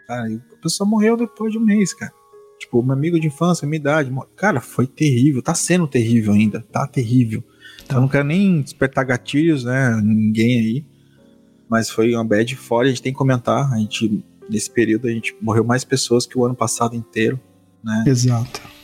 Cara, 0.08 0.30
e 0.30 0.36
a 0.36 0.62
pessoa 0.62 0.90
morreu 0.90 1.18
depois 1.18 1.52
de 1.52 1.58
um 1.58 1.62
mês, 1.62 1.94
cara. 1.94 2.14
Tipo, 2.58 2.82
meu 2.82 2.94
amigo 2.94 3.20
de 3.20 3.28
infância, 3.28 3.68
minha 3.68 3.80
idade, 3.80 4.10
cara, 4.38 4.62
foi 4.62 4.88
terrível, 4.88 5.42
tá 5.42 5.54
sendo 5.54 5.86
terrível 5.86 6.32
ainda, 6.32 6.62
tá 6.72 6.88
terrível. 6.88 7.44
Então, 7.84 7.98
eu 7.98 8.02
não 8.02 8.08
quero 8.08 8.24
nem 8.24 8.62
despertar 8.62 9.04
gatilhos, 9.04 9.66
né, 9.66 10.00
ninguém 10.02 10.60
aí, 10.60 10.86
mas 11.70 11.90
foi 11.90 12.14
uma 12.14 12.24
bad 12.24 12.56
fora, 12.56 12.88
a 12.88 12.90
gente 12.90 13.02
tem 13.02 13.12
que 13.12 13.18
comentar, 13.18 13.70
a 13.74 13.78
gente, 13.78 14.24
nesse 14.50 14.72
período, 14.72 15.08
a 15.08 15.12
gente 15.12 15.36
morreu 15.42 15.66
mais 15.66 15.84
pessoas 15.84 16.26
que 16.26 16.38
o 16.38 16.46
ano 16.46 16.56
passado 16.56 16.96
inteiro, 16.96 17.38
né. 17.84 18.06
Exato 18.08 18.75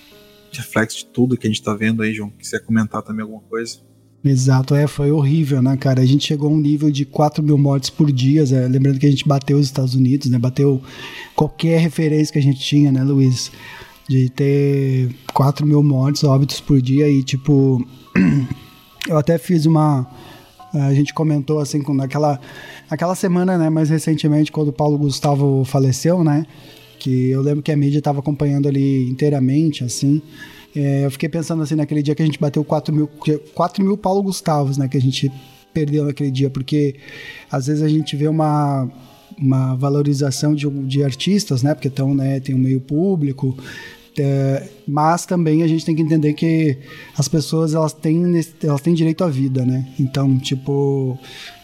reflexo 0.59 0.97
de 0.99 1.05
tudo 1.05 1.37
que 1.37 1.47
a 1.47 1.49
gente 1.49 1.61
tá 1.61 1.73
vendo 1.73 2.01
aí, 2.01 2.13
João. 2.13 2.29
Quiser 2.29 2.59
comentar 2.59 3.01
também 3.01 3.21
alguma 3.23 3.41
coisa? 3.41 3.79
Exato, 4.23 4.75
é, 4.75 4.85
foi 4.85 5.11
horrível, 5.11 5.63
né, 5.63 5.75
cara? 5.77 6.01
A 6.01 6.05
gente 6.05 6.27
chegou 6.27 6.49
a 6.49 6.53
um 6.53 6.59
nível 6.59 6.91
de 6.91 7.05
4 7.05 7.43
mil 7.43 7.57
mortes 7.57 7.89
por 7.89 8.11
dia, 8.11 8.43
é, 8.43 8.67
lembrando 8.67 8.99
que 8.99 9.07
a 9.07 9.09
gente 9.09 9.27
bateu 9.27 9.57
os 9.57 9.65
Estados 9.65 9.95
Unidos, 9.95 10.29
né? 10.29 10.37
Bateu 10.37 10.79
qualquer 11.35 11.79
referência 11.79 12.31
que 12.31 12.37
a 12.37 12.41
gente 12.41 12.59
tinha, 12.59 12.91
né, 12.91 13.03
Luiz? 13.03 13.51
De 14.07 14.29
ter 14.29 15.09
4 15.33 15.65
mil 15.65 15.81
mortes, 15.81 16.23
óbitos 16.23 16.59
por 16.59 16.79
dia 16.79 17.09
e, 17.09 17.23
tipo, 17.23 17.83
eu 19.09 19.17
até 19.17 19.37
fiz 19.39 19.65
uma. 19.65 20.05
A 20.73 20.93
gente 20.93 21.13
comentou 21.13 21.59
assim, 21.59 21.83
naquela 21.95 22.39
aquela 22.91 23.15
semana, 23.15 23.57
né, 23.57 23.69
mais 23.69 23.89
recentemente, 23.89 24.51
quando 24.51 24.67
o 24.67 24.73
Paulo 24.73 24.97
Gustavo 24.97 25.63
faleceu, 25.65 26.23
né? 26.23 26.45
Que 27.01 27.31
eu 27.31 27.41
lembro 27.41 27.63
que 27.63 27.71
a 27.71 27.75
mídia 27.75 27.97
estava 27.97 28.19
acompanhando 28.19 28.67
ali 28.67 29.09
inteiramente, 29.09 29.83
assim. 29.83 30.21
É, 30.75 31.03
eu 31.05 31.09
fiquei 31.09 31.27
pensando 31.27 31.63
assim 31.63 31.73
naquele 31.73 32.03
dia 32.03 32.13
que 32.13 32.21
a 32.21 32.25
gente 32.25 32.39
bateu 32.39 32.63
4 32.63 32.93
mil, 32.93 33.09
4 33.55 33.83
mil 33.83 33.97
Paulo 33.97 34.21
Gustavos, 34.21 34.77
né? 34.77 34.87
Que 34.87 34.97
a 34.97 35.01
gente 35.01 35.31
perdeu 35.73 36.05
naquele 36.05 36.29
dia, 36.29 36.49
porque 36.49 36.95
às 37.51 37.65
vezes 37.65 37.81
a 37.81 37.89
gente 37.89 38.15
vê 38.15 38.27
uma, 38.27 38.87
uma 39.35 39.75
valorização 39.75 40.53
de, 40.53 40.69
de 40.69 41.03
artistas, 41.03 41.63
né? 41.63 41.73
Porque 41.73 41.87
então, 41.87 42.13
né, 42.13 42.39
tem 42.39 42.53
um 42.53 42.59
meio 42.59 42.79
público, 42.79 43.57
é, 44.19 44.69
mas 44.87 45.25
também 45.25 45.63
a 45.63 45.67
gente 45.67 45.83
tem 45.83 45.95
que 45.95 46.03
entender 46.03 46.33
que 46.33 46.77
as 47.17 47.27
pessoas 47.27 47.73
elas 47.73 47.93
têm, 47.93 48.21
elas 48.63 48.81
têm 48.81 48.93
direito 48.93 49.23
à 49.23 49.27
vida, 49.27 49.65
né? 49.65 49.87
Então, 49.99 50.37
tipo, 50.37 51.17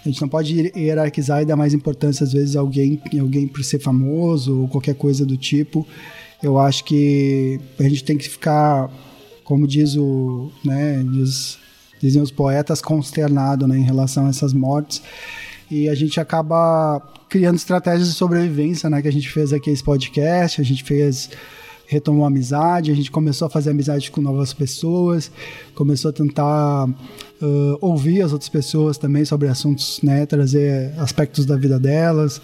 a 0.07 0.11
gente 0.11 0.21
não 0.21 0.29
pode 0.29 0.71
hierarquizar 0.75 1.41
e 1.41 1.45
dar 1.45 1.55
mais 1.55 1.73
importância 1.73 2.23
às 2.23 2.33
vezes 2.33 2.55
a 2.55 2.59
alguém, 2.59 3.01
alguém 3.19 3.47
por 3.47 3.63
ser 3.63 3.79
famoso 3.79 4.61
ou 4.61 4.67
qualquer 4.67 4.95
coisa 4.95 5.25
do 5.25 5.37
tipo. 5.37 5.85
Eu 6.41 6.57
acho 6.57 6.83
que 6.83 7.59
a 7.79 7.83
gente 7.83 8.03
tem 8.03 8.17
que 8.17 8.29
ficar 8.29 8.89
como 9.47 9.65
diz 9.65 9.95
o, 9.95 10.51
né, 10.63 11.01
diz, 11.09 11.57
dizem 12.01 12.21
os 12.21 12.29
poetas, 12.29 12.81
consternado 12.81 13.65
né, 13.65 13.77
em 13.77 13.83
relação 13.83 14.25
a 14.25 14.29
essas 14.29 14.51
mortes. 14.51 15.01
E 15.71 15.87
a 15.87 15.95
gente 15.95 16.19
acaba 16.19 17.01
criando 17.29 17.55
estratégias 17.55 18.09
de 18.09 18.13
sobrevivência, 18.13 18.89
né? 18.89 19.01
Que 19.01 19.07
a 19.07 19.11
gente 19.11 19.29
fez 19.29 19.53
aqui 19.53 19.69
esse 19.69 19.83
podcast, 19.83 20.59
a 20.59 20.63
gente 20.65 20.83
fez 20.83 21.29
retomou 21.87 22.25
a 22.25 22.27
amizade, 22.27 22.91
a 22.91 22.95
gente 22.95 23.09
começou 23.09 23.47
a 23.47 23.49
fazer 23.49 23.71
amizade 23.71 24.11
com 24.11 24.21
novas 24.21 24.53
pessoas, 24.53 25.31
começou 25.73 26.09
a 26.09 26.13
tentar 26.13 26.85
uh, 26.85 27.77
ouvir 27.79 28.21
as 28.21 28.33
outras 28.33 28.49
pessoas 28.49 28.97
também 28.97 29.23
sobre 29.23 29.47
assuntos, 29.47 30.01
né, 30.03 30.25
trazer 30.25 30.93
aspectos 30.99 31.45
da 31.45 31.55
vida 31.55 31.79
delas. 31.79 32.41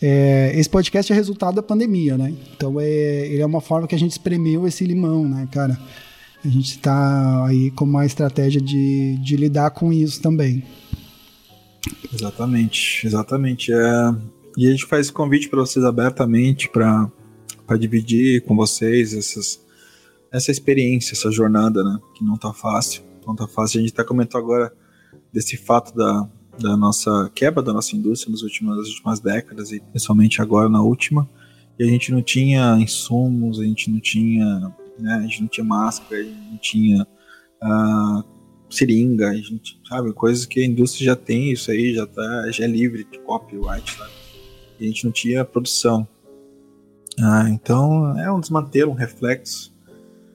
É, 0.00 0.52
esse 0.54 0.68
podcast 0.68 1.10
é 1.10 1.16
resultado 1.16 1.54
da 1.54 1.62
pandemia, 1.62 2.18
né? 2.18 2.34
Então 2.54 2.78
é, 2.80 3.26
ele 3.28 3.40
é 3.40 3.46
uma 3.46 3.60
forma 3.60 3.86
que 3.86 3.94
a 3.94 3.98
gente 3.98 4.10
espremeu 4.10 4.66
esse 4.66 4.84
limão, 4.84 5.28
né, 5.28 5.48
cara? 5.50 5.78
A 6.44 6.48
gente 6.48 6.72
está 6.72 7.46
aí 7.46 7.70
com 7.70 7.84
uma 7.84 8.04
estratégia 8.04 8.60
de, 8.60 9.16
de 9.22 9.36
lidar 9.36 9.70
com 9.70 9.92
isso 9.92 10.20
também. 10.20 10.64
Exatamente, 12.12 13.06
exatamente. 13.06 13.72
É, 13.72 14.14
e 14.58 14.66
a 14.66 14.70
gente 14.72 14.86
faz 14.86 15.08
convite 15.08 15.48
para 15.48 15.60
vocês 15.60 15.84
abertamente 15.84 16.68
para 16.68 17.08
dividir 17.78 18.42
com 18.42 18.54
vocês 18.56 19.14
essas, 19.14 19.60
essa 20.30 20.50
experiência, 20.50 21.14
essa 21.14 21.30
jornada, 21.30 21.82
né? 21.82 21.98
Que 22.14 22.24
não 22.24 22.36
tá 22.36 22.52
fácil, 22.52 23.02
não 23.26 23.34
tá 23.34 23.46
fácil. 23.46 23.78
A 23.78 23.82
gente 23.82 23.92
até 23.92 24.04
comentou 24.04 24.40
agora 24.40 24.72
desse 25.32 25.56
fato 25.56 25.94
da, 25.94 26.28
da 26.58 26.76
nossa 26.76 27.30
quebra 27.34 27.62
da 27.62 27.72
nossa 27.72 27.96
indústria 27.96 28.30
nas 28.30 28.42
últimas, 28.42 28.76
nas 28.78 28.88
últimas 28.88 29.20
décadas 29.20 29.72
e 29.72 29.80
principalmente 29.80 30.40
agora 30.42 30.68
na 30.68 30.82
última. 30.82 31.28
E 31.78 31.84
a 31.84 31.86
gente 31.86 32.12
não 32.12 32.22
tinha 32.22 32.76
insumos, 32.78 33.58
a 33.58 33.64
gente 33.64 33.90
não 33.90 33.98
tinha 33.98 34.72
né? 34.98 35.14
A 35.14 35.20
gente 35.22 35.42
não 35.42 35.48
tinha 35.48 35.64
máscara, 35.64 36.20
a 36.20 36.24
gente 36.24 36.50
não 36.50 36.58
tinha 36.58 37.06
uh, 37.62 38.24
seringa, 38.70 39.30
a 39.30 39.34
gente, 39.34 39.80
sabe, 39.88 40.12
coisas 40.12 40.46
que 40.46 40.60
a 40.60 40.64
indústria 40.64 41.06
já 41.06 41.16
tem, 41.16 41.52
isso 41.52 41.70
aí 41.70 41.94
já 41.94 42.06
tá, 42.06 42.50
já 42.50 42.64
é 42.64 42.68
livre 42.68 43.04
de 43.04 43.18
copyright, 43.20 43.90
sabe? 43.96 44.12
E 44.80 44.84
a 44.84 44.88
gente 44.88 45.04
não 45.04 45.12
tinha 45.12 45.44
produção. 45.44 46.06
Ah, 47.20 47.48
então 47.48 48.18
é 48.18 48.32
um 48.32 48.40
desmantelo, 48.40 48.90
um 48.90 48.94
reflexo 48.94 49.72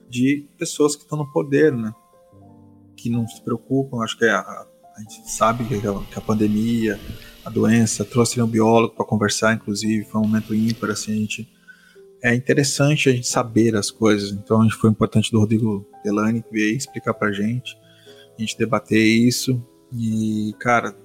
de 0.08 0.46
pessoas 0.56 0.96
que 0.96 1.02
estão 1.02 1.18
no 1.18 1.30
poder, 1.32 1.72
né? 1.72 1.92
Que 2.96 3.10
não 3.10 3.26
se 3.26 3.42
preocupam, 3.42 4.02
acho 4.02 4.16
que 4.16 4.24
é 4.24 4.30
a, 4.30 4.66
a 4.96 5.00
gente 5.00 5.30
sabe 5.30 5.64
que 5.64 5.74
a, 5.74 5.80
que 5.80 6.18
a 6.18 6.20
pandemia, 6.20 6.98
a 7.44 7.50
doença, 7.50 8.04
trouxe 8.04 8.40
um 8.40 8.46
biólogo 8.46 8.94
para 8.94 9.04
conversar, 9.04 9.54
inclusive, 9.54 10.04
foi 10.04 10.20
um 10.20 10.24
momento 10.24 10.54
ímpar, 10.54 10.90
assim, 10.90 11.12
a 11.12 11.16
gente 11.16 11.48
é 12.22 12.34
interessante 12.34 13.08
a 13.08 13.12
gente 13.12 13.28
saber 13.28 13.76
as 13.76 13.90
coisas. 13.90 14.32
Então, 14.32 14.60
a 14.60 14.64
gente 14.64 14.74
foi 14.74 14.90
importante 14.90 15.30
do 15.30 15.38
Rodrigo 15.38 15.86
Delani 16.02 16.42
que 16.42 16.50
veio 16.50 16.76
explicar 16.76 17.14
pra 17.14 17.32
gente, 17.32 17.78
a 18.36 18.40
gente 18.40 18.58
debater 18.58 19.00
isso. 19.00 19.64
E, 19.92 20.52
cara, 20.58 20.96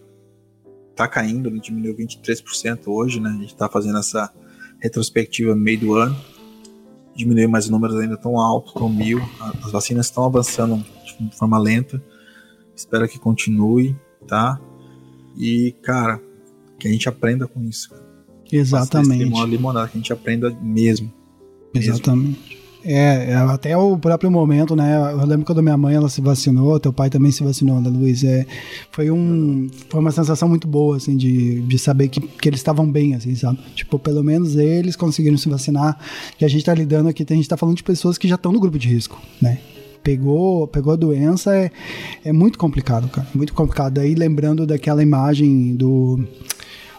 tá 0.95 1.07
caindo, 1.07 1.49
né? 1.49 1.59
diminuiu 1.59 1.95
23% 1.95 2.87
hoje, 2.87 3.19
né? 3.19 3.29
A 3.29 3.41
gente 3.41 3.55
tá 3.55 3.69
fazendo 3.69 3.99
essa 3.99 4.33
retrospectiva 4.83 5.55
no 5.55 5.61
meio 5.61 5.79
do 5.79 5.93
ano. 5.95 6.15
Diminuiu, 7.15 7.47
mas 7.47 7.65
os 7.65 7.71
números 7.71 7.95
ainda 7.95 8.17
tão 8.17 8.37
altos, 8.37 8.73
tão 8.73 8.89
mil. 8.89 9.21
As 9.63 9.71
vacinas 9.71 10.07
estão 10.07 10.25
avançando 10.25 10.83
de 11.19 11.37
forma 11.37 11.57
lenta. 11.57 12.03
Espero 12.75 13.07
que 13.07 13.17
continue, 13.17 13.95
tá? 14.27 14.59
E, 15.37 15.73
cara, 15.81 16.21
que 16.77 16.87
a 16.87 16.91
gente 16.91 17.07
aprenda 17.07 17.47
com 17.47 17.63
isso. 17.63 17.89
Exatamente. 18.51 19.23
Uma 19.23 19.45
limonada, 19.45 19.87
que 19.87 19.97
a 19.97 20.01
gente 20.01 20.11
aprenda 20.11 20.51
mesmo. 20.61 21.11
Exatamente. 21.73 22.59
É, 22.85 23.33
até 23.35 23.77
o 23.77 23.97
próprio 23.97 24.29
momento, 24.29 24.75
né? 24.75 24.97
Eu 25.13 25.25
lembro 25.25 25.45
quando 25.45 25.63
minha 25.63 25.77
mãe 25.77 25.95
ela 25.95 26.09
se 26.09 26.19
vacinou, 26.19 26.79
teu 26.79 26.91
pai 26.91 27.09
também 27.09 27.31
se 27.31 27.43
vacinou, 27.43 27.79
né, 27.79 27.89
Luiz? 27.89 28.23
É, 28.23 28.45
foi, 28.91 29.09
um, 29.09 29.69
foi 29.89 29.99
uma 29.99 30.11
sensação 30.11 30.49
muito 30.49 30.67
boa, 30.67 30.97
assim, 30.97 31.15
de, 31.15 31.61
de 31.61 31.79
saber 31.79 32.09
que, 32.09 32.19
que 32.19 32.49
eles 32.49 32.59
estavam 32.59 32.89
bem, 32.89 33.15
assim, 33.15 33.33
sabe? 33.35 33.59
Tipo, 33.73 33.97
pelo 33.97 34.23
menos 34.23 34.55
eles 34.55 34.95
conseguiram 34.95 35.37
se 35.37 35.47
vacinar. 35.47 35.97
E 36.39 36.43
a 36.43 36.47
gente 36.47 36.65
tá 36.65 36.73
lidando 36.73 37.07
aqui, 37.07 37.25
a 37.27 37.33
gente 37.33 37.47
tá 37.47 37.55
falando 37.55 37.77
de 37.77 37.83
pessoas 37.83 38.17
que 38.17 38.27
já 38.27 38.35
estão 38.35 38.51
no 38.51 38.59
grupo 38.59 38.77
de 38.77 38.89
risco, 38.89 39.21
né? 39.41 39.59
Pegou, 40.03 40.67
pegou 40.67 40.91
a 40.91 40.97
doença, 40.97 41.55
é, 41.55 41.71
é 42.25 42.33
muito 42.33 42.59
complicado, 42.59 43.07
cara. 43.07 43.25
Muito 43.33 43.53
complicado. 43.53 43.99
Aí 43.99 44.13
lembrando 44.13 44.67
daquela 44.67 45.01
imagem 45.01 45.73
do 45.75 46.19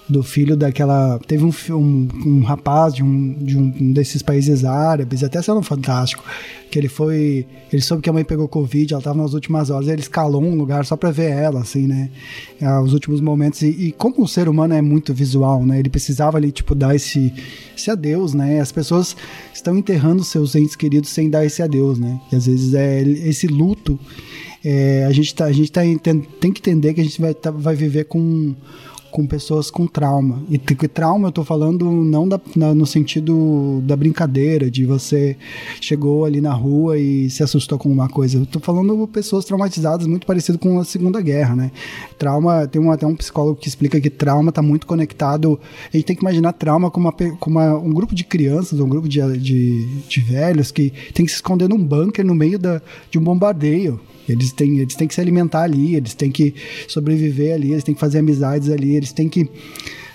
do 0.09 0.23
filho 0.23 0.57
daquela. 0.57 1.19
Teve 1.27 1.45
um, 1.45 1.53
um, 1.71 2.09
um 2.27 2.43
rapaz 2.43 2.95
de 2.95 3.03
um, 3.03 3.33
de 3.33 3.57
um 3.57 3.93
desses 3.93 4.23
países 4.23 4.65
árabes, 4.65 5.25
até 5.25 5.41
sendo 5.41 5.63
fantástico, 5.63 6.23
que 6.71 6.79
ele 6.79 6.89
foi. 6.89 7.47
Ele 7.73 7.83
soube 7.83 8.03
que 8.03 8.11
a 8.11 8.13
mãe 8.13 8.25
pegou 8.25 8.47
Covid, 8.47 8.93
ela 8.93 9.01
estava 9.01 9.21
nas 9.21 9.33
últimas 9.33 9.71
horas, 9.71 9.89
ele 9.89 10.03
escalou 10.03 10.43
um 10.43 10.55
lugar 10.55 10.85
só 10.85 10.97
para 10.97 11.11
ver 11.11 11.31
ela, 11.31 11.61
assim, 11.61 11.87
né? 11.87 12.11
É, 12.61 12.79
os 12.81 12.93
últimos 12.93 13.21
momentos. 13.21 13.63
E, 13.63 13.69
e, 13.69 13.93
como 13.93 14.23
o 14.23 14.29
ser 14.29 14.49
humano 14.49 14.75
é 14.75 14.83
muito 14.83 15.15
visual, 15.15 15.65
né? 15.65 15.79
Ele 15.79 15.89
precisava 15.89 16.37
ali, 16.37 16.53
tipo, 16.53 16.75
dar 16.75 16.95
esse, 16.95 17.33
esse 17.77 17.91
adeus, 17.91 18.35
né? 18.35 18.61
As 18.61 18.71
pessoas 18.71 19.17
estão 19.55 19.77
enterrando 19.77 20.23
seus 20.23 20.55
entes 20.55 20.77
queridos 20.77 21.11
sem 21.11 21.31
dar 21.31 21.45
esse 21.45 21.63
adeus, 21.63 21.99
né? 21.99 22.21
E 22.31 22.37
às 22.37 22.47
vezes 22.47 22.75
é 22.75 23.01
esse 23.03 23.47
luto. 23.47 23.99
É, 24.63 25.05
a 25.07 25.13
gente, 25.13 25.35
tá, 25.35 25.45
a 25.45 25.53
gente 25.53 25.71
tá, 25.71 25.83
tem, 26.03 26.21
tem 26.21 26.53
que 26.53 26.61
entender 26.61 26.95
que 26.95 27.01
a 27.01 27.05
gente 27.05 27.21
vai, 27.21 27.35
tá, 27.35 27.51
vai 27.51 27.75
viver 27.75 28.05
com 28.05 28.55
com 29.15 29.25
pessoas 29.29 29.71
com 29.71 29.87
trauma. 29.87 30.43
E 30.51 30.59
trauma 30.89 31.29
eu 31.29 31.33
tô 31.33 31.45
falando 31.45 31.89
não 31.89 32.27
da, 32.27 32.41
na, 32.57 32.75
no 32.75 32.85
sentido 32.85 33.81
da 33.85 33.95
brincadeira, 33.95 34.69
de 34.69 34.85
você 34.85 35.37
chegou 35.81 36.25
ali 36.25 36.41
na 36.41 36.53
rua 36.53 36.99
e 36.99 37.31
se 37.31 37.41
assustou 37.41 37.79
com 37.79 37.89
uma 37.89 38.09
coisa. 38.09 38.39
Eu 38.39 38.47
tô 38.47 38.59
falando 38.59 39.07
pessoas 39.07 39.45
traumatizadas, 39.45 40.09
muito 40.09 40.27
parecido 40.27 40.59
com 40.59 40.81
a 40.81 40.85
Segunda 40.85 41.21
Guerra, 41.21 41.55
né? 41.55 41.71
Trauma, 42.19 42.67
tem 42.67 42.83
um, 42.83 42.91
até 42.91 43.07
um 43.07 43.15
psicólogo 43.15 43.57
que 43.57 43.69
explica 43.69 44.01
que 44.01 44.11
trauma 44.11 44.51
tá 44.51 44.61
muito 44.61 44.85
conectado. 44.85 45.61
A 45.93 45.97
gente 45.97 46.07
tem 46.07 46.17
que 46.17 46.23
imaginar 46.23 46.53
trauma 46.53 46.91
como, 46.91 47.09
uma, 47.09 47.13
como 47.39 47.61
uma, 47.61 47.79
um 47.79 47.93
grupo 47.93 48.17
de 48.17 48.25
crianças, 48.25 48.81
um 48.81 48.89
grupo 48.89 49.09
de, 49.09 49.21
de, 49.39 49.87
de 50.09 50.21
velhos 50.23 50.73
que 50.73 50.93
tem 51.13 51.25
que 51.25 51.31
se 51.31 51.37
esconder 51.37 51.69
num 51.69 51.79
bunker 51.79 52.27
no 52.27 52.35
meio 52.35 52.59
da, 52.59 52.83
de 53.13 53.17
um 53.17 53.23
bombardeio. 53.23 54.01
Eles 54.29 54.53
têm, 54.53 54.79
eles 54.79 54.95
têm 54.95 55.07
que 55.07 55.15
se 55.15 55.21
alimentar 55.21 55.63
ali, 55.63 55.95
eles 55.95 56.15
têm 56.15 56.31
que 56.31 56.55
sobreviver 56.89 57.55
ali, 57.55 57.73
eles 57.73 57.85
têm 57.85 57.95
que 57.95 58.01
fazer 58.01 58.19
amizades 58.19 58.69
ali, 58.71 58.97
eles 58.97 59.13
têm 59.13 59.29
que, 59.29 59.49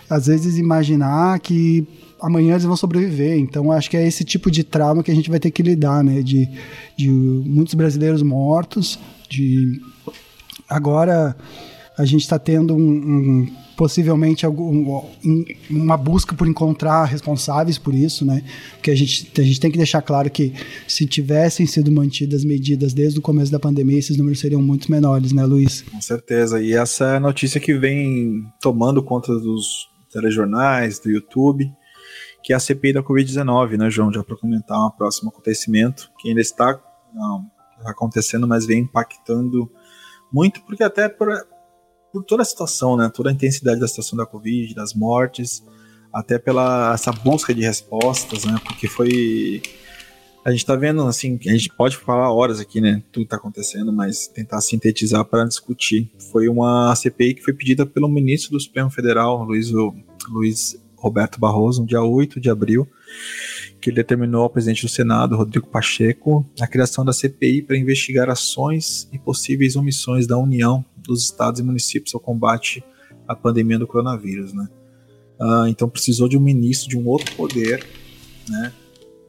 às 0.10 0.28
vezes, 0.28 0.58
imaginar 0.58 1.40
que 1.40 1.88
amanhã 2.22 2.54
eles 2.54 2.64
vão 2.64 2.76
sobreviver. 2.76 3.38
Então, 3.38 3.72
acho 3.72 3.90
que 3.90 3.98
é 3.98 4.08
esse 4.08 4.24
tipo 4.24 4.50
de 4.52 4.64
trauma 4.64 5.04
que 5.04 5.12
a 5.12 5.16
gente 5.16 5.30
vai 5.30 5.40
ter 5.40 5.52
que 5.52 5.64
lidar, 5.64 6.04
né? 6.04 6.22
De, 6.22 6.50
de 6.98 7.10
muitos 7.10 7.74
brasileiros 7.74 8.22
mortos, 8.22 9.00
de 9.30 9.80
agora 10.68 11.36
a 11.98 12.06
gente 12.06 12.22
está 12.22 12.40
tendo 12.40 12.76
um, 12.76 12.80
um 12.80 13.48
possivelmente 13.80 14.46
algum, 14.46 15.02
uma 15.70 15.96
busca 15.96 16.36
por 16.36 16.46
encontrar 16.46 17.06
responsáveis 17.06 17.78
por 17.78 17.94
isso, 17.94 18.26
né? 18.26 18.44
Porque 18.74 18.92
a 18.92 18.96
gente, 18.96 19.32
a 19.40 19.42
gente 19.42 19.58
tem 19.58 19.72
que 19.72 19.78
deixar 19.78 20.02
claro 20.02 20.30
que 20.30 20.54
se 20.86 21.06
tivessem 21.06 21.66
sido 21.66 21.90
mantidas 21.90 22.44
medidas 22.44 22.94
desde 22.94 23.20
o 23.20 23.22
começo 23.22 23.50
da 23.50 23.58
pandemia, 23.58 23.98
esses 23.98 24.18
números 24.18 24.42
seriam 24.42 24.62
muito 24.62 24.92
menores, 24.92 25.32
né, 25.32 25.46
Luiz? 25.46 25.84
Com 25.84 26.02
certeza. 26.02 26.62
E 26.62 26.74
essa 26.74 27.06
é 27.06 27.16
a 27.16 27.20
notícia 27.22 27.58
que 27.62 27.74
vem 27.74 28.44
tomando 28.60 29.02
conta 29.02 29.32
dos 29.40 29.88
telejornais, 30.12 31.00
do 31.00 31.10
YouTube, 31.10 31.72
que 32.44 32.52
é 32.52 32.58
a 32.58 32.60
CPI 32.60 32.92
da 32.92 33.02
Covid-19, 33.02 33.78
né, 33.78 33.90
João? 33.90 34.12
Já 34.12 34.22
para 34.26 34.36
comentar 34.36 34.78
um 34.86 34.92
próximo 34.92 35.30
acontecimento 35.30 36.12
que 36.20 36.28
ainda 36.28 36.42
está 36.42 36.78
não, 37.14 37.50
acontecendo, 37.86 38.46
mas 38.46 38.66
vem 38.66 38.80
impactando 38.80 39.72
muito, 40.34 40.62
porque 40.64 40.84
até 40.84 41.08
por, 41.08 41.30
por 42.12 42.24
toda 42.24 42.42
a 42.42 42.46
situação, 42.46 42.98
né? 42.98 43.10
Toda 43.14 43.30
a 43.30 43.34
intensidade 43.34 43.80
da 43.80 43.88
situação 43.88 44.18
da 44.18 44.26
Covid, 44.26 44.74
das 44.74 44.94
mortes, 44.94 45.64
até 46.12 46.38
pela 46.38 46.94
essa 46.94 47.12
busca 47.12 47.54
de 47.54 47.62
respostas, 47.62 48.46
né? 48.46 48.60
Porque 48.66 48.88
foi 48.88 49.62
a 50.44 50.52
gente 50.52 50.66
tá 50.66 50.76
vendo 50.76 51.04
assim, 51.04 51.38
a 51.48 51.52
gente 51.52 51.70
pode 51.70 51.98
falar 51.98 52.32
horas 52.32 52.60
aqui, 52.60 52.80
né? 52.80 53.04
Tudo 53.12 53.28
tá 53.28 53.36
acontecendo, 53.36 53.92
mas 53.92 54.28
tentar 54.28 54.62
sintetizar 54.62 55.24
para 55.26 55.46
discutir. 55.46 56.10
Foi 56.32 56.48
uma 56.48 56.96
CPI 56.96 57.36
que 57.36 57.44
foi 57.44 57.54
pedida 57.54 57.86
pelo 57.86 58.08
ministro 58.08 58.52
do 58.52 58.60
Supremo 58.60 58.90
Federal, 58.90 59.44
Luiz, 59.44 59.70
Luiz 60.30 60.80
Roberto 60.96 61.40
Barroso, 61.40 61.82
no 61.82 61.88
dia 61.88 62.02
8 62.02 62.40
de 62.40 62.50
abril, 62.50 62.88
que 63.82 63.92
determinou 63.92 64.44
ao 64.44 64.50
presidente 64.50 64.84
do 64.86 64.90
Senado, 64.90 65.36
Rodrigo 65.36 65.68
Pacheco, 65.68 66.46
a 66.60 66.68
criação 66.68 67.06
da 67.06 67.14
CPI 67.14 67.62
para 67.62 67.78
investigar 67.78 68.30
ações 68.30 69.08
e 69.12 69.20
possíveis 69.20 69.76
omissões 69.76 70.26
da 70.26 70.38
União, 70.38 70.84
dos 71.14 71.24
estados 71.24 71.60
e 71.60 71.64
municípios 71.64 72.14
ao 72.14 72.20
combate 72.20 72.84
à 73.28 73.36
pandemia 73.36 73.78
do 73.78 73.88
coronavírus, 73.88 74.54
né? 74.54 74.68
Ah, 75.40 75.66
então 75.68 75.90
precisou 75.90 76.28
de 76.28 76.38
um 76.38 76.42
ministro 76.42 76.90
de 76.90 76.98
um 76.98 77.08
outro 77.08 77.34
poder, 77.36 77.86
né? 78.48 78.74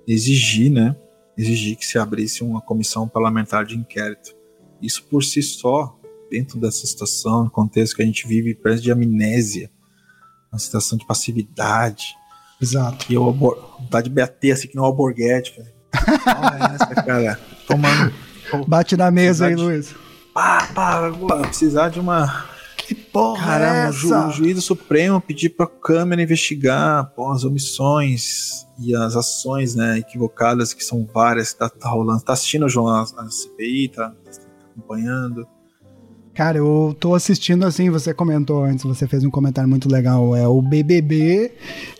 Exigir, 0.07 0.71
né? 0.71 0.97
Exigir 1.37 1.77
que 1.77 1.87
se 1.87 1.99
abrisse 1.99 2.43
uma 2.43 2.61
comissão 2.61 3.09
parlamentar 3.09 3.65
de 3.65 3.77
inquérito. 3.77 4.35
Isso 4.81 5.05
por 5.05 5.23
si 5.23 5.43
só, 5.43 5.99
dentro 6.31 6.59
dessa 6.59 6.87
situação, 6.87 7.45
no 7.45 7.51
contexto 7.51 7.97
que 7.97 8.03
a 8.03 8.07
gente 8.07 8.27
vive, 8.27 8.55
parece 8.55 8.83
de 8.83 8.91
amnésia, 8.91 9.71
uma 10.53 10.59
situação 10.59 10.99
de 10.99 11.07
passividade, 11.07 12.15
Exato. 12.61 13.07
E 13.09 13.15
eu 13.15 13.33
vontade 13.33 14.09
de 14.09 14.15
bater 14.15 14.53
assim 14.53 14.69
que 14.69 14.77
não 14.77 14.85
é 14.85 14.87
o 14.87 14.91
Alborguete. 14.91 15.55
Olha 15.59 16.75
essa, 16.75 16.95
cara. 17.03 17.41
Tomando. 17.67 18.13
Bate 18.69 18.97
na 18.97 19.11
mesa 19.11 19.47
aí. 19.47 19.55
Luiz. 19.55 19.95
Pá, 20.33 20.69
pá, 20.75 21.13
pá, 21.29 21.37
precisar 21.39 21.89
de 21.89 22.01
uma. 22.01 22.49
Que 22.77 22.95
porra 22.95 23.47
Caramba, 23.47 23.77
é 23.77 23.89
o, 23.89 23.93
ju, 23.93 24.15
o 24.15 24.31
juízo 24.31 24.61
supremo 24.61 25.21
pedir 25.21 25.51
pra 25.51 25.67
Câmara 25.67 26.23
investigar 26.23 27.13
pô, 27.15 27.31
as 27.31 27.45
omissões 27.45 28.67
e 28.81 28.97
as 28.97 29.15
ações 29.15 29.75
né, 29.75 29.99
equivocadas, 29.99 30.73
que 30.73 30.83
são 30.83 31.07
várias, 31.13 31.53
que 31.53 31.59
tá, 31.59 31.69
tá 31.69 31.89
rolando. 31.89 32.23
Tá 32.23 32.33
assistindo, 32.33 32.69
João, 32.69 32.89
a, 32.89 33.03
a 33.03 33.31
CPI, 33.31 33.89
tá, 33.89 34.09
tá 34.11 34.43
acompanhando. 34.73 35.47
Cara, 36.33 36.59
eu 36.59 36.97
tô 36.99 37.15
assistindo 37.15 37.67
assim, 37.67 37.91
você 37.91 38.15
comentou 38.15 38.65
antes, 38.65 38.85
você 38.85 39.07
fez 39.07 39.25
um 39.25 39.31
comentário 39.31 39.69
muito 39.69 39.91
legal, 39.91 40.35
é 40.35 40.47
o 40.47 40.63
BBB 40.63 41.53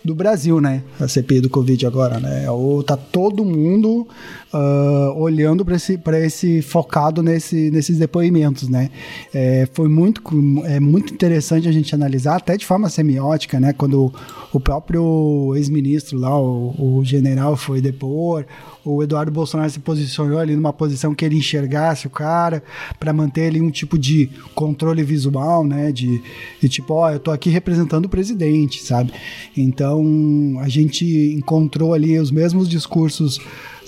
do 0.05 0.15
Brasil, 0.15 0.61
né? 0.61 0.83
A 0.99 1.07
CPI 1.07 1.43
do 1.43 1.51
Covid 1.51 1.85
agora, 1.87 2.19
né? 2.21 2.45
É 2.45 2.51
o, 2.51 2.83
tá 2.83 2.97
todo 2.97 3.45
mundo 3.45 4.09
uh, 4.53 5.19
olhando 5.21 5.65
para 5.65 5.77
esse, 5.77 5.97
pra 5.97 6.19
esse, 6.19 6.63
focado 6.63 7.23
nesse, 7.23 7.71
nesses 7.71 7.99
depoimentos, 7.99 8.69
né? 8.69 8.91
É, 9.33 9.69
foi 9.73 9.89
muito, 9.89 10.23
é 10.65 10.81
muito 10.81 11.13
interessante 11.13 11.69
a 11.69 11.73
gente 11.73 11.95
analisar, 11.95 12.37
até 12.37 12.57
de 12.57 12.67
forma 12.67 12.89
semiótica, 12.89 13.59
né? 13.61 13.73
Quando 13.73 14.13
o 14.53 14.61
próprio 14.61 15.55
ex-ministro 15.57 16.19
lá, 16.19 16.39
o, 16.39 16.99
o 16.99 17.05
general 17.05 17.57
foi 17.57 17.81
depor, 17.81 18.45
o 18.85 19.03
Eduardo 19.03 19.31
Bolsonaro 19.31 19.71
se 19.71 19.79
posicionou 19.79 20.39
ali 20.39 20.57
numa 20.57 20.73
posição 20.73 21.15
que 21.15 21.25
ele 21.25 21.37
enxergasse 21.37 22.07
o 22.07 22.11
cara, 22.11 22.63
para 22.99 23.13
manter 23.13 23.49
ali 23.49 23.61
um 23.61 23.71
tipo 23.71 23.99
de 23.99 24.31
controle 24.55 25.03
visual, 25.03 25.65
né? 25.65 25.93
De, 25.93 26.23
de 26.61 26.69
tipo, 26.69 26.95
ó, 26.95 27.11
eu 27.11 27.21
tô 27.21 27.31
aqui 27.31 27.51
representando 27.51 28.07
o 28.07 28.09
presidente, 28.09 28.83
sabe? 28.83 29.13
Então 29.57 30.59
a 30.61 30.69
gente 30.69 31.05
encontrou 31.37 31.95
ali 31.95 32.19
os 32.19 32.31
mesmos 32.31 32.69
discursos 32.69 33.41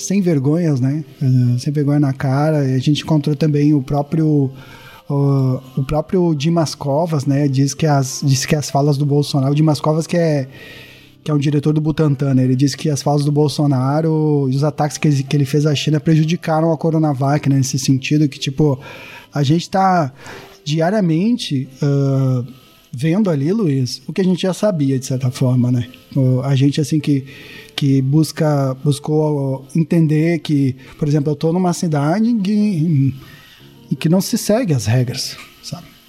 sem 0.04 0.20
vergonhas, 0.20 0.80
né? 0.80 1.04
Uh, 1.20 1.58
sem 1.58 1.72
vergonha 1.72 2.00
na 2.00 2.12
cara. 2.12 2.66
E 2.66 2.74
a 2.74 2.78
gente 2.78 3.02
encontrou 3.02 3.34
também 3.34 3.74
o 3.74 3.82
próprio. 3.82 4.50
Uh, 5.10 5.60
o 5.76 5.84
próprio 5.84 6.34
Dimas 6.34 6.74
Covas, 6.74 7.26
né, 7.26 7.46
diz 7.46 7.74
que 7.74 7.86
as, 7.86 8.22
diz 8.24 8.46
que 8.46 8.56
as 8.56 8.70
falas 8.70 8.96
do 8.96 9.04
Bolsonaro, 9.04 9.52
o 9.52 9.54
Dimas 9.54 9.78
Covas 9.78 10.06
que 10.06 10.16
é 10.16 10.48
que 11.22 11.30
é 11.30 11.34
um 11.34 11.38
diretor 11.38 11.72
do 11.72 11.80
Butantan, 11.80 12.34
né? 12.34 12.42
ele 12.42 12.56
disse 12.56 12.76
que 12.76 12.90
as 12.90 13.02
falas 13.02 13.24
do 13.24 13.30
Bolsonaro 13.30 14.48
e 14.50 14.56
os 14.56 14.64
ataques 14.64 14.98
que 14.98 15.06
ele, 15.06 15.22
que 15.22 15.36
ele 15.36 15.44
fez 15.44 15.66
à 15.66 15.74
China 15.74 16.00
prejudicaram 16.00 16.72
a 16.72 16.76
Coronavac, 16.76 17.48
né? 17.48 17.56
Nesse 17.56 17.78
sentido 17.78 18.28
que, 18.28 18.38
tipo, 18.38 18.78
a 19.32 19.42
gente 19.42 19.62
está 19.62 20.12
diariamente 20.64 21.68
uh, 21.80 22.44
vendo 22.92 23.30
ali, 23.30 23.52
Luiz, 23.52 24.02
o 24.06 24.12
que 24.12 24.20
a 24.20 24.24
gente 24.24 24.42
já 24.42 24.52
sabia, 24.52 24.98
de 24.98 25.06
certa 25.06 25.30
forma, 25.30 25.72
né? 25.72 25.88
A 26.44 26.54
gente, 26.54 26.80
assim, 26.80 27.00
que, 27.00 27.24
que 27.74 28.02
busca, 28.02 28.74
buscou 28.84 29.66
entender 29.74 30.40
que, 30.40 30.76
por 30.98 31.08
exemplo, 31.08 31.30
eu 31.30 31.34
estou 31.34 31.52
numa 31.52 31.72
cidade 31.72 32.32
que, 32.34 33.14
que 33.98 34.08
não 34.08 34.20
se 34.20 34.36
segue 34.36 34.74
as 34.74 34.86
regras, 34.86 35.36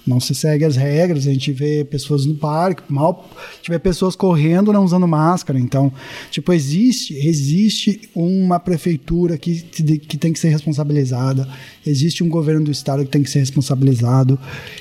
não 0.06 0.20
se 0.20 0.34
segue 0.34 0.64
as 0.64 0.76
regras, 0.76 1.26
a 1.26 1.32
gente 1.32 1.50
vê 1.52 1.84
pessoas 1.84 2.26
no 2.26 2.34
parque, 2.34 2.82
mal, 2.88 3.30
vê 3.66 3.78
pessoas 3.78 4.14
correndo 4.14 4.72
não 4.72 4.84
usando 4.84 5.08
máscara. 5.08 5.58
Então, 5.58 5.92
tipo, 6.30 6.52
existe, 6.52 7.14
existe 7.14 8.08
uma 8.14 8.60
prefeitura 8.60 9.38
que, 9.38 9.62
que 9.62 10.18
tem 10.18 10.32
que 10.32 10.38
ser 10.38 10.50
responsabilizada, 10.50 11.48
existe 11.86 12.22
um 12.22 12.28
governo 12.28 12.64
do 12.64 12.70
estado 12.70 13.04
que 13.04 13.10
tem 13.10 13.22
que 13.22 13.30
ser 13.30 13.38
responsabilizado, 13.40 14.38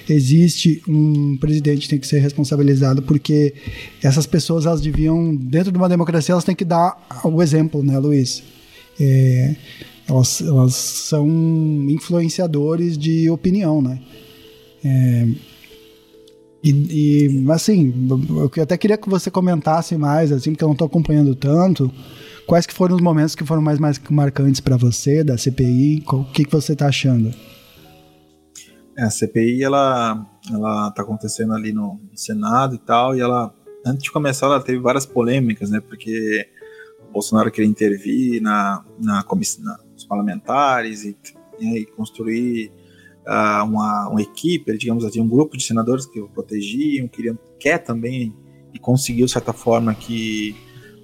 existe 0.10 0.82
um 0.88 1.38
presidente 1.38 1.82
que 1.82 1.90
tem 1.90 2.00
que 2.00 2.08
ser 2.08 2.20
responsabilizado, 2.20 3.02
porque 3.02 3.54
essas 4.02 4.26
pessoas, 4.26 4.66
elas 4.66 4.82
deviam, 4.82 5.36
dentro 5.36 5.72
de 5.72 5.78
uma 5.78 5.88
democracia, 5.88 6.34
elas 6.34 6.44
têm 6.44 6.56
que 6.56 6.66
dar 6.66 6.98
o 7.24 7.42
exemplo, 7.42 7.82
né, 7.82 7.98
Luiz? 7.98 8.44
É, 9.00 9.56
elas, 10.08 10.42
elas 10.42 10.76
são 10.76 11.28
influenciadores 11.90 12.98
de 12.98 13.30
opinião, 13.30 13.82
né? 13.82 14.00
É, 14.84 15.28
e, 16.64 16.72
e, 16.72 17.52
assim, 17.52 17.94
eu 18.56 18.64
até 18.64 18.78
queria 18.78 18.98
que 18.98 19.10
você 19.10 19.30
comentasse 19.30 19.98
mais, 19.98 20.32
assim, 20.32 20.52
porque 20.52 20.64
eu 20.64 20.70
não 20.70 20.74
estou 20.74 20.88
acompanhando 20.88 21.36
tanto. 21.36 21.92
Quais 22.48 22.66
que 22.66 22.74
foram 22.74 22.96
os 22.96 23.02
momentos 23.02 23.36
que 23.36 23.46
foram 23.46 23.62
mais, 23.62 23.80
mais 23.80 24.00
marcantes 24.10 24.62
para 24.62 24.78
você 24.78 25.24
da 25.24 25.38
CPI? 25.38 26.04
O 26.08 26.24
que, 26.26 26.46
que 26.46 26.52
você 26.52 26.72
está 26.72 26.88
achando? 26.88 27.34
É, 28.98 29.04
a 29.04 29.10
CPI 29.10 29.64
ela 29.64 30.26
ela 30.52 30.90
está 30.90 31.02
acontecendo 31.02 31.54
ali 31.54 31.74
no 31.74 32.00
Senado 32.14 32.76
e 32.76 32.78
tal, 32.78 33.16
e 33.16 33.22
ela 33.22 33.54
antes 33.86 34.04
de 34.04 34.12
começar 34.12 34.46
ela 34.46 34.62
teve 34.62 34.80
várias 34.80 35.06
polêmicas, 35.06 35.70
né? 35.70 35.80
Porque 35.80 36.48
o 37.10 37.12
Bolsonaro 37.12 37.52
queria 37.52 37.70
intervir 37.70 38.42
na 38.42 38.86
na 39.00 39.24
comissão, 39.24 39.76
nos 39.94 40.06
parlamentares 40.06 41.04
e, 41.04 41.18
e 41.60 41.86
construir 41.88 42.72
uh, 43.28 43.64
uma, 43.64 44.10
uma 44.10 44.22
equipe, 44.22 44.78
digamos 44.78 45.04
assim, 45.06 45.22
um 45.22 45.28
grupo 45.28 45.58
de 45.58 45.64
senadores 45.64 46.06
que 46.06 46.20
o 46.20 46.28
protegiam, 46.30 47.08
queriam, 47.08 47.38
quer 47.60 47.80
também 47.80 48.34
e 48.74 48.80
conseguiu, 48.80 49.26
de 49.26 49.32
certa 49.32 49.54
forma, 49.54 49.94
que 49.94 50.56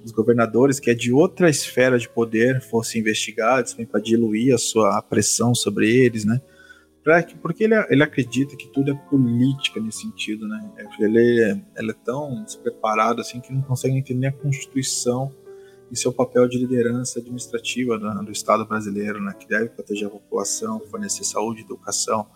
os 0.04 0.12
governadores, 0.12 0.80
que 0.80 0.90
é 0.90 0.94
de 0.94 1.12
outra 1.12 1.48
esfera 1.48 1.98
de 1.98 2.08
poder, 2.08 2.60
fossem 2.62 3.00
investigados, 3.00 3.74
para 3.74 4.00
diluir 4.00 4.54
a 4.54 4.58
sua 4.58 5.00
pressão 5.02 5.54
sobre 5.54 5.90
eles, 5.90 6.24
né? 6.24 6.40
Porque 7.40 7.64
ele, 7.64 7.74
ele 7.88 8.02
acredita 8.02 8.56
que 8.56 8.68
tudo 8.68 8.90
é 8.90 8.94
política 8.94 9.80
nesse 9.80 10.02
sentido, 10.02 10.46
né? 10.46 10.70
Ele, 10.98 11.62
ele 11.76 11.90
é 11.90 11.94
tão 12.04 12.44
despreparado 12.44 13.20
assim 13.20 13.40
que 13.40 13.52
não 13.52 13.62
consegue 13.62 13.96
entender 13.96 14.28
a 14.28 14.32
Constituição 14.32 15.32
e 15.90 15.96
seu 15.96 16.12
papel 16.12 16.48
de 16.48 16.58
liderança 16.58 17.18
administrativa 17.18 17.98
do, 17.98 18.24
do 18.24 18.32
Estado 18.32 18.64
brasileiro, 18.64 19.20
né, 19.20 19.34
que 19.38 19.48
deve 19.48 19.70
proteger 19.70 20.06
a 20.06 20.10
população, 20.10 20.80
fornecer 20.90 21.24
saúde 21.24 21.62
educação. 21.62 22.26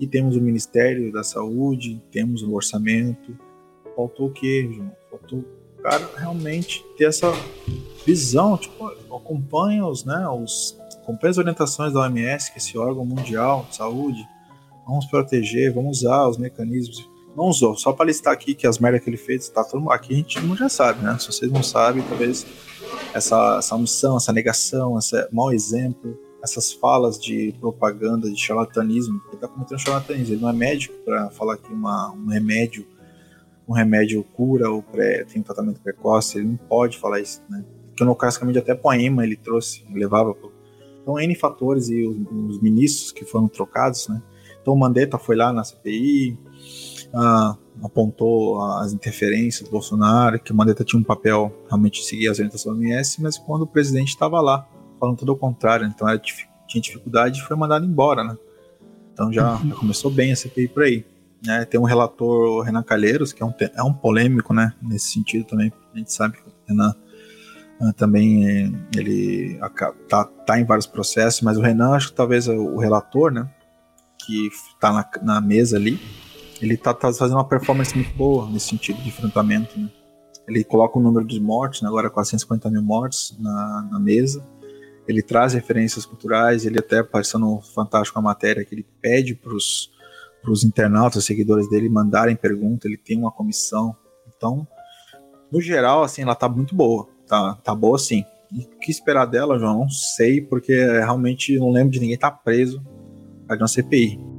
E 0.00 0.06
temos 0.06 0.36
o 0.36 0.40
Ministério 0.40 1.12
da 1.12 1.22
Saúde, 1.22 2.02
temos 2.10 2.42
o 2.42 2.52
orçamento. 2.54 3.36
Faltou 3.94 4.28
o 4.28 4.32
quê, 4.32 4.68
João? 4.72 4.92
Faltou 5.10 5.38
o 5.40 5.82
cara 5.82 6.08
realmente 6.16 6.84
ter 6.96 7.04
essa 7.04 7.32
visão, 8.04 8.56
tipo, 8.56 8.86
acompanha 9.14 9.86
os, 9.86 10.04
né, 10.04 10.26
os, 10.28 10.76
acompanha 11.02 11.30
as 11.30 11.38
orientações 11.38 11.92
da 11.92 12.00
OMS, 12.00 12.50
que 12.50 12.54
é 12.54 12.58
esse 12.58 12.76
órgão 12.76 13.04
mundial 13.04 13.66
de 13.68 13.76
saúde, 13.76 14.26
vamos 14.86 15.06
proteger, 15.06 15.72
vamos 15.72 15.98
usar 15.98 16.28
os 16.28 16.36
mecanismos 16.36 17.11
não 17.36 17.44
usou. 17.44 17.76
Só 17.76 17.92
para 17.92 18.06
listar 18.06 18.32
aqui 18.32 18.54
que 18.54 18.66
as 18.66 18.78
merdas 18.78 19.02
que 19.02 19.10
ele 19.10 19.16
fez, 19.16 19.48
tá 19.48 19.64
todo 19.64 19.90
aqui 19.90 20.14
a 20.14 20.16
gente 20.16 20.56
já 20.56 20.68
sabe, 20.68 21.02
né? 21.02 21.16
Se 21.18 21.26
vocês 21.26 21.50
não 21.50 21.62
sabem, 21.62 22.02
talvez 22.02 22.46
essa, 23.14 23.56
essa 23.58 23.74
omissão, 23.74 24.16
essa 24.16 24.32
negação, 24.32 24.98
esse 24.98 25.28
mau 25.32 25.52
exemplo, 25.52 26.18
essas 26.42 26.72
falas 26.72 27.18
de 27.18 27.54
propaganda, 27.60 28.30
de 28.30 28.38
charlatanismo, 28.38 29.20
ele 29.26 29.34
está 29.34 29.48
cometendo 29.48 29.78
charlatanismo. 29.78 30.34
Ele 30.34 30.42
não 30.42 30.48
é 30.48 30.52
médico 30.52 30.94
para 31.04 31.30
falar 31.30 31.56
que 31.56 31.72
uma, 31.72 32.12
um 32.12 32.26
remédio 32.26 32.86
um 33.68 33.72
remédio 33.72 34.22
cura 34.22 34.70
ou 34.70 34.82
pré, 34.82 35.24
tem 35.24 35.40
um 35.40 35.44
tratamento 35.44 35.80
precoce, 35.80 36.38
ele 36.38 36.48
não 36.48 36.56
pode 36.56 36.98
falar 36.98 37.20
isso, 37.20 37.42
né? 37.48 37.64
Porque 37.88 38.04
no 38.04 38.14
caso 38.14 38.40
até 38.58 38.74
poema 38.74 39.24
ele 39.24 39.36
trouxe, 39.36 39.84
levava. 39.92 40.34
Pro... 40.34 40.52
Então, 41.00 41.18
N 41.18 41.34
fatores 41.34 41.88
e 41.88 42.06
os, 42.06 42.16
os, 42.30 42.60
ministros 42.60 43.12
que 43.12 43.24
foram 43.24 43.48
trocados, 43.48 44.08
né? 44.08 44.22
Então, 44.60 44.76
Mandetta 44.76 45.18
foi 45.18 45.36
lá 45.36 45.52
na 45.52 45.64
CPI, 45.64 46.38
ah, 47.14 47.56
apontou 47.82 48.60
as 48.78 48.92
interferências 48.92 49.68
do 49.68 49.72
Bolsonaro, 49.72 50.38
que 50.38 50.52
o 50.52 50.54
Mandetta 50.54 50.84
tinha 50.84 51.00
um 51.00 51.04
papel 51.04 51.54
realmente 51.68 52.02
seguir 52.04 52.28
as 52.28 52.38
orientações 52.38 52.76
do 52.76 52.82
OMS, 52.82 53.22
mas 53.22 53.38
quando 53.38 53.62
o 53.62 53.66
presidente 53.66 54.08
estava 54.08 54.40
lá, 54.40 54.66
falando 54.98 55.16
tudo 55.16 55.32
ao 55.32 55.38
contrário, 55.38 55.86
então 55.86 56.08
era, 56.08 56.18
tinha 56.18 56.80
dificuldade 56.80 57.40
e 57.40 57.42
foi 57.42 57.56
mandado 57.56 57.84
embora, 57.84 58.24
né? 58.24 58.36
Então 59.12 59.32
já, 59.32 59.56
já 59.56 59.74
começou 59.74 60.10
bem 60.10 60.32
a 60.32 60.36
CPI 60.36 60.68
por 60.68 60.84
aí. 60.84 61.04
Né? 61.44 61.64
Tem 61.64 61.78
um 61.78 61.84
relator, 61.84 62.48
o 62.48 62.62
Renan 62.62 62.82
Calheiros, 62.82 63.32
que 63.32 63.42
é 63.42 63.46
um, 63.46 63.52
é 63.58 63.82
um 63.82 63.92
polêmico, 63.92 64.54
né? 64.54 64.72
Nesse 64.80 65.12
sentido 65.12 65.44
também, 65.44 65.72
a 65.92 65.98
gente 65.98 66.12
sabe 66.12 66.36
que 66.36 66.48
o 66.48 66.52
Renan 66.68 66.94
uh, 67.80 67.92
também 67.94 68.72
ele 68.96 69.58
tá, 70.08 70.24
tá 70.24 70.60
em 70.60 70.64
vários 70.64 70.86
processos, 70.86 71.42
mas 71.42 71.58
o 71.58 71.60
Renan, 71.60 71.90
acho 71.90 72.08
que 72.08 72.14
talvez 72.14 72.46
o 72.48 72.78
relator, 72.78 73.32
né? 73.32 73.50
Que 74.24 74.50
tá 74.80 74.92
na, 74.92 75.10
na 75.20 75.40
mesa 75.40 75.76
ali, 75.76 76.00
ele 76.62 76.76
tá, 76.76 76.94
tá, 76.94 77.12
fazendo 77.12 77.36
uma 77.36 77.46
performance 77.46 77.94
muito 77.94 78.14
boa 78.14 78.48
nesse 78.48 78.68
sentido 78.68 79.02
de 79.02 79.08
enfrentamento, 79.08 79.78
né? 79.78 79.90
Ele 80.46 80.62
coloca 80.62 80.98
o 80.98 81.02
número 81.02 81.26
de 81.26 81.40
mortes, 81.40 81.82
né, 81.82 81.88
agora 81.88 82.08
450 82.08 82.70
mil 82.70 82.82
mortes 82.82 83.36
na, 83.38 83.88
na 83.90 83.98
mesa. 83.98 84.44
Ele 85.06 85.22
traz 85.22 85.54
referências 85.54 86.06
culturais, 86.06 86.64
ele 86.64 86.78
até 86.78 86.98
apareceu 86.98 87.38
no 87.38 87.60
Fantástico 87.60 88.18
a 88.18 88.22
matéria 88.22 88.64
que 88.64 88.74
ele 88.74 88.86
pede 89.00 89.34
para 89.34 89.52
os 89.52 90.64
internautas, 90.64 91.24
seguidores 91.24 91.68
dele, 91.68 91.88
mandarem 91.88 92.36
pergunta, 92.36 92.86
ele 92.86 92.96
tem 92.96 93.18
uma 93.18 93.30
comissão. 93.30 93.94
Então, 94.36 94.66
no 95.50 95.60
geral, 95.60 96.02
assim, 96.02 96.22
ela 96.22 96.34
tá 96.34 96.48
muito 96.48 96.74
boa. 96.74 97.08
Tá, 97.26 97.54
tá 97.56 97.74
boa 97.74 97.98
sim. 97.98 98.24
E 98.52 98.60
o 98.60 98.78
que 98.78 98.90
esperar 98.90 99.26
dela, 99.26 99.58
João? 99.58 99.80
Não 99.80 99.88
sei, 99.88 100.40
porque 100.40 100.72
realmente 100.74 101.56
não 101.56 101.70
lembro 101.70 101.90
de 101.90 102.00
ninguém 102.00 102.14
estar 102.14 102.30
tá 102.30 102.36
preso 102.36 102.82
de 103.48 104.31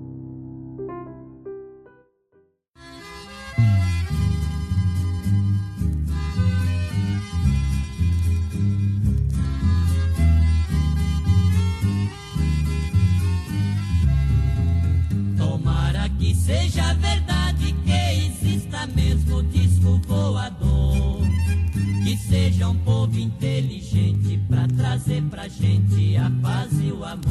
uma 22.66 22.74
CPI. 22.74 22.84
povo 22.84 23.20
inteligente 23.20 24.40
pra 24.50 24.68
trazer 24.68 25.22
pra 25.24 25.48
gente 25.48 26.16
a 26.18 26.32
paz 26.42 26.72
e 26.82 26.92
o 26.92 27.04
amor. 27.04 27.24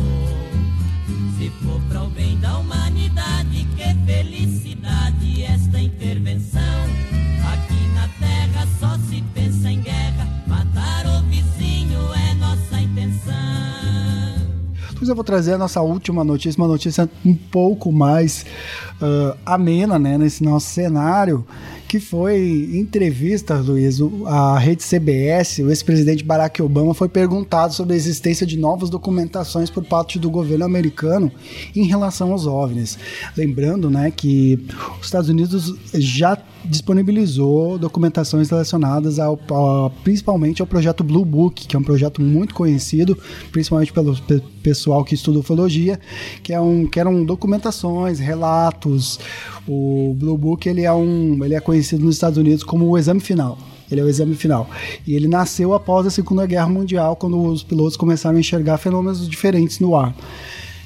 Se 1.39 1.51
for 1.63 1.81
para 1.89 2.05
o 2.05 2.11
bem 2.11 2.39
da 2.39 2.59
humanidade, 2.59 3.67
que 3.77 3.95
felicidade 4.07 5.43
esta 5.43 5.81
intervenção. 5.81 6.61
Aqui 7.53 7.89
na 7.95 8.09
terra 8.21 8.67
só 8.79 8.97
se 9.09 9.23
pensa 9.35 9.71
em 9.71 9.81
guerra, 9.81 10.29
matar 10.47 11.07
o 11.07 11.23
vizinho 11.29 12.01
é 12.15 12.35
nossa 12.35 12.81
intenção. 12.81 13.33
Depois 14.91 15.09
eu 15.09 15.15
vou 15.17 15.25
trazer 15.25 15.55
a 15.55 15.59
nossa 15.59 15.81
última 15.81 16.23
notícia, 16.23 16.61
uma 16.61 16.69
notícia 16.69 17.11
um 17.25 17.35
pouco 17.35 17.91
mais 17.91 18.47
uh, 19.01 19.37
amena, 19.45 19.99
né, 19.99 20.17
nesse 20.17 20.45
nosso 20.45 20.69
cenário, 20.69 21.45
que 21.93 22.01
foi 22.01 22.71
entrevista, 22.73 23.55
Luiz, 23.57 23.99
a 24.25 24.59
rede 24.59 24.83
CBS, 24.83 25.59
o 25.59 25.69
ex-presidente 25.69 26.25
Barack 26.25 26.63
Obama 26.63 26.95
foi 26.95 27.07
perguntado 27.07 27.75
sobre 27.75 27.93
a 27.93 27.97
existência 27.97 28.47
de 28.47 28.57
novas 28.57 28.89
documentações 28.89 29.69
por 29.69 29.85
parte 29.85 30.19
do 30.19 30.31
governo 30.31 30.65
americano 30.65 31.31
em 31.77 31.85
relação 31.85 32.33
aos 32.33 32.47
OVNIs. 32.47 32.99
Lembrando, 33.37 33.91
né, 33.91 34.11
que 34.11 34.59
os 34.99 35.05
Estados 35.05 35.29
Unidos 35.29 35.75
já 35.93 36.39
disponibilizou 36.65 37.77
documentações 37.77 38.49
relacionadas 38.49 39.19
ao, 39.19 39.39
principalmente 40.03 40.63
ao 40.63 40.67
projeto 40.67 41.05
Blue 41.05 41.25
Book, 41.27 41.67
que 41.67 41.77
é 41.77 41.79
um 41.79 41.83
projeto 41.83 42.23
muito 42.23 42.55
conhecido, 42.55 43.19
principalmente 43.51 43.93
pelo 43.93 44.17
pessoal 44.63 45.05
que 45.05 45.15
estuda 45.15 45.41
ufologia, 45.41 45.99
que, 46.43 46.53
é 46.53 46.61
um, 46.61 46.87
que 46.87 47.01
eram 47.01 47.25
documentações, 47.25 48.19
relatos. 48.19 49.19
O 49.67 50.15
Blue 50.17 50.39
Book 50.39 50.69
ele 50.69 50.83
é, 50.83 50.93
um, 50.93 51.45
ele 51.45 51.55
é 51.55 51.61
conhecido 51.61 51.82
nos 51.93 52.15
Estados 52.15 52.39
Unidos 52.39 52.63
como 52.63 52.89
o 52.89 52.99
exame 52.99 53.21
final. 53.21 53.59
Ele 53.91 54.01
é 54.01 54.05
o 54.05 54.09
exame 54.09 54.35
final. 54.35 54.69
E 55.07 55.15
ele 55.15 55.29
nasceu 55.29 55.75
após 55.75 56.07
a 56.07 56.11
Segunda 56.11 56.47
Guerra 56.47 56.69
Mundial, 56.69 57.15
quando 57.17 57.41
os 57.43 57.63
pilotos 57.63 57.97
começaram 57.97 58.37
a 58.37 58.41
enxergar 58.41 58.79
fenômenos 58.79 59.29
diferentes 59.29 59.81
no 59.81 59.95
ar. 59.95 60.15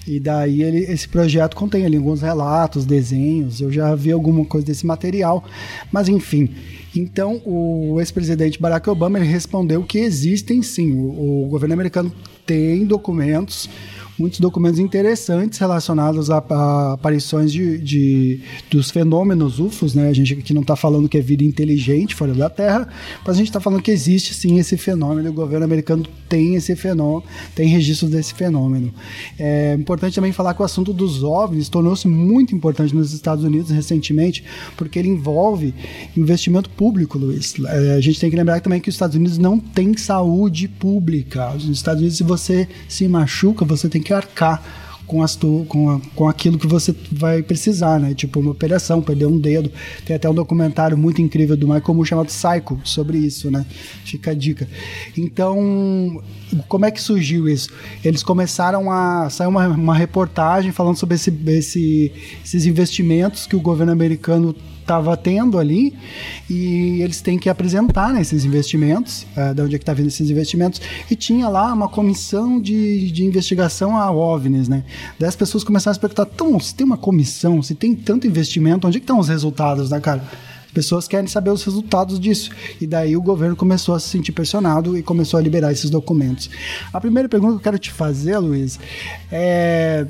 E 0.07 0.21
daí 0.21 0.63
ele, 0.63 0.79
esse 0.79 1.09
projeto 1.09 1.57
contém 1.57 1.85
ali 1.85 1.97
alguns 1.97 2.23
relatos, 2.23 2.85
desenhos, 2.85 3.61
eu 3.61 3.73
já 3.73 3.93
vi 3.95 4.13
alguma 4.13 4.45
coisa 4.45 4.65
desse 4.65 4.87
material, 4.87 5.45
mas 5.91 6.09
enfim. 6.09 6.49
Então 6.95 7.43
o 7.45 7.97
ex-presidente 7.99 8.61
Barack 8.61 8.89
Obama 8.89 9.19
respondeu 9.19 9.83
que 9.83 9.99
existem 9.99 10.63
sim, 10.63 10.93
o, 10.93 11.45
o 11.45 11.49
governo 11.49 11.75
americano 11.75 12.13
tem 12.47 12.85
documentos 12.85 13.69
muitos 14.19 14.41
documentos 14.41 14.79
interessantes 14.79 15.59
relacionados 15.59 16.31
a, 16.31 16.39
a 16.39 16.93
aparições 16.95 17.53
de, 17.53 17.79
de, 17.79 18.41
dos 18.71 18.91
fenômenos 18.91 19.59
UFOs, 19.59 19.95
né? 19.95 20.09
A 20.09 20.13
gente 20.13 20.35
aqui 20.35 20.55
não 20.55 20.63
está 20.63 20.77
falando 20.77 21.09
que 21.09 21.19
é 21.19 21.21
vida 21.21 21.45
inteligente 21.45 22.15
fora 22.15 22.35
da 22.35 22.49
Terra, 22.49 22.89
mas 23.25 23.37
a 23.37 23.39
gente 23.39 23.49
está 23.49 23.61
falando 23.61 23.83
que 23.83 23.91
existe 23.91 24.35
sim 24.35 24.59
esse 24.59 24.77
fenômeno. 24.77 25.31
O 25.31 25.33
governo 25.33 25.65
americano 25.65 26.05
tem 26.29 26.55
esse 26.55 26.75
fenômeno, 26.75 27.25
tem 27.55 27.69
registros 27.69 28.11
desse 28.11 28.35
fenômeno. 28.35 28.93
É 29.39 29.75
importante 29.75 30.15
também 30.15 30.33
falar 30.33 30.55
que 30.55 30.63
o 30.63 30.65
assunto 30.65 30.93
dos 30.93 31.23
OVNIs 31.23 31.69
tornou-se 31.69 32.09
muito 32.09 32.55
importante 32.55 32.95
nos 32.95 33.13
Estados 33.13 33.45
Unidos 33.45 33.71
recentemente, 33.71 34.45
porque 34.77 34.99
ele 34.99 35.09
envolve 35.09 35.75
investimento 36.17 36.71
público, 36.71 37.19
Luiz. 37.19 37.55
É, 37.67 37.95
a 37.95 38.01
gente 38.01 38.19
tem 38.21 38.31
que 38.31 38.37
lembrar 38.37 38.61
também 38.61 38.81
que 38.81 38.89
os 38.89 38.95
Estados 38.95 39.17
Unidos 39.17 39.39
não 39.39 39.59
tem 39.59 39.97
saúde 39.97 40.69
pública. 40.69 41.53
Nos 41.53 41.69
Estados 41.69 42.01
Unidos, 42.01 42.19
se 42.19 42.25
você 42.25 42.69
se 42.89 43.07
machuca, 43.09 43.65
você 43.65 43.89
tem 43.89 44.03
que 44.03 44.06
arcar 44.13 44.63
com, 45.07 45.23
as 45.23 45.37
tu, 45.37 45.65
com, 45.69 45.91
a, 45.91 46.01
com 46.15 46.29
aquilo 46.29 46.59
que 46.59 46.67
você 46.67 46.95
vai 47.11 47.43
precisar, 47.43 47.99
né? 48.01 48.13
Tipo 48.15 48.41
uma 48.41 48.51
operação, 48.51 49.01
perder 49.01 49.27
um 49.27 49.39
dedo. 49.39 49.71
Tem 50.05 50.17
até 50.17 50.29
um 50.29 50.35
documentário 50.35 50.99
muito 50.99 51.23
incrível 51.23 51.57
do 51.57 51.67
Michael 51.67 51.95
Moore 51.95 52.09
chamado 52.09 52.27
Psycho 52.27 52.79
sobre 52.85 53.19
isso, 53.19 53.51
né? 53.51 53.65
Fica 54.05 54.33
a 54.33 54.35
dica. 54.35 54.69
Então, 55.17 56.23
como 56.69 56.85
é 56.85 56.91
que 56.91 57.01
surgiu 57.01 57.49
isso? 57.49 57.71
Eles 58.05 58.23
começaram 58.23 58.91
a 58.91 59.31
sair 59.31 59.47
uma, 59.47 59.69
uma 59.69 59.95
reportagem 59.95 60.73
falando 60.73 60.97
sobre 60.97 61.15
esse, 61.15 61.33
esse, 61.47 62.13
esses 62.45 62.67
investimentos 62.67 63.47
que 63.47 63.57
o 63.57 63.61
governo 63.61 63.93
americano 63.93 64.55
estava 64.87 65.17
tendo 65.17 65.59
ali 65.59 65.93
e 66.49 67.03
eles 67.03 67.21
têm 67.21 67.39
que 67.39 67.49
apresentar 67.49 68.13
né, 68.13 68.21
esses 68.21 68.45
investimentos, 68.45 69.27
uh, 69.37 69.53
de 69.53 69.63
onde 69.63 69.75
é 69.75 69.79
que 69.79 69.83
está 69.83 69.93
vindo 69.93 70.07
esses 70.07 70.31
investimentos, 70.31 70.81
e 71.11 71.17
tinha 71.17 71.49
lá 71.49 71.73
uma 71.73 71.89
comissão 71.89 72.61
de, 72.61 73.11
de 73.11 73.25
investigação 73.25 73.97
a 73.97 74.11
OVNIs, 74.11 74.69
né? 74.69 74.85
Daí 75.19 75.29
as 75.29 75.37
pessoas 75.37 75.65
começaram 75.65 75.97
a 75.97 76.01
perguntar, 76.01 76.29
então, 76.33 76.59
se 76.61 76.75
tem 76.75 76.87
uma 76.87 76.97
comissão, 76.97 77.61
se 77.63 77.75
tem 77.75 77.95
tanto 77.95 78.27
investimento, 78.27 78.87
onde 78.87 78.99
é 78.99 79.01
que 79.01 79.05
estão 79.05 79.19
os 79.19 79.29
resultados, 79.29 79.91
né, 79.91 80.01
cara? 80.01 80.23
pessoas 80.73 81.09
querem 81.09 81.27
saber 81.27 81.49
os 81.49 81.65
resultados 81.65 82.21
disso. 82.21 82.51
E 82.79 82.87
daí 82.87 83.17
o 83.17 83.23
governo 83.23 83.57
começou 83.57 83.95
a 83.95 83.99
se 83.99 84.11
sentir 84.11 84.33
pressionado 84.33 84.95
e 84.95 85.03
começou 85.03 85.39
a 85.39 85.43
liberar 85.43 85.73
esses 85.73 85.89
documentos. 85.89 86.51
A 86.93 87.01
primeira 87.01 87.31
pergunta 87.31 87.55
que 87.55 87.59
eu 87.61 87.63
quero 87.63 87.79
te 87.79 87.91
fazer, 87.91 88.37
Luiz, 88.37 88.79
é 89.33 90.07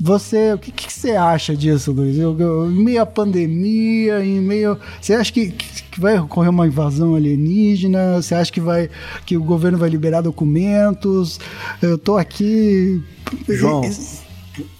você, 0.00 0.52
o 0.52 0.58
que, 0.58 0.70
que, 0.72 0.92
você 0.92 1.12
acha 1.12 1.56
disso, 1.56 1.92
Luiz? 1.92 2.18
Eu, 2.18 2.38
eu, 2.38 2.70
em 2.70 2.84
meio 2.84 3.02
à 3.02 3.06
pandemia, 3.06 4.24
em 4.24 4.40
meio. 4.40 4.78
Você 5.00 5.14
acha 5.14 5.32
que, 5.32 5.50
que 5.50 6.00
vai 6.00 6.18
ocorrer 6.18 6.50
uma 6.50 6.66
invasão 6.66 7.14
alienígena? 7.14 8.20
Você 8.20 8.34
acha 8.34 8.52
que 8.52 8.60
vai 8.60 8.90
que 9.24 9.36
o 9.36 9.42
governo 9.42 9.78
vai 9.78 9.88
liberar 9.88 10.20
documentos? 10.20 11.40
Eu 11.80 11.96
tô 11.96 12.16
aqui. 12.16 13.02
João, 13.48 13.82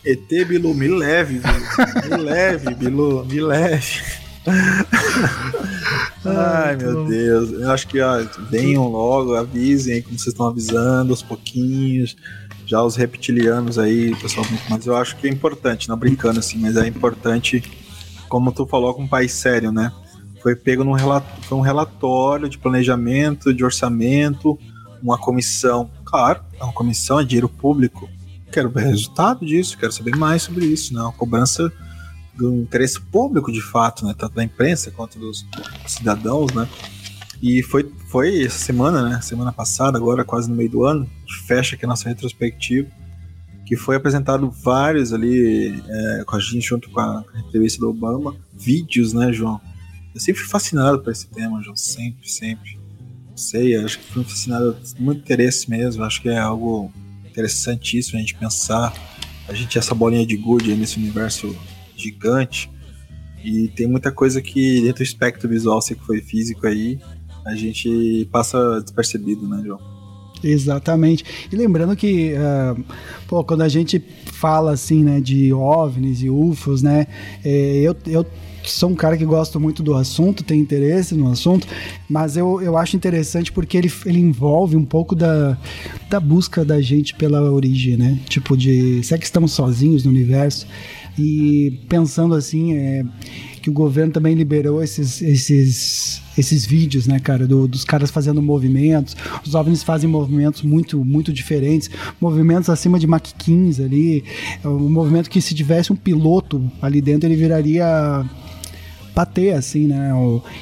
ET 0.04 0.28
Bilu, 0.28 0.74
me 0.74 0.88
leve, 0.88 1.40
Bilu. 1.40 2.16
me 2.16 2.24
leve, 2.30 2.74
Bilu, 2.74 3.24
me 3.24 3.40
leve. 3.40 4.02
Ai, 6.24 6.76
meu 6.76 7.04
Deus. 7.06 7.52
Eu 7.52 7.70
acho 7.70 7.86
que 7.88 8.00
ó, 8.00 8.22
venham 8.50 8.88
logo, 8.88 9.34
avisem 9.34 10.02
como 10.02 10.18
vocês 10.18 10.32
estão 10.32 10.46
avisando 10.46 11.12
aos 11.12 11.22
pouquinhos 11.22 12.16
já 12.74 12.82
os 12.82 12.96
reptilianos 12.96 13.78
aí, 13.78 14.16
pessoal, 14.16 14.44
mas 14.68 14.84
eu 14.84 14.96
acho 14.96 15.16
que 15.16 15.28
é 15.28 15.30
importante, 15.30 15.88
não 15.88 15.96
brincando 15.96 16.40
assim, 16.40 16.58
mas 16.58 16.76
é 16.76 16.88
importante, 16.88 17.62
como 18.28 18.50
tu 18.50 18.66
falou, 18.66 18.92
com 18.92 19.04
um 19.04 19.08
país 19.08 19.30
sério, 19.30 19.70
né? 19.70 19.92
Foi 20.42 20.56
pego 20.56 20.82
num 20.82 20.92
relato, 20.92 21.40
foi 21.42 21.56
um 21.56 21.60
relatório 21.60 22.48
de 22.48 22.58
planejamento, 22.58 23.54
de 23.54 23.64
orçamento, 23.64 24.58
uma 25.00 25.16
comissão. 25.16 25.88
Claro, 26.04 26.40
é 26.58 26.64
uma 26.64 26.72
comissão, 26.72 27.20
é 27.20 27.24
dinheiro 27.24 27.48
público. 27.48 28.10
Quero 28.50 28.68
ver 28.70 28.86
resultado 28.86 29.46
disso, 29.46 29.78
quero 29.78 29.92
saber 29.92 30.16
mais 30.16 30.42
sobre 30.42 30.66
isso, 30.66 30.92
né? 30.92 31.00
Uma 31.00 31.12
cobrança 31.12 31.72
do 32.34 32.56
interesse 32.56 33.00
público 33.00 33.52
de 33.52 33.62
fato, 33.62 34.04
né? 34.04 34.12
Tanto 34.18 34.34
da 34.34 34.42
imprensa 34.42 34.90
quanto 34.90 35.16
dos 35.16 35.46
cidadãos, 35.86 36.52
né? 36.52 36.68
E 37.44 37.62
foi, 37.62 37.92
foi 38.08 38.42
essa 38.42 38.56
semana, 38.56 39.06
né? 39.06 39.20
Semana 39.20 39.52
passada, 39.52 39.98
agora 39.98 40.24
quase 40.24 40.48
no 40.48 40.56
meio 40.56 40.70
do 40.70 40.82
ano, 40.82 41.06
fecha 41.46 41.76
aqui 41.76 41.84
a 41.84 41.88
nossa 41.88 42.08
retrospectiva, 42.08 42.88
que 43.66 43.76
foi 43.76 43.96
apresentado 43.96 44.50
vários 44.50 45.12
ali 45.12 45.78
é, 45.86 46.24
com 46.24 46.36
a 46.36 46.40
gente, 46.40 46.62
junto 46.62 46.88
com 46.88 46.98
a, 47.00 47.22
a 47.34 47.40
entrevista 47.40 47.78
do 47.80 47.90
Obama, 47.90 48.34
vídeos, 48.54 49.12
né, 49.12 49.30
João? 49.30 49.60
Eu 50.14 50.20
sempre 50.22 50.40
fui 50.40 50.50
fascinado 50.50 51.02
por 51.02 51.12
esse 51.12 51.26
tema, 51.26 51.62
João, 51.62 51.76
sempre, 51.76 52.26
sempre. 52.26 52.78
Não 53.28 53.36
sei, 53.36 53.76
acho 53.76 53.98
que 53.98 54.06
fui 54.06 54.24
fascinado, 54.24 54.78
muito 54.98 55.20
interesse 55.20 55.68
mesmo, 55.68 56.02
acho 56.02 56.22
que 56.22 56.30
é 56.30 56.38
algo 56.38 56.90
interessantíssimo 57.26 58.16
a 58.16 58.20
gente 58.22 58.36
pensar, 58.36 58.90
a 59.46 59.52
gente 59.52 59.78
essa 59.78 59.94
bolinha 59.94 60.24
de 60.24 60.38
gude 60.38 60.74
nesse 60.74 60.96
universo 60.96 61.54
gigante, 61.94 62.70
e 63.44 63.68
tem 63.68 63.86
muita 63.86 64.10
coisa 64.10 64.40
que 64.40 64.80
dentro 64.80 65.04
do 65.04 65.06
espectro 65.06 65.46
visual, 65.46 65.82
sei 65.82 65.94
que 65.94 66.06
foi 66.06 66.22
físico 66.22 66.66
aí, 66.66 66.98
a 67.44 67.54
gente 67.54 68.28
passa 68.32 68.80
despercebido, 68.80 69.46
né, 69.46 69.62
João? 69.64 69.80
Exatamente. 70.42 71.24
E 71.50 71.56
lembrando 71.56 71.96
que, 71.96 72.34
uh, 72.34 72.84
pô, 73.26 73.42
quando 73.42 73.62
a 73.62 73.68
gente 73.68 74.02
fala 74.26 74.72
assim, 74.72 75.02
né, 75.02 75.20
de 75.20 75.52
OVNIs 75.52 76.22
e 76.22 76.28
UFOs, 76.28 76.82
né, 76.82 77.06
é, 77.42 77.80
eu, 77.80 77.96
eu 78.06 78.26
sou 78.62 78.90
um 78.90 78.94
cara 78.94 79.16
que 79.16 79.24
gosto 79.24 79.58
muito 79.58 79.82
do 79.82 79.94
assunto, 79.94 80.44
tem 80.44 80.60
interesse 80.60 81.14
no 81.14 81.30
assunto, 81.30 81.66
mas 82.08 82.36
eu, 82.36 82.60
eu 82.60 82.76
acho 82.76 82.96
interessante 82.96 83.52
porque 83.52 83.76
ele, 83.76 83.92
ele 84.04 84.18
envolve 84.18 84.76
um 84.76 84.84
pouco 84.84 85.14
da, 85.14 85.56
da 86.14 86.20
busca 86.20 86.64
da 86.64 86.80
gente 86.80 87.12
pela 87.12 87.50
origem, 87.50 87.96
né? 87.96 88.20
Tipo, 88.28 88.56
de 88.56 89.02
será 89.02 89.18
que 89.18 89.24
estamos 89.24 89.50
sozinhos 89.50 90.04
no 90.04 90.10
universo? 90.10 90.64
E 91.18 91.80
pensando 91.88 92.34
assim, 92.34 92.74
é, 92.74 93.04
que 93.60 93.68
o 93.68 93.72
governo 93.72 94.12
também 94.12 94.34
liberou 94.34 94.80
esses, 94.80 95.20
esses, 95.20 96.22
esses 96.38 96.64
vídeos, 96.64 97.08
né, 97.08 97.18
cara, 97.18 97.48
do, 97.48 97.66
dos 97.66 97.84
caras 97.84 98.12
fazendo 98.12 98.40
movimentos. 98.40 99.16
Os 99.44 99.56
OVNIs 99.56 99.82
fazem 99.82 100.08
movimentos 100.08 100.62
muito, 100.62 101.04
muito 101.04 101.32
diferentes, 101.32 101.90
movimentos 102.20 102.70
acima 102.70 102.96
de 102.98 103.06
Mach 103.08 103.32
15 103.36 103.82
ali. 103.82 104.24
É 104.62 104.68
um 104.68 104.88
movimento 104.88 105.28
que 105.28 105.40
se 105.40 105.52
tivesse 105.52 105.92
um 105.92 105.96
piloto 105.96 106.70
ali 106.80 107.00
dentro, 107.00 107.28
ele 107.28 107.36
viraria 107.36 108.24
bater, 109.14 109.54
assim, 109.54 109.86
né? 109.86 110.10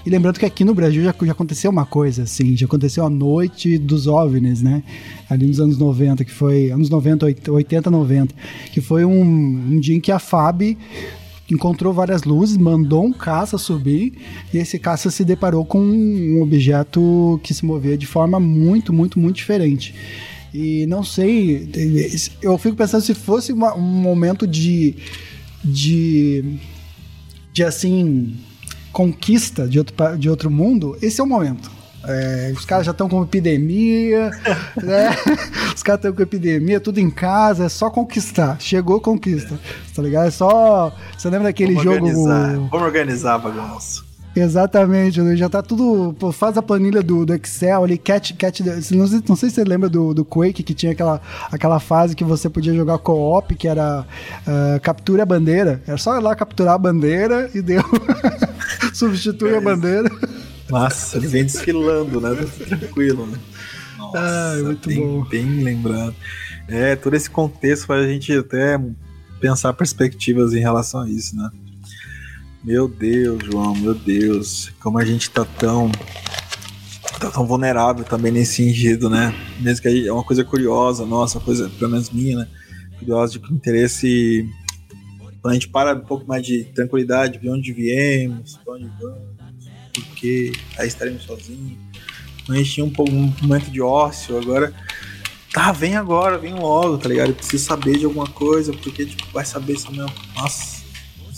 E 0.04 0.10
lembrando 0.10 0.38
que 0.38 0.44
aqui 0.44 0.64
no 0.64 0.74
Brasil 0.74 1.02
já, 1.02 1.14
já 1.22 1.32
aconteceu 1.32 1.70
uma 1.70 1.86
coisa, 1.86 2.24
assim, 2.24 2.56
já 2.56 2.66
aconteceu 2.66 3.04
a 3.04 3.10
noite 3.10 3.78
dos 3.78 4.06
OVNIs, 4.06 4.62
né? 4.62 4.82
Ali 5.28 5.46
nos 5.46 5.58
anos 5.58 5.78
90, 5.78 6.24
que 6.24 6.30
foi, 6.30 6.70
anos 6.70 6.90
90, 6.90 7.26
80, 7.48 7.90
90, 7.90 8.34
que 8.72 8.80
foi 8.80 9.04
um, 9.04 9.22
um 9.22 9.80
dia 9.80 9.96
em 9.96 10.00
que 10.00 10.12
a 10.12 10.18
FAB 10.18 10.76
encontrou 11.50 11.92
várias 11.92 12.24
luzes, 12.24 12.56
mandou 12.56 13.04
um 13.04 13.12
caça 13.12 13.58
subir 13.58 14.14
e 14.52 14.58
esse 14.58 14.78
caça 14.78 15.10
se 15.10 15.24
deparou 15.24 15.64
com 15.64 15.80
um 15.80 16.40
objeto 16.40 17.40
que 17.42 17.52
se 17.52 17.64
movia 17.64 17.96
de 17.96 18.06
forma 18.06 18.40
muito, 18.40 18.92
muito, 18.92 19.18
muito 19.18 19.36
diferente. 19.36 19.94
E 20.54 20.86
não 20.86 21.02
sei, 21.02 21.68
eu 22.42 22.58
fico 22.58 22.76
pensando 22.76 23.02
se 23.02 23.14
fosse 23.14 23.52
uma, 23.52 23.74
um 23.74 23.80
momento 23.80 24.46
de, 24.46 24.94
de, 25.64 26.58
de 27.52 27.62
assim, 27.62 28.36
conquista 28.92 29.68
de 29.68 29.78
outro, 29.78 30.18
de 30.18 30.30
outro 30.30 30.50
mundo, 30.50 30.96
esse 31.02 31.20
é 31.20 31.24
o 31.24 31.26
momento. 31.26 31.70
É, 32.04 32.52
os 32.56 32.64
caras 32.64 32.84
já 32.84 32.90
estão 32.90 33.08
com 33.08 33.22
epidemia, 33.22 34.30
né? 34.82 35.10
Os 35.74 35.82
caras 35.82 36.00
estão 36.00 36.12
com 36.12 36.22
epidemia, 36.22 36.80
tudo 36.80 36.98
em 36.98 37.10
casa, 37.10 37.66
é 37.66 37.68
só 37.68 37.90
conquistar. 37.90 38.60
Chegou, 38.60 39.00
conquista. 39.00 39.58
Tá 39.94 40.02
ligado? 40.02 40.26
É 40.26 40.30
só. 40.30 40.92
Você 41.16 41.28
lembra 41.30 41.48
daquele 41.48 41.74
Vamos 41.74 41.84
jogo. 41.84 42.06
Organizar. 42.06 42.54
Vamos 42.54 42.82
organizar, 42.82 43.38
bagunça. 43.38 44.11
Exatamente, 44.34 45.20
né? 45.20 45.36
já 45.36 45.48
tá 45.48 45.62
tudo. 45.62 46.14
Pô, 46.18 46.32
faz 46.32 46.56
a 46.56 46.62
planilha 46.62 47.02
do, 47.02 47.26
do 47.26 47.34
Excel 47.34 47.84
ali, 47.84 47.98
catch, 47.98 48.32
catch. 48.32 48.60
Não 48.60 49.06
sei, 49.06 49.22
não 49.28 49.36
sei 49.36 49.50
se 49.50 49.56
você 49.56 49.64
lembra 49.64 49.88
do, 49.88 50.14
do 50.14 50.24
Quake, 50.24 50.62
que 50.62 50.74
tinha 50.74 50.92
aquela, 50.92 51.20
aquela 51.50 51.78
fase 51.78 52.16
que 52.16 52.24
você 52.24 52.48
podia 52.48 52.74
jogar 52.74 52.98
co-op, 52.98 53.54
que 53.54 53.68
era 53.68 54.06
uh, 54.46 54.80
captura 54.80 55.22
a 55.22 55.26
bandeira. 55.26 55.82
Era 55.86 55.98
só 55.98 56.16
ir 56.16 56.22
lá 56.22 56.34
capturar 56.34 56.74
a 56.74 56.78
bandeira 56.78 57.50
e 57.54 57.60
deu. 57.60 57.82
Substitui 58.94 59.52
é 59.52 59.58
a 59.58 59.60
bandeira. 59.60 60.10
Nossa, 60.70 61.18
ele 61.18 61.26
vem 61.26 61.44
desfilando, 61.44 62.20
né? 62.20 62.34
Tranquilo, 62.66 63.26
né? 63.26 63.38
Nossa, 63.98 64.18
ah, 64.18 64.62
muito 64.62 64.88
bem, 64.88 64.98
bom. 64.98 65.24
Bem 65.24 65.62
lembrado. 65.62 66.14
É, 66.66 66.96
todo 66.96 67.14
esse 67.14 67.28
contexto 67.28 67.86
faz 67.86 68.04
a 68.04 68.08
gente 68.08 68.32
até 68.32 68.80
pensar 69.40 69.72
perspectivas 69.74 70.54
em 70.54 70.60
relação 70.60 71.00
a 71.00 71.08
isso, 71.08 71.36
né? 71.36 71.50
Meu 72.64 72.86
Deus, 72.86 73.44
João, 73.44 73.74
meu 73.74 73.94
Deus, 73.94 74.70
como 74.80 74.98
a 74.98 75.04
gente 75.04 75.28
tá 75.30 75.44
tão 75.44 75.90
tá 77.18 77.30
tão 77.30 77.46
vulnerável 77.46 78.04
também 78.04 78.32
nesse 78.32 78.54
sentido, 78.54 79.10
né? 79.10 79.34
Mesmo 79.60 79.82
que 79.82 79.88
aí 79.88 80.06
é 80.06 80.12
uma 80.12 80.24
coisa 80.24 80.44
curiosa, 80.44 81.04
nossa, 81.04 81.40
coisa 81.40 81.68
pelo 81.78 81.90
menos 81.90 82.10
minha, 82.10 82.38
né? 82.38 82.48
Curiosa 82.98 83.38
de 83.38 83.52
interesse 83.52 84.48
quando 85.40 85.50
a 85.50 85.54
gente 85.54 85.68
para 85.68 85.94
um 85.94 86.00
pouco 86.00 86.24
mais 86.26 86.46
de 86.46 86.62
tranquilidade, 86.64 87.38
de 87.38 87.48
onde 87.48 87.72
viemos, 87.72 88.56
para 88.64 88.74
onde 88.74 88.88
vamos, 89.00 89.68
por 89.92 90.04
que 90.14 90.52
aí 90.78 90.86
estaremos 90.86 91.24
sozinhos. 91.24 91.76
Quando 92.46 92.58
a 92.58 92.62
gente 92.62 92.74
tinha 92.74 92.86
um, 92.86 92.90
pouco, 92.90 93.12
um 93.12 93.34
momento 93.42 93.70
de 93.72 93.80
ócio, 93.80 94.38
agora 94.38 94.72
tá, 95.52 95.72
vem 95.72 95.96
agora, 95.96 96.38
vem 96.38 96.54
logo, 96.54 96.96
tá 96.96 97.08
ligado? 97.08 97.30
Eu 97.30 97.34
preciso 97.34 97.64
saber 97.64 97.98
de 97.98 98.04
alguma 98.04 98.28
coisa, 98.28 98.72
porque 98.72 99.04
tipo, 99.04 99.26
vai 99.32 99.44
saber 99.44 99.72
isso 99.72 99.90
mesmo. 99.90 100.12
Nossa, 100.36 100.81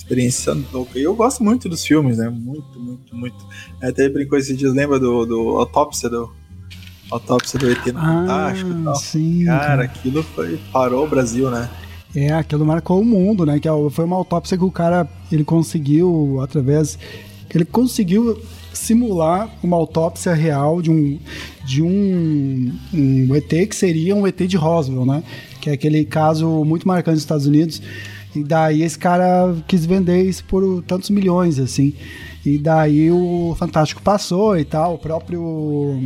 experiência 0.04 0.56
louca. 0.72 0.98
E 0.98 1.02
eu 1.02 1.14
gosto 1.16 1.42
muito 1.42 1.68
dos 1.68 1.84
filmes, 1.84 2.18
né? 2.18 2.28
Muito, 2.28 2.78
muito, 2.78 3.16
muito. 3.16 3.36
Até 3.82 4.08
brincou 4.08 4.38
esses 4.38 4.56
dias, 4.56 4.74
lembra 4.74 4.98
do, 5.00 5.24
do 5.24 5.40
Autópsia 5.58 6.08
do. 6.08 6.30
Autópsia 7.10 7.58
do 7.58 7.70
ET 7.70 7.86
no 7.86 7.98
Ah, 7.98 8.02
Fantástico 8.02 8.70
e 8.70 8.84
tal. 8.84 8.94
sim, 8.96 9.44
cara, 9.44 9.66
cara. 9.66 9.82
aquilo 9.84 10.22
foi. 10.22 10.58
Parou 10.72 11.04
o 11.04 11.08
Brasil, 11.08 11.50
né? 11.50 11.68
É, 12.14 12.32
aquilo 12.32 12.64
marcou 12.64 13.00
o 13.00 13.04
mundo, 13.04 13.44
né? 13.44 13.58
Que 13.58 13.68
é 13.68 13.72
foi 13.90 14.04
uma 14.04 14.16
autópsia 14.16 14.56
que 14.56 14.64
o 14.64 14.70
cara 14.70 15.08
ele 15.30 15.44
conseguiu 15.44 16.40
através 16.42 16.98
ele 17.54 17.64
conseguiu 17.64 18.40
simular 18.72 19.48
uma 19.62 19.76
autópsia 19.76 20.32
real 20.34 20.80
de 20.82 20.90
um 20.90 21.18
de 21.64 21.82
um, 21.82 22.72
um 22.92 23.34
ET 23.34 23.48
que 23.68 23.76
seria 23.76 24.14
um 24.14 24.26
ET 24.26 24.36
de 24.46 24.56
Roswell, 24.56 25.04
né? 25.06 25.22
Que 25.60 25.70
é 25.70 25.72
aquele 25.74 26.04
caso 26.04 26.64
muito 26.64 26.86
marcante 26.88 27.14
nos 27.14 27.22
Estados 27.22 27.46
Unidos. 27.46 27.80
E 28.34 28.42
daí 28.42 28.82
esse 28.82 28.98
cara 28.98 29.54
quis 29.66 29.86
vender 29.86 30.22
isso 30.22 30.44
por 30.44 30.82
tantos 30.82 31.10
milhões, 31.10 31.58
assim. 31.58 31.94
E 32.44 32.58
daí 32.58 33.10
o 33.10 33.54
Fantástico 33.58 34.02
passou 34.02 34.58
e 34.58 34.64
tal, 34.64 34.94
o 34.94 34.98
próprio 34.98 36.00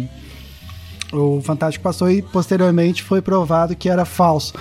o 1.12 1.40
Fantástico 1.42 1.82
passou 1.82 2.10
e 2.10 2.20
posteriormente 2.20 3.02
foi 3.02 3.22
provado 3.22 3.74
que 3.74 3.88
era 3.88 4.04
falso. 4.04 4.54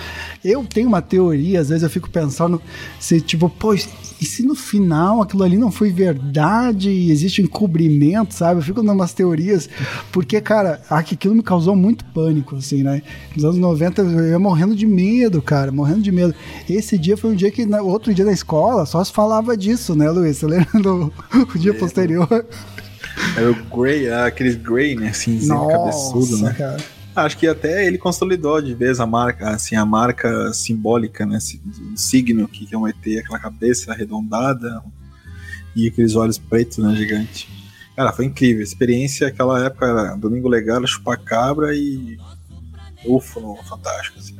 Eu 0.44 0.64
tenho 0.64 0.88
uma 0.88 1.02
teoria, 1.02 1.60
às 1.60 1.68
vezes 1.68 1.82
eu 1.82 1.90
fico 1.90 2.08
pensando 2.08 2.60
se 2.98 3.20
tipo, 3.20 3.48
pô, 3.48 3.74
e 3.74 4.24
se 4.24 4.42
no 4.44 4.54
final 4.54 5.22
aquilo 5.22 5.44
ali 5.44 5.56
não 5.56 5.70
foi 5.70 5.90
verdade 5.90 6.90
e 6.90 7.10
existe 7.10 7.40
um 7.40 7.44
encobrimento, 7.44 8.34
sabe? 8.34 8.60
Eu 8.60 8.64
fico 8.64 8.82
dando 8.82 8.96
umas 8.96 9.12
teorias, 9.12 9.68
porque, 10.10 10.40
cara, 10.40 10.80
aquilo 10.90 11.34
me 11.34 11.42
causou 11.42 11.76
muito 11.76 12.04
pânico, 12.06 12.56
assim, 12.56 12.82
né? 12.82 13.02
Nos 13.34 13.44
anos 13.44 13.58
90 13.58 14.02
eu 14.02 14.28
ia 14.28 14.38
morrendo 14.38 14.74
de 14.74 14.86
medo, 14.86 15.40
cara, 15.42 15.70
morrendo 15.70 16.00
de 16.00 16.10
medo. 16.10 16.34
Esse 16.68 16.98
dia 16.98 17.16
foi 17.16 17.30
um 17.30 17.34
dia 17.34 17.50
que, 17.50 17.66
outro 17.76 18.12
dia 18.12 18.24
da 18.24 18.32
escola, 18.32 18.86
só 18.86 19.02
se 19.04 19.12
falava 19.12 19.56
disso, 19.56 19.94
né, 19.94 20.10
Luiz? 20.10 20.38
Você 20.38 20.46
lembra 20.46 20.80
do 20.80 21.12
dia 21.56 21.74
posterior? 21.74 22.46
Era 23.36 23.50
o 23.50 23.54
Grey, 23.54 24.08
ah, 24.08 24.26
aqueles 24.26 24.56
Grey, 24.56 24.94
né? 24.94 25.12
Cinzinho 25.12 25.68
cabeçudo, 25.68 26.38
né? 26.38 26.54
cara. 26.56 26.76
Acho 27.14 27.36
que 27.36 27.48
até 27.48 27.86
ele 27.86 27.98
consolidou 27.98 28.60
de 28.62 28.74
vez 28.74 29.00
a 29.00 29.06
marca, 29.06 29.50
assim, 29.50 29.74
a 29.74 29.84
marca 29.84 30.52
simbólica, 30.52 31.26
né? 31.26 31.38
O 31.92 31.96
signo 31.96 32.46
que 32.46 32.68
é 32.72 32.78
um 32.78 32.86
ET, 32.86 32.96
aquela 33.18 33.38
cabeça 33.38 33.92
arredondada 33.92 34.82
e 35.74 35.88
aqueles 35.88 36.14
olhos 36.14 36.38
pretos, 36.38 36.78
né? 36.78 36.94
Gigante. 36.94 37.48
Cara, 37.96 38.12
foi 38.12 38.26
incrível. 38.26 38.60
A 38.60 38.64
experiência, 38.64 39.26
aquela 39.26 39.64
época 39.64 39.86
era 39.86 40.16
Domingo 40.16 40.48
Legal, 40.48 40.86
chupacabra 40.86 41.74
e 41.74 42.16
UFO 43.04 43.40
no 43.40 43.56
Fantástico, 43.64 44.18
assim. 44.18 44.36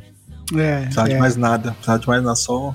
É, 0.57 0.77
Não 0.77 0.83
precisava 0.83 1.09
é. 1.09 1.15
de 1.15 1.19
mais 1.19 1.37
nada, 1.37 1.67
não 1.67 1.75
precisava 1.75 1.99
de 1.99 2.07
mais 2.07 2.23
nada, 2.23 2.37
só. 2.37 2.75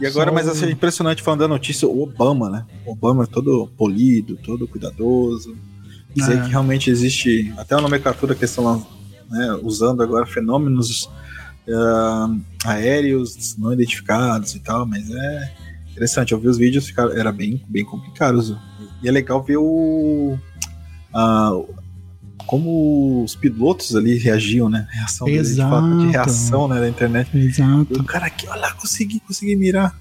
E 0.00 0.06
agora, 0.06 0.30
Só 0.30 0.34
mas 0.34 0.48
assim, 0.48 0.70
impressionante 0.70 1.22
falando 1.22 1.40
da 1.40 1.48
notícia, 1.48 1.86
o 1.86 2.02
Obama, 2.02 2.48
né? 2.48 2.64
O 2.86 2.92
Obama 2.92 3.24
é 3.24 3.26
todo 3.26 3.70
polido, 3.76 4.36
todo 4.42 4.66
cuidadoso. 4.66 5.56
Dizer 6.14 6.38
É. 6.38 6.42
que 6.42 6.50
realmente 6.50 6.90
existe, 6.90 7.52
até 7.56 7.74
a 7.74 7.80
nomenclatura 7.80 8.34
que 8.34 8.44
estão 8.44 8.84
né, 9.30 9.60
usando 9.62 10.02
agora, 10.02 10.26
fenômenos 10.26 11.08
ah, 11.68 12.34
aéreos 12.64 13.56
não 13.56 13.72
identificados 13.72 14.54
e 14.54 14.60
tal, 14.60 14.86
mas 14.86 15.08
é 15.10 15.52
interessante. 15.90 16.32
Eu 16.32 16.40
vi 16.40 16.48
os 16.48 16.58
vídeos, 16.58 16.86
ficaram, 16.86 17.12
era 17.12 17.30
bem, 17.30 17.62
bem 17.68 17.84
complicados. 17.84 18.56
E 19.02 19.08
é 19.08 19.12
legal 19.12 19.42
ver 19.42 19.58
o. 19.58 20.38
ah, 21.14 21.52
como 22.50 23.22
os 23.22 23.36
pilotos 23.36 23.94
ali 23.94 24.18
reagiam, 24.18 24.68
né? 24.68 24.84
Reação 24.90 25.24
deles, 25.24 25.50
de, 25.50 25.54
de 25.54 25.60
Exato. 25.60 26.08
reação 26.10 26.66
né, 26.66 26.80
da 26.80 26.88
internet. 26.88 27.30
Exato, 27.32 28.00
O 28.00 28.02
cara 28.02 28.26
aqui, 28.26 28.44
olha 28.48 28.62
lá, 28.62 28.72
consegui, 28.72 29.20
consegui 29.20 29.54
mirar. 29.54 29.96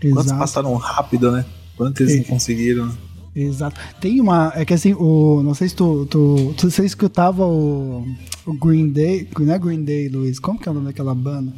Quantos 0.00 0.24
exato. 0.24 0.40
passaram 0.40 0.74
rápido, 0.76 1.30
né? 1.30 1.44
Quantos 1.76 2.00
eles 2.00 2.14
É. 2.14 2.16
não 2.16 2.24
conseguiram? 2.24 2.90
Exato. 3.36 3.78
Tem 4.00 4.18
uma. 4.18 4.50
É 4.56 4.64
que 4.64 4.72
assim, 4.72 4.94
o, 4.94 5.42
não 5.42 5.52
sei 5.52 5.68
se 5.68 5.74
tu, 5.76 6.06
tu, 6.06 6.54
tu 6.56 6.70
você 6.70 6.86
escutava 6.86 7.44
o, 7.44 8.08
o 8.46 8.54
Green 8.54 8.88
Day. 8.88 9.28
Não 9.38 9.52
é 9.52 9.58
Green 9.58 9.84
Day, 9.84 10.08
Luiz. 10.08 10.38
Como 10.38 10.58
que 10.58 10.66
é 10.66 10.72
o 10.72 10.74
nome 10.74 10.86
daquela 10.86 11.14
banda? 11.14 11.52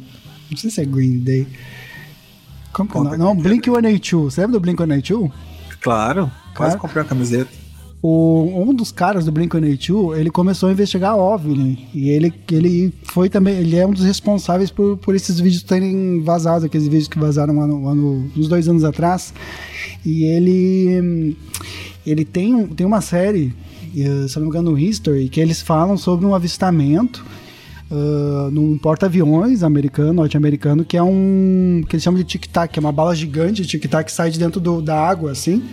Não 0.51 0.57
sei 0.57 0.69
se 0.69 0.81
é 0.81 0.85
Green 0.85 1.19
Day. 1.19 1.47
Como 2.73 2.89
que 2.89 2.97
é? 2.97 3.17
Não, 3.17 3.31
aqui, 3.31 3.43
Blink 3.43 3.63
182. 3.63 4.33
Você 4.33 4.41
lembra 4.41 4.59
do 4.59 4.59
Blink 4.59 4.77
182? 4.77 5.31
Claro, 5.79 6.29
quase 6.53 6.53
Claro. 6.53 6.79
comprei 6.79 7.01
uma 7.01 7.07
camiseta. 7.07 7.62
O, 8.05 8.51
um 8.69 8.73
dos 8.73 8.91
caras 8.91 9.23
do 9.23 9.31
Blink-182, 9.31 10.19
ele 10.19 10.29
começou 10.29 10.67
a 10.67 10.73
investigar 10.73 11.17
OVNI. 11.17 11.87
E 11.95 12.09
ele, 12.09 12.33
ele 12.51 12.93
foi 13.03 13.29
também, 13.29 13.55
ele 13.55 13.77
é 13.77 13.87
um 13.87 13.91
dos 13.93 14.03
responsáveis 14.03 14.69
por, 14.69 14.97
por 14.97 15.15
esses 15.15 15.39
vídeos 15.39 15.63
terem 15.63 16.21
vazado, 16.21 16.65
aqueles 16.65 16.85
vídeos 16.87 17.07
que 17.07 17.17
vazaram 17.17 17.61
ano, 17.61 18.29
uns 18.35 18.49
dois 18.49 18.67
anos 18.67 18.83
atrás. 18.83 19.33
E 20.05 20.25
ele, 20.25 21.37
ele 22.05 22.25
tem, 22.25 22.67
tem 22.67 22.85
uma 22.85 22.99
série, 22.99 23.53
eh, 23.97 24.27
se 24.27 24.35
não 24.35 24.43
me 24.43 24.49
engano, 24.49 24.71
no 24.71 24.77
History, 24.77 25.29
que 25.29 25.39
eles 25.39 25.61
falam 25.61 25.95
sobre 25.95 26.25
um 26.25 26.35
avistamento 26.35 27.23
ah, 27.89 28.49
num 28.51 28.77
porta-aviões 28.77 29.63
americano, 29.63 30.11
norte-americano, 30.13 30.83
que 30.83 30.97
é 30.97 31.03
um. 31.03 31.81
que 31.87 31.95
eles 31.95 32.03
chamam 32.03 32.19
de 32.19 32.25
tic-tac, 32.25 32.77
é 32.77 32.79
uma 32.81 32.91
bala 32.91 33.15
gigante 33.15 33.65
tic-tac 33.65 34.05
que 34.05 34.11
sai 34.11 34.29
de 34.29 34.39
dentro 34.39 34.59
do- 34.59 34.81
da 34.81 34.99
água, 34.99 35.31
assim. 35.31 35.63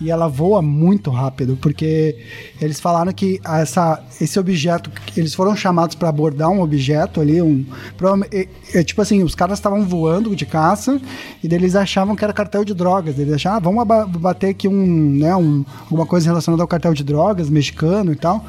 E 0.00 0.10
ela 0.10 0.28
voa 0.28 0.62
muito 0.62 1.10
rápido, 1.10 1.58
porque 1.60 2.16
eles 2.58 2.80
falaram 2.80 3.12
que 3.12 3.38
essa, 3.44 4.02
esse 4.18 4.38
objeto, 4.38 4.90
eles 5.14 5.34
foram 5.34 5.54
chamados 5.54 5.94
para 5.94 6.08
abordar 6.08 6.48
um 6.48 6.62
objeto 6.62 7.20
ali, 7.20 7.42
um. 7.42 7.66
provavelmente- 7.98 8.48
é, 8.72 8.82
tipo 8.82 9.02
assim, 9.02 9.22
os 9.22 9.34
caras 9.34 9.58
estavam 9.58 9.84
voando 9.86 10.34
de 10.34 10.46
caça 10.46 10.98
e 11.44 11.54
eles 11.54 11.76
achavam 11.76 12.16
que 12.16 12.24
era 12.24 12.32
cartel 12.32 12.64
de 12.64 12.72
drogas. 12.72 13.18
Eles 13.18 13.34
achavam, 13.34 13.58
ah, 13.58 13.60
vamos 13.60 13.82
aba- 13.82 14.06
bater 14.06 14.48
aqui 14.50 14.66
um, 14.66 15.10
né, 15.18 15.36
um, 15.36 15.64
alguma 15.82 16.06
coisa 16.06 16.26
relacionada 16.30 16.62
ao 16.62 16.68
cartel 16.68 16.94
de 16.94 17.04
drogas 17.04 17.50
mexicano 17.50 18.12
e 18.12 18.16
tal. 18.16 18.42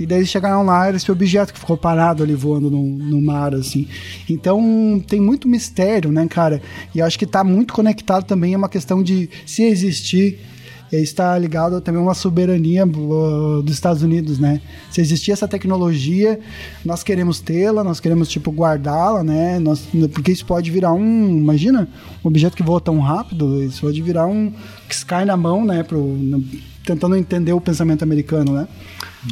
E 0.00 0.04
daí 0.06 0.18
eles 0.18 0.28
chegaram 0.28 0.64
lá, 0.64 0.88
era 0.88 0.96
esse 0.96 1.12
objeto 1.12 1.52
que 1.52 1.60
ficou 1.60 1.76
parado 1.76 2.24
ali 2.24 2.34
voando 2.34 2.70
no, 2.70 2.82
no 2.82 3.20
mar, 3.20 3.54
assim. 3.54 3.86
Então 4.28 5.00
tem 5.06 5.20
muito 5.20 5.46
mistério, 5.46 6.10
né, 6.10 6.26
cara? 6.26 6.60
E 6.92 7.00
acho 7.00 7.16
que 7.18 7.26
tá 7.26 7.44
muito 7.44 7.72
conectado 7.72 8.24
também 8.24 8.54
a 8.54 8.58
uma 8.58 8.68
questão 8.68 9.00
de 9.00 9.30
se 9.46 9.62
existir 9.62 10.08
E 10.18 10.57
está 10.92 11.38
ligado 11.38 11.80
também 11.80 12.00
a 12.00 12.04
uma 12.04 12.14
soberania 12.14 12.86
dos 12.86 13.72
Estados 13.72 14.02
Unidos, 14.02 14.38
né? 14.38 14.60
Se 14.90 15.00
existir 15.00 15.32
essa 15.32 15.46
tecnologia, 15.46 16.40
nós 16.84 17.02
queremos 17.02 17.40
tê-la, 17.40 17.84
nós 17.84 18.00
queremos, 18.00 18.28
tipo, 18.28 18.50
guardá-la, 18.50 19.22
né? 19.22 19.58
Nós, 19.58 19.86
porque 20.12 20.32
isso 20.32 20.46
pode 20.46 20.70
virar 20.70 20.92
um. 20.92 21.38
Imagina, 21.38 21.88
um 22.24 22.28
objeto 22.28 22.56
que 22.56 22.62
voa 22.62 22.80
tão 22.80 22.98
rápido, 23.00 23.62
isso 23.62 23.82
pode 23.82 24.00
virar 24.00 24.26
um. 24.26 24.52
que 24.88 25.04
cai 25.04 25.24
na 25.24 25.36
mão, 25.36 25.64
né? 25.64 25.82
Pro, 25.82 26.00
no, 26.00 26.42
tentando 26.84 27.16
entender 27.16 27.52
o 27.52 27.60
pensamento 27.60 28.02
americano, 28.02 28.52
né? 28.52 28.68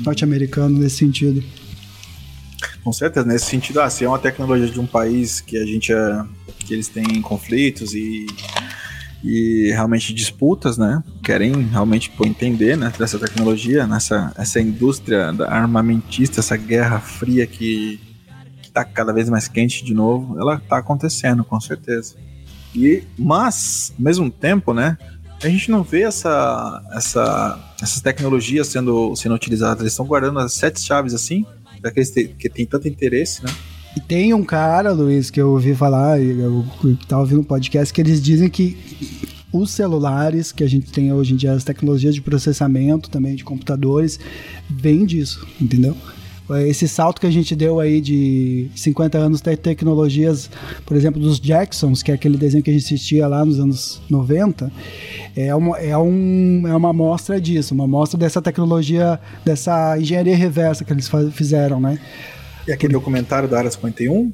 Norte-americano 0.04 0.78
nesse 0.78 0.96
sentido. 0.96 1.42
Com 2.84 2.92
certeza, 2.92 3.26
nesse 3.26 3.46
sentido, 3.46 3.80
ah, 3.80 3.90
se 3.90 4.04
é 4.04 4.09
uma 4.09 4.18
tecnologia 4.18 4.68
de 4.68 4.78
um 4.78 4.86
país 4.86 5.40
que 5.40 5.57
a 5.57 5.66
gente 5.66 5.92
é, 5.92 6.24
que 6.61 6.74
eles 6.74 6.88
têm 6.88 7.20
conflitos 7.20 7.94
e 7.94 8.26
e 9.26 9.72
realmente 9.72 10.14
disputas, 10.14 10.78
né? 10.78 11.02
Querem 11.20 11.52
realmente 11.64 12.10
pô, 12.10 12.24
entender, 12.24 12.76
né, 12.76 12.92
dessa 12.96 13.18
tecnologia, 13.18 13.84
nessa 13.84 14.32
essa 14.36 14.60
indústria 14.60 15.34
armamentista, 15.48 16.38
essa 16.38 16.56
guerra 16.56 17.00
fria 17.00 17.44
que 17.44 18.00
está 18.62 18.84
cada 18.84 19.12
vez 19.12 19.28
mais 19.28 19.48
quente 19.48 19.84
de 19.84 19.92
novo, 19.92 20.38
ela 20.38 20.56
está 20.56 20.78
acontecendo, 20.78 21.42
com 21.42 21.60
certeza. 21.60 22.14
E 22.72 23.02
mas, 23.18 23.92
ao 23.98 24.04
mesmo 24.04 24.30
tempo, 24.30 24.72
né, 24.72 24.96
a 25.42 25.48
gente 25.48 25.72
não 25.72 25.82
vê 25.82 26.02
essa, 26.02 26.82
essa, 26.92 27.74
essas 27.82 28.00
tecnologias 28.00 28.68
sendo, 28.68 29.14
sendo 29.16 29.34
utilizadas. 29.34 29.80
Eles 29.80 29.92
estão 29.92 30.06
guardando 30.06 30.38
as 30.38 30.52
sete 30.52 30.80
chaves 30.80 31.12
assim, 31.12 31.44
daqueles 31.80 32.10
que 32.10 32.48
tem 32.48 32.64
tanto 32.64 32.86
interesse, 32.86 33.44
né? 33.44 33.50
E 33.97 34.01
tem 34.01 34.34
um 34.34 34.44
cara, 34.44 34.92
Luiz, 34.92 35.30
que 35.30 35.40
eu 35.40 35.53
ouvi 35.53 35.74
falar, 35.74 36.20
eu, 36.20 36.62
eu 36.84 36.97
tava 37.09 37.22
ouvindo 37.22 37.40
um 37.40 37.44
podcast, 37.44 37.94
que 37.94 38.01
eles 38.01 38.20
dizem 38.20 38.51
que 38.51 38.76
os 39.51 39.70
celulares 39.70 40.53
que 40.53 40.62
a 40.62 40.68
gente 40.68 40.92
tem 40.92 41.11
hoje 41.12 41.32
em 41.32 41.36
dia, 41.36 41.53
as 41.53 41.64
tecnologias 41.64 42.14
de 42.14 42.20
processamento 42.20 43.09
também 43.09 43.34
de 43.34 43.42
computadores, 43.42 44.20
vem 44.68 45.07
disso, 45.07 45.47
entendeu? 45.59 45.97
Esse 46.66 46.86
salto 46.86 47.20
que 47.20 47.26
a 47.26 47.30
gente 47.30 47.57
deu 47.57 47.80
aí 47.80 48.01
de 48.01 48.70
50 48.76 49.18
anos 49.18 49.40
de 49.40 49.57
tecnologias, 49.57 50.49
por 50.84 50.97
exemplo, 50.97 51.20
dos 51.20 51.40
Jacksons, 51.40 52.05
que 52.05 52.12
é 52.12 52.14
aquele 52.14 52.36
desenho 52.36 52.62
que 52.62 52.70
a 52.70 52.72
gente 52.72 52.84
assistia 52.84 53.26
lá 53.26 53.44
nos 53.44 53.59
anos 53.59 54.01
90, 54.09 54.70
é 55.34 55.53
uma, 55.55 55.76
é 55.78 55.97
um, 55.99 56.62
é 56.68 56.76
uma 56.76 56.90
amostra 56.90 57.40
disso, 57.40 57.74
uma 57.74 57.84
amostra 57.84 58.16
dessa 58.16 58.40
tecnologia, 58.40 59.18
dessa 59.44 59.99
engenharia 59.99 60.36
reversa 60.36 60.84
que 60.84 60.92
eles 60.92 61.11
fizeram, 61.32 61.80
né? 61.80 61.99
E 62.66 62.72
aquele 62.72 62.92
documentário 62.92 63.48
da 63.48 63.58
Área 63.58 63.70
51? 63.70 64.32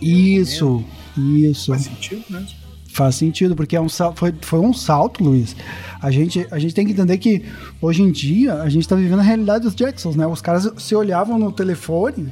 Isso, 0.00 0.84
isso. 1.16 1.72
Faz 1.72 1.82
sentido, 1.82 2.24
né? 2.30 2.46
Faz 2.88 3.14
sentido, 3.14 3.56
porque 3.56 3.74
é 3.74 3.80
um, 3.80 3.88
foi, 3.88 4.34
foi 4.42 4.58
um 4.58 4.74
salto, 4.74 5.24
Luiz. 5.24 5.56
A 6.00 6.10
gente, 6.10 6.46
a 6.50 6.58
gente 6.58 6.74
tem 6.74 6.84
que 6.84 6.92
entender 6.92 7.16
que 7.18 7.42
hoje 7.80 8.02
em 8.02 8.10
dia 8.10 8.54
a 8.54 8.68
gente 8.68 8.82
está 8.82 8.94
vivendo 8.94 9.20
a 9.20 9.22
realidade 9.22 9.64
dos 9.64 9.74
Jacksons, 9.74 10.14
né? 10.14 10.26
Os 10.26 10.42
caras 10.42 10.70
se 10.76 10.94
olhavam 10.94 11.38
no 11.38 11.50
telefone 11.50 12.30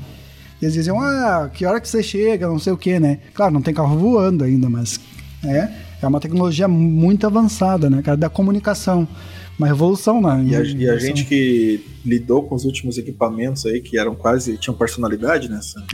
e 0.61 0.65
eles 0.65 0.75
diziam, 0.75 1.01
ah, 1.01 1.51
que 1.53 1.65
hora 1.65 1.81
que 1.81 1.89
você 1.89 2.03
chega, 2.03 2.47
não 2.47 2.59
sei 2.59 2.73
o 2.73 2.77
que, 2.77 3.01
né? 3.01 3.21
Claro, 3.33 3.55
não 3.55 3.63
tem 3.63 3.73
carro 3.73 3.97
voando 3.97 4.45
ainda, 4.45 4.69
mas 4.69 5.01
é, 5.43 5.71
é 6.03 6.07
uma 6.07 6.21
tecnologia 6.21 6.69
muito 6.69 7.27
avançada, 7.27 7.91
né, 7.91 8.03
cara, 8.03 8.17
da 8.17 8.29
comunicação 8.29 9.07
uma 9.61 9.67
revolução, 9.67 10.23
né? 10.23 10.43
E 10.49 10.57
a, 10.57 10.63
e 10.63 10.89
a, 10.89 10.99
gente 10.99 11.27
que 11.27 11.85
lidou 12.03 12.43
com 12.45 12.55
os 12.55 12.65
últimos 12.65 12.97
equipamentos 12.97 13.67
aí, 13.67 13.83
que 13.83 13.99
eram 13.99 14.15
quase, 14.15 14.57
tinham 14.57 14.75
personalidade 14.75 15.51
nessa. 15.51 15.85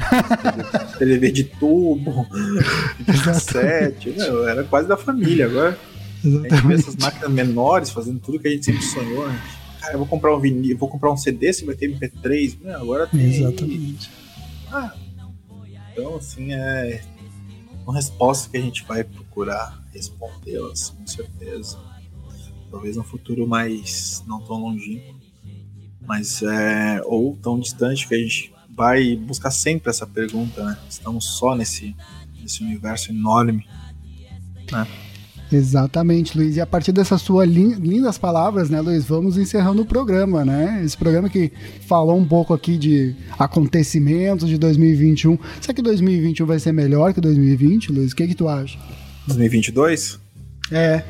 TV 0.98 1.32
de 1.32 1.44
tubo, 1.44 2.24
de 3.04 3.22
cassete, 3.24 4.10
meu, 4.10 4.48
era 4.48 4.62
quase 4.62 4.86
da 4.86 4.96
família. 4.96 5.46
Agora 5.46 5.76
Exatamente. 6.24 6.54
a 6.54 6.56
gente 6.56 6.66
vê 6.68 6.74
essas 6.74 6.96
máquinas 6.96 7.30
menores 7.30 7.90
fazendo 7.90 8.20
tudo 8.20 8.38
que 8.38 8.46
a 8.46 8.50
gente 8.52 8.64
sempre 8.64 8.82
sonhou, 8.82 9.26
né? 9.26 9.42
Cara, 9.80 9.94
eu 9.94 9.98
vou 9.98 10.06
comprar 10.06 10.34
um 10.34 10.38
vinil, 10.38 10.78
vou 10.78 10.88
comprar 10.88 11.10
um 11.10 11.16
CD, 11.16 11.52
se 11.52 11.64
vai 11.64 11.74
ter 11.74 11.90
MP3, 11.90 12.58
meu, 12.62 12.76
agora 12.76 13.08
tem. 13.08 13.34
Exatamente. 13.34 14.10
Ah, 14.70 14.94
então, 15.92 16.16
assim, 16.16 16.52
é 16.52 17.00
uma 17.86 17.94
resposta 17.94 18.50
que 18.50 18.56
a 18.56 18.60
gente 18.60 18.84
vai 18.84 19.04
procurar 19.04 19.82
respondê-las, 19.92 20.90
com 20.90 21.06
certeza 21.06 21.78
talvez 22.70 22.96
no 22.96 23.04
futuro 23.04 23.46
mais 23.46 24.22
não 24.26 24.40
tão 24.40 24.60
longínquo, 24.60 25.14
mas 26.06 26.42
é 26.42 27.00
ou 27.04 27.36
tão 27.36 27.58
distante 27.58 28.06
que 28.06 28.14
a 28.14 28.18
gente 28.18 28.52
vai 28.70 29.16
buscar 29.16 29.50
sempre 29.50 29.88
essa 29.88 30.06
pergunta, 30.06 30.62
né? 30.62 30.78
Estamos 30.88 31.24
só 31.24 31.54
nesse 31.54 31.96
nesse 32.40 32.62
universo 32.62 33.10
enorme, 33.10 33.66
né? 34.70 34.86
Exatamente, 35.50 36.36
Luiz. 36.36 36.56
E 36.56 36.60
a 36.60 36.66
partir 36.66 36.92
dessas 36.92 37.22
suas 37.22 37.48
lindas 37.48 38.18
palavras, 38.18 38.68
né, 38.68 38.80
Luiz, 38.80 39.04
vamos 39.04 39.38
encerrando 39.38 39.82
o 39.82 39.86
programa, 39.86 40.44
né? 40.44 40.82
Esse 40.84 40.96
programa 40.96 41.28
que 41.28 41.52
falou 41.86 42.18
um 42.18 42.26
pouco 42.26 42.52
aqui 42.52 42.76
de 42.76 43.14
acontecimentos 43.38 44.48
de 44.48 44.58
2021. 44.58 45.38
Será 45.60 45.74
que 45.74 45.82
2021 45.82 46.46
vai 46.46 46.58
ser 46.58 46.72
melhor 46.72 47.14
que 47.14 47.20
2020, 47.20 47.92
Luiz? 47.92 48.12
O 48.12 48.16
que, 48.16 48.26
que 48.26 48.34
tu 48.34 48.48
acha? 48.48 48.78
2022? 49.28 50.18
É. 50.72 51.02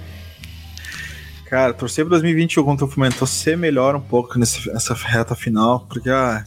Cara, 1.47 1.73
torcer 1.73 2.05
para 2.05 2.19
2021 2.19 2.65
contra 2.65 2.85
o 2.85 2.89
Fluminense 2.89 3.27
ser 3.27 3.57
melhor 3.57 3.95
um 3.95 4.01
pouco 4.01 4.39
nessa 4.39 4.95
reta 4.95 5.35
final, 5.35 5.87
porque 5.89 6.11
ah, 6.11 6.45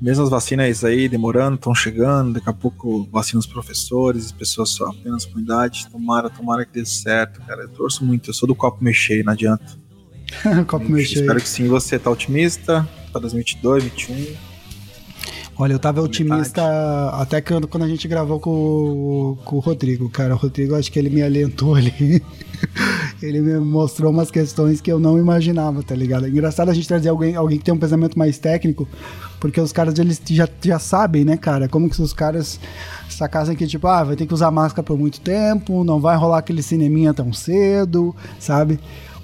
mesmo 0.00 0.24
as 0.24 0.30
vacinas 0.30 0.84
aí 0.84 1.08
demorando, 1.08 1.56
estão 1.56 1.74
chegando, 1.74 2.34
daqui 2.34 2.48
a 2.48 2.52
pouco 2.52 3.08
vacina 3.10 3.38
os 3.38 3.46
professores, 3.46 4.26
as 4.26 4.32
pessoas 4.32 4.70
só 4.70 4.86
apenas 4.86 5.24
com 5.24 5.38
idade, 5.38 5.88
tomara, 5.90 6.28
tomara 6.28 6.64
que 6.64 6.72
dê 6.72 6.84
certo, 6.84 7.40
cara. 7.42 7.62
Eu 7.62 7.68
torço 7.68 8.04
muito, 8.04 8.30
eu 8.30 8.34
sou 8.34 8.46
do 8.46 8.54
copo 8.54 8.82
mexer, 8.82 9.24
não 9.24 9.32
adianta. 9.32 9.78
copo 10.66 10.88
mexer. 10.88 11.20
Espero 11.20 11.40
que 11.40 11.48
sim, 11.48 11.68
você 11.68 11.98
tá 11.98 12.10
otimista 12.10 12.86
para 13.12 13.20
2022, 13.22 13.84
2021. 13.84 14.56
Olha, 15.58 15.72
eu 15.72 15.78
tava 15.78 16.02
otimista 16.02 16.62
até 17.14 17.40
que 17.40 17.50
quando 17.66 17.84
a 17.84 17.88
gente 17.88 18.06
gravou 18.06 18.38
com, 18.38 19.38
com 19.42 19.56
o 19.56 19.58
Rodrigo, 19.58 20.10
cara. 20.10 20.34
O 20.34 20.36
Rodrigo, 20.36 20.74
acho 20.74 20.92
que 20.92 20.98
ele 20.98 21.08
me 21.08 21.22
alentou 21.22 21.74
ali. 21.74 22.22
ele 23.22 23.40
me 23.40 23.58
mostrou 23.58 24.10
umas 24.10 24.30
questões 24.30 24.82
que 24.82 24.92
eu 24.92 24.98
não 24.98 25.18
imaginava, 25.18 25.82
tá 25.82 25.94
ligado? 25.94 26.26
É 26.26 26.28
engraçado 26.28 26.68
a 26.68 26.74
gente 26.74 26.86
trazer 26.86 27.08
alguém, 27.08 27.36
alguém 27.36 27.56
que 27.56 27.64
tem 27.64 27.72
um 27.72 27.78
pensamento 27.78 28.18
mais 28.18 28.38
técnico, 28.38 28.86
porque 29.48 29.60
os 29.60 29.72
caras 29.72 29.98
eles 29.98 30.20
já, 30.26 30.48
já 30.62 30.78
sabem, 30.78 31.24
né, 31.24 31.36
cara? 31.36 31.68
Como 31.68 31.88
que 31.88 32.00
os 32.00 32.12
caras 32.12 32.58
sacassem 33.08 33.56
que, 33.56 33.66
tipo, 33.66 33.86
ah, 33.86 34.04
vai 34.04 34.16
ter 34.16 34.26
que 34.26 34.34
usar 34.34 34.50
máscara 34.50 34.82
por 34.82 34.98
muito 34.98 35.20
tempo, 35.20 35.84
não 35.84 36.00
vai 36.00 36.16
rolar 36.16 36.38
aquele 36.38 36.62
cineminha 36.62 37.14
tão 37.14 37.32
cedo, 37.32 38.14
sabe? 38.38 38.78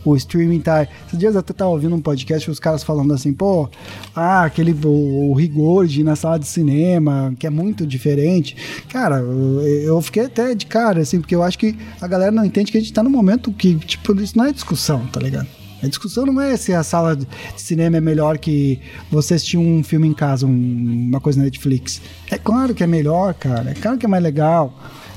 o 0.04 0.16
streaming 0.16 0.60
tá. 0.60 0.86
Esses 1.06 1.18
dias 1.18 1.34
eu 1.34 1.40
até 1.40 1.52
tava 1.52 1.70
ouvindo 1.70 1.94
um 1.94 2.00
podcast 2.00 2.50
os 2.50 2.58
caras 2.58 2.82
falando 2.82 3.12
assim, 3.14 3.32
pô, 3.32 3.68
ah, 4.14 4.44
aquele 4.44 4.72
o, 4.84 5.30
o 5.30 5.34
rigor 5.34 5.86
de 5.86 6.00
ir 6.00 6.04
na 6.04 6.16
sala 6.16 6.38
de 6.38 6.46
cinema, 6.46 7.34
que 7.38 7.46
é 7.46 7.50
muito 7.50 7.86
diferente. 7.86 8.56
Cara, 8.88 9.18
eu, 9.18 10.00
fiquei 10.02 10.24
até 10.24 10.54
de 10.54 10.66
cara, 10.66 11.00
assim, 11.00 11.20
porque 11.20 11.34
eu 11.34 11.42
acho 11.42 11.58
que 11.58 11.76
a 12.00 12.06
galera 12.06 12.32
não 12.32 12.44
entende 12.44 12.72
que 12.72 12.78
a 12.78 12.80
gente 12.80 12.92
tá 12.92 13.02
no 13.02 13.10
momento 13.10 13.52
que, 13.52 13.74
tipo, 13.76 14.20
isso 14.20 14.36
não 14.36 14.46
é 14.46 14.52
discussão, 14.52 15.06
tá 15.06 15.20
ligado? 15.20 15.61
A 15.82 15.88
discussão 15.88 16.24
não 16.24 16.40
é 16.40 16.56
se 16.56 16.72
a 16.72 16.82
sala 16.82 17.16
de 17.16 17.26
cinema 17.56 17.96
é 17.96 18.00
melhor 18.00 18.38
que 18.38 18.78
você 19.10 19.34
assistir 19.34 19.56
um 19.56 19.82
filme 19.82 20.06
em 20.06 20.14
casa, 20.14 20.46
um, 20.46 21.08
uma 21.08 21.20
coisa 21.20 21.38
na 21.38 21.44
Netflix. 21.44 22.00
É 22.30 22.38
claro 22.38 22.72
que 22.72 22.84
é 22.84 22.86
melhor, 22.86 23.34
cara. 23.34 23.70
É 23.70 23.74
claro 23.74 23.98
que 23.98 24.06
é 24.06 24.08
mais 24.08 24.22
legal. 24.22 24.72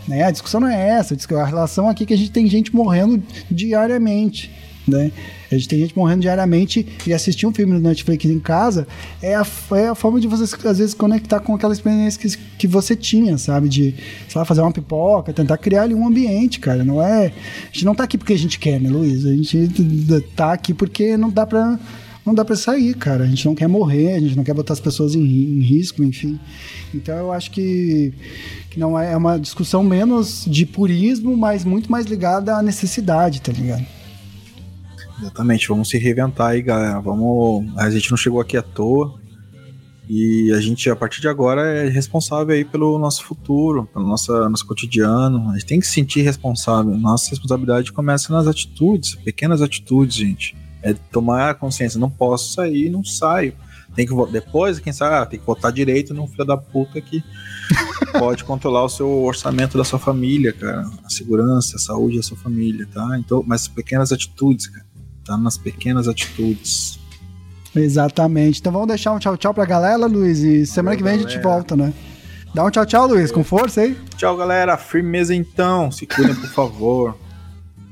Né? 0.08 0.24
A 0.24 0.32
discussão 0.32 0.60
não 0.60 0.68
é 0.68 0.90
essa. 0.90 1.16
A 1.40 1.46
relação 1.46 1.88
aqui 1.88 2.04
é 2.04 2.08
que 2.08 2.14
a 2.14 2.18
gente 2.18 2.32
tem 2.32 2.48
gente 2.48 2.76
morrendo 2.76 3.22
diariamente 3.50 4.52
né? 4.88 5.12
A 5.52 5.56
gente 5.56 5.68
tem 5.68 5.80
gente 5.80 5.96
morrendo 5.96 6.22
diariamente 6.22 6.86
e 7.06 7.14
assistir 7.14 7.46
um 7.46 7.54
filme 7.54 7.74
no 7.74 7.80
Netflix 7.80 8.26
em 8.26 8.40
casa 8.40 8.88
é 9.22 9.36
a, 9.36 9.46
é 9.74 9.88
a 9.88 9.96
forma 9.96 10.20
de 10.20 10.28
você, 10.28 10.44
às 10.68 10.78
vezes, 10.78 10.94
conectar 10.94 11.40
com 11.40 11.56
aquela 11.56 11.74
experiência 11.74 12.20
que, 12.20 12.38
que 12.58 12.68
você 12.68 12.96
tinha, 12.96 13.38
sabe? 13.38 13.70
De, 13.70 13.96
sei 14.28 14.40
lá, 14.40 14.46
fazer 14.46 14.62
uma 14.62 14.72
pipoca, 14.72 15.34
tentar 15.34 15.58
criar 15.58 15.84
ali 15.84 15.94
um 15.94 16.08
ambiente, 16.08 16.60
cara. 16.60 16.84
Não 16.84 17.02
é... 17.02 17.28
A 17.28 17.74
gente 17.74 17.86
não 17.86 17.96
tá 17.96 18.04
aqui 18.04 18.18
porque 18.18 18.34
a 18.34 18.38
gente 18.38 18.60
quer, 18.60 18.80
né, 18.80 18.90
Luiz? 18.90 19.26
A 19.26 19.32
gente 19.32 19.70
tá 20.36 20.54
aqui 20.54 20.74
porque 20.74 21.16
não 21.18 21.30
dá 21.30 21.46
pra 21.46 21.80
não 22.26 22.34
dá 22.34 22.44
para 22.44 22.56
sair, 22.56 22.96
cara. 22.96 23.24
A 23.24 23.28
gente 23.28 23.46
não 23.46 23.54
quer 23.54 23.68
morrer, 23.68 24.16
a 24.16 24.20
gente 24.20 24.36
não 24.36 24.44
quer 24.44 24.56
botar 24.56 24.74
as 24.74 24.80
pessoas 24.80 25.14
em, 25.14 25.22
em 25.22 25.62
risco, 25.62 26.04
enfim. 26.04 26.40
Então 26.94 27.16
eu 27.16 27.32
acho 27.32 27.52
que, 27.52 28.12
que 28.72 28.80
não 28.80 28.98
é, 28.98 29.14
é 29.14 29.18
uma 29.18 29.38
discussão 29.38 29.84
menos 29.84 30.44
de 30.48 30.66
purismo, 30.66 31.38
mas 31.38 31.64
muito 31.64 31.92
mais 31.92 32.08
ligada 32.08 32.56
à 32.56 32.64
necessidade, 32.64 33.42
tá 33.42 33.52
ligado? 33.52 33.86
Exatamente, 35.20 35.68
vamos 35.68 35.90
se 35.90 35.98
reinventar 35.98 36.48
aí, 36.48 36.62
galera. 36.62 37.00
Vamos. 37.00 37.66
A 37.78 37.90
gente 37.90 38.12
não 38.12 38.18
chegou 38.18 38.42
aqui 38.42 38.58
à 38.58 38.62
toa. 38.62 39.20
E 40.08 40.52
a 40.54 40.62
gente, 40.62 40.88
a 40.90 40.96
partir 40.96 41.20
de 41.20 41.28
agora, 41.28 41.62
é 41.62 41.90
responsável 41.90 42.54
aí 42.54 42.64
pelo 42.64 43.00
nosso 43.00 43.24
futuro, 43.24 43.90
pelo 43.92 44.06
nosso, 44.06 44.32
nosso 44.50 44.66
cotidiano. 44.68 45.50
A 45.50 45.54
gente 45.54 45.66
tem 45.66 45.80
que 45.80 45.88
se 45.88 45.94
sentir 45.94 46.22
responsável. 46.22 46.96
Nossa 46.96 47.32
responsabilidade 47.32 47.92
começa 47.92 48.32
nas 48.32 48.46
atitudes, 48.46 49.16
pequenas 49.16 49.62
atitudes, 49.62 50.16
gente. 50.16 50.56
É 50.84 50.94
tomar 50.94 51.56
consciência. 51.56 52.00
Não 52.00 52.10
posso 52.10 52.54
sair, 52.54 52.90
não 52.90 53.04
saio. 53.04 53.54
Tem 53.96 54.06
que 54.06 54.14
depois, 54.32 54.78
quem 54.78 54.92
sabe, 54.92 55.16
ah, 55.16 55.26
tem 55.26 55.40
que 55.40 55.46
votar 55.46 55.72
direito 55.72 56.14
num 56.14 56.28
filho 56.28 56.44
da 56.44 56.58
puta 56.58 57.00
que 57.00 57.24
pode 58.20 58.44
controlar 58.44 58.84
o 58.84 58.90
seu 58.90 59.24
orçamento 59.24 59.78
da 59.78 59.86
sua 59.86 59.98
família, 59.98 60.54
cara. 60.54 60.86
A 61.04 61.10
segurança, 61.10 61.78
a 61.78 61.80
saúde 61.80 62.18
da 62.18 62.24
sua 62.24 62.38
família, 62.38 62.88
tá? 62.94 63.18
Então, 63.18 63.44
mas 63.48 63.68
pequenas 63.68 64.12
atitudes, 64.12 64.68
cara 64.68 64.86
Tá 65.26 65.38
nas 65.38 65.58
pequenas 65.58 66.08
atitudes. 66.08 67.00
Exatamente. 67.76 68.60
Então 68.60 68.72
vamos 68.72 68.88
deixar 68.88 69.12
um 69.12 69.20
tchau 69.20 69.36
tchau 69.36 69.54
pra 69.54 69.66
galera, 69.66 70.06
Luiz. 70.06 70.40
E 70.40 70.66
semana 70.66 70.96
Valeu, 70.96 70.98
que 70.98 71.04
vem 71.04 71.14
a 71.14 71.18
gente 71.18 71.38
galera. 71.38 71.50
volta, 71.50 71.76
né? 71.76 71.94
Dá 72.54 72.64
um 72.64 72.70
tchau 72.72 72.86
tchau, 72.86 73.08
Luiz, 73.08 73.32
com 73.32 73.44
força 73.44 73.82
aí. 73.82 73.98
Tchau, 74.16 74.38
galera. 74.38 74.78
Firmeza 74.78 75.36
então. 75.36 75.92
Se 75.92 76.06
cuidem, 76.06 76.36
por 76.36 76.50
favor. 76.50 77.18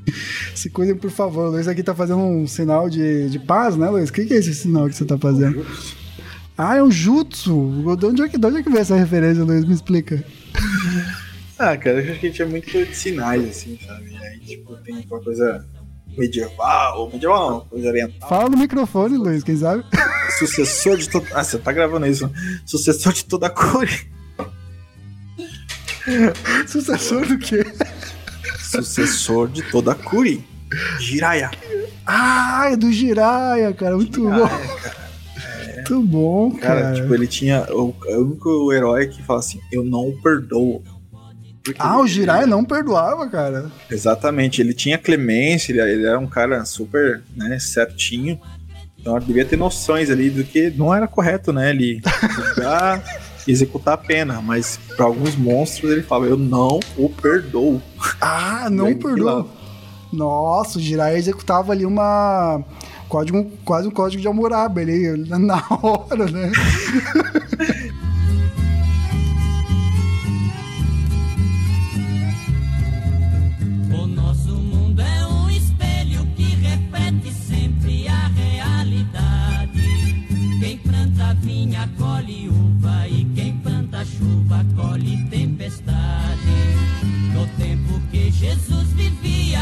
Se 0.54 0.70
cuidem, 0.70 0.94
por 0.96 1.10
favor. 1.10 1.48
O 1.48 1.50
Luiz 1.50 1.68
aqui 1.68 1.82
tá 1.82 1.94
fazendo 1.94 2.20
um 2.20 2.46
sinal 2.46 2.88
de, 2.88 3.28
de 3.28 3.38
paz, 3.38 3.76
né, 3.76 3.88
Luiz? 3.90 4.08
O 4.08 4.12
que, 4.12 4.24
que 4.24 4.32
é 4.34 4.36
esse 4.38 4.54
sinal 4.54 4.88
que 4.88 4.94
você 4.94 5.04
tá 5.04 5.18
fazendo? 5.18 5.66
Ah, 6.56 6.76
é 6.76 6.82
um 6.82 6.90
jutsu. 6.90 7.96
De 7.98 8.06
onde 8.06 8.22
é 8.22 8.28
que, 8.28 8.38
de 8.38 8.46
onde 8.46 8.58
é 8.58 8.62
que 8.62 8.70
veio 8.70 8.80
essa 8.80 8.96
referência, 8.96 9.42
Luiz? 9.44 9.64
Me 9.64 9.74
explica. 9.74 10.24
Ah, 11.58 11.76
cara, 11.76 12.00
eu 12.02 12.12
acho 12.12 12.20
que 12.20 12.26
a 12.26 12.30
gente 12.30 12.42
é 12.42 12.46
muito 12.46 12.70
de 12.70 12.94
sinais, 12.96 13.48
assim, 13.48 13.78
sabe? 13.86 14.16
Aí, 14.16 14.38
tipo, 14.40 14.76
tem 14.78 14.98
aquela 14.98 15.20
coisa 15.20 15.66
medieval, 16.16 17.10
medieval 17.10 17.50
não, 17.50 17.60
coisa 17.62 17.88
oriental. 17.88 18.28
Fala 18.28 18.48
no 18.48 18.56
microfone, 18.56 19.16
Luiz, 19.16 19.42
quem 19.42 19.56
sabe? 19.56 19.84
Sucessor 20.38 20.96
de 20.96 21.08
toda. 21.08 21.26
Ah, 21.32 21.44
você 21.44 21.58
tá 21.58 21.72
gravando 21.72 22.06
isso. 22.06 22.30
Sucessor 22.64 23.12
de 23.12 23.24
toda 23.24 23.46
a 23.46 23.50
cor. 23.50 23.88
Sucessor 26.66 27.26
do 27.26 27.38
quê? 27.38 27.64
Sucessor 28.58 29.48
de 29.48 29.62
toda 29.62 29.92
a 29.92 29.94
Curi. 29.94 30.44
Jiraya. 30.98 31.50
Ah, 32.06 32.70
é 32.70 32.76
do 32.76 32.92
Jiraya, 32.92 33.72
cara. 33.72 33.96
Muito 33.96 34.22
bom. 34.22 34.48
Muito 35.86 36.02
bom, 36.02 36.50
cara. 36.52 36.80
Cara, 36.80 36.94
tipo, 36.94 37.14
ele 37.14 37.26
tinha. 37.26 37.66
O, 37.70 37.94
é 38.06 38.16
o 38.16 38.24
único 38.24 38.72
herói 38.72 39.06
que 39.06 39.22
fala 39.22 39.40
assim: 39.40 39.60
eu 39.70 39.84
não 39.84 40.12
perdoo. 40.22 40.82
Porque 41.64 41.80
Ah, 41.80 41.98
o 41.98 42.06
Jiraya 42.06 42.46
não 42.46 42.62
perdoava, 42.62 43.26
cara. 43.28 43.70
Exatamente, 43.90 44.60
ele 44.60 44.74
tinha 44.74 44.98
clemência, 44.98 45.72
ele, 45.72 45.80
ele 45.80 46.06
era 46.06 46.18
um 46.18 46.26
cara 46.26 46.62
super 46.66 47.22
né, 47.34 47.58
certinho. 47.58 48.38
Então 49.00 49.16
ele 49.16 49.26
devia 49.26 49.44
ter 49.44 49.56
noções 49.56 50.10
ali 50.10 50.30
do 50.30 50.44
que 50.44 50.70
não 50.70 50.94
era 50.94 51.08
correto, 51.08 51.52
né? 51.52 51.70
Ele 51.70 52.00
julgar 52.34 53.02
e 53.46 53.52
executar 53.52 53.94
a 53.94 53.98
pena. 53.98 54.40
Mas 54.40 54.78
para 54.96 55.06
alguns 55.06 55.36
monstros 55.36 55.90
ele 55.90 56.02
fala: 56.02 56.26
Eu 56.26 56.36
não 56.36 56.80
o 56.96 57.08
perdoo. 57.08 57.82
Ah, 58.20 58.68
não 58.72 58.94
perdoa. 58.94 59.46
Nossa, 60.12 60.78
o 60.78 60.80
Jiraiya 60.80 61.18
executava 61.18 61.72
ali 61.72 61.84
uma. 61.84 62.62
Código, 63.08 63.44
quase 63.64 63.86
um 63.86 63.90
código 63.90 64.20
de 64.20 64.26
Hammurabi 64.26 64.80
ali, 64.80 65.28
na 65.28 65.62
hora, 65.82 66.24
né? 66.30 66.50
Jesus 88.44 88.92
vivia. 88.94 89.53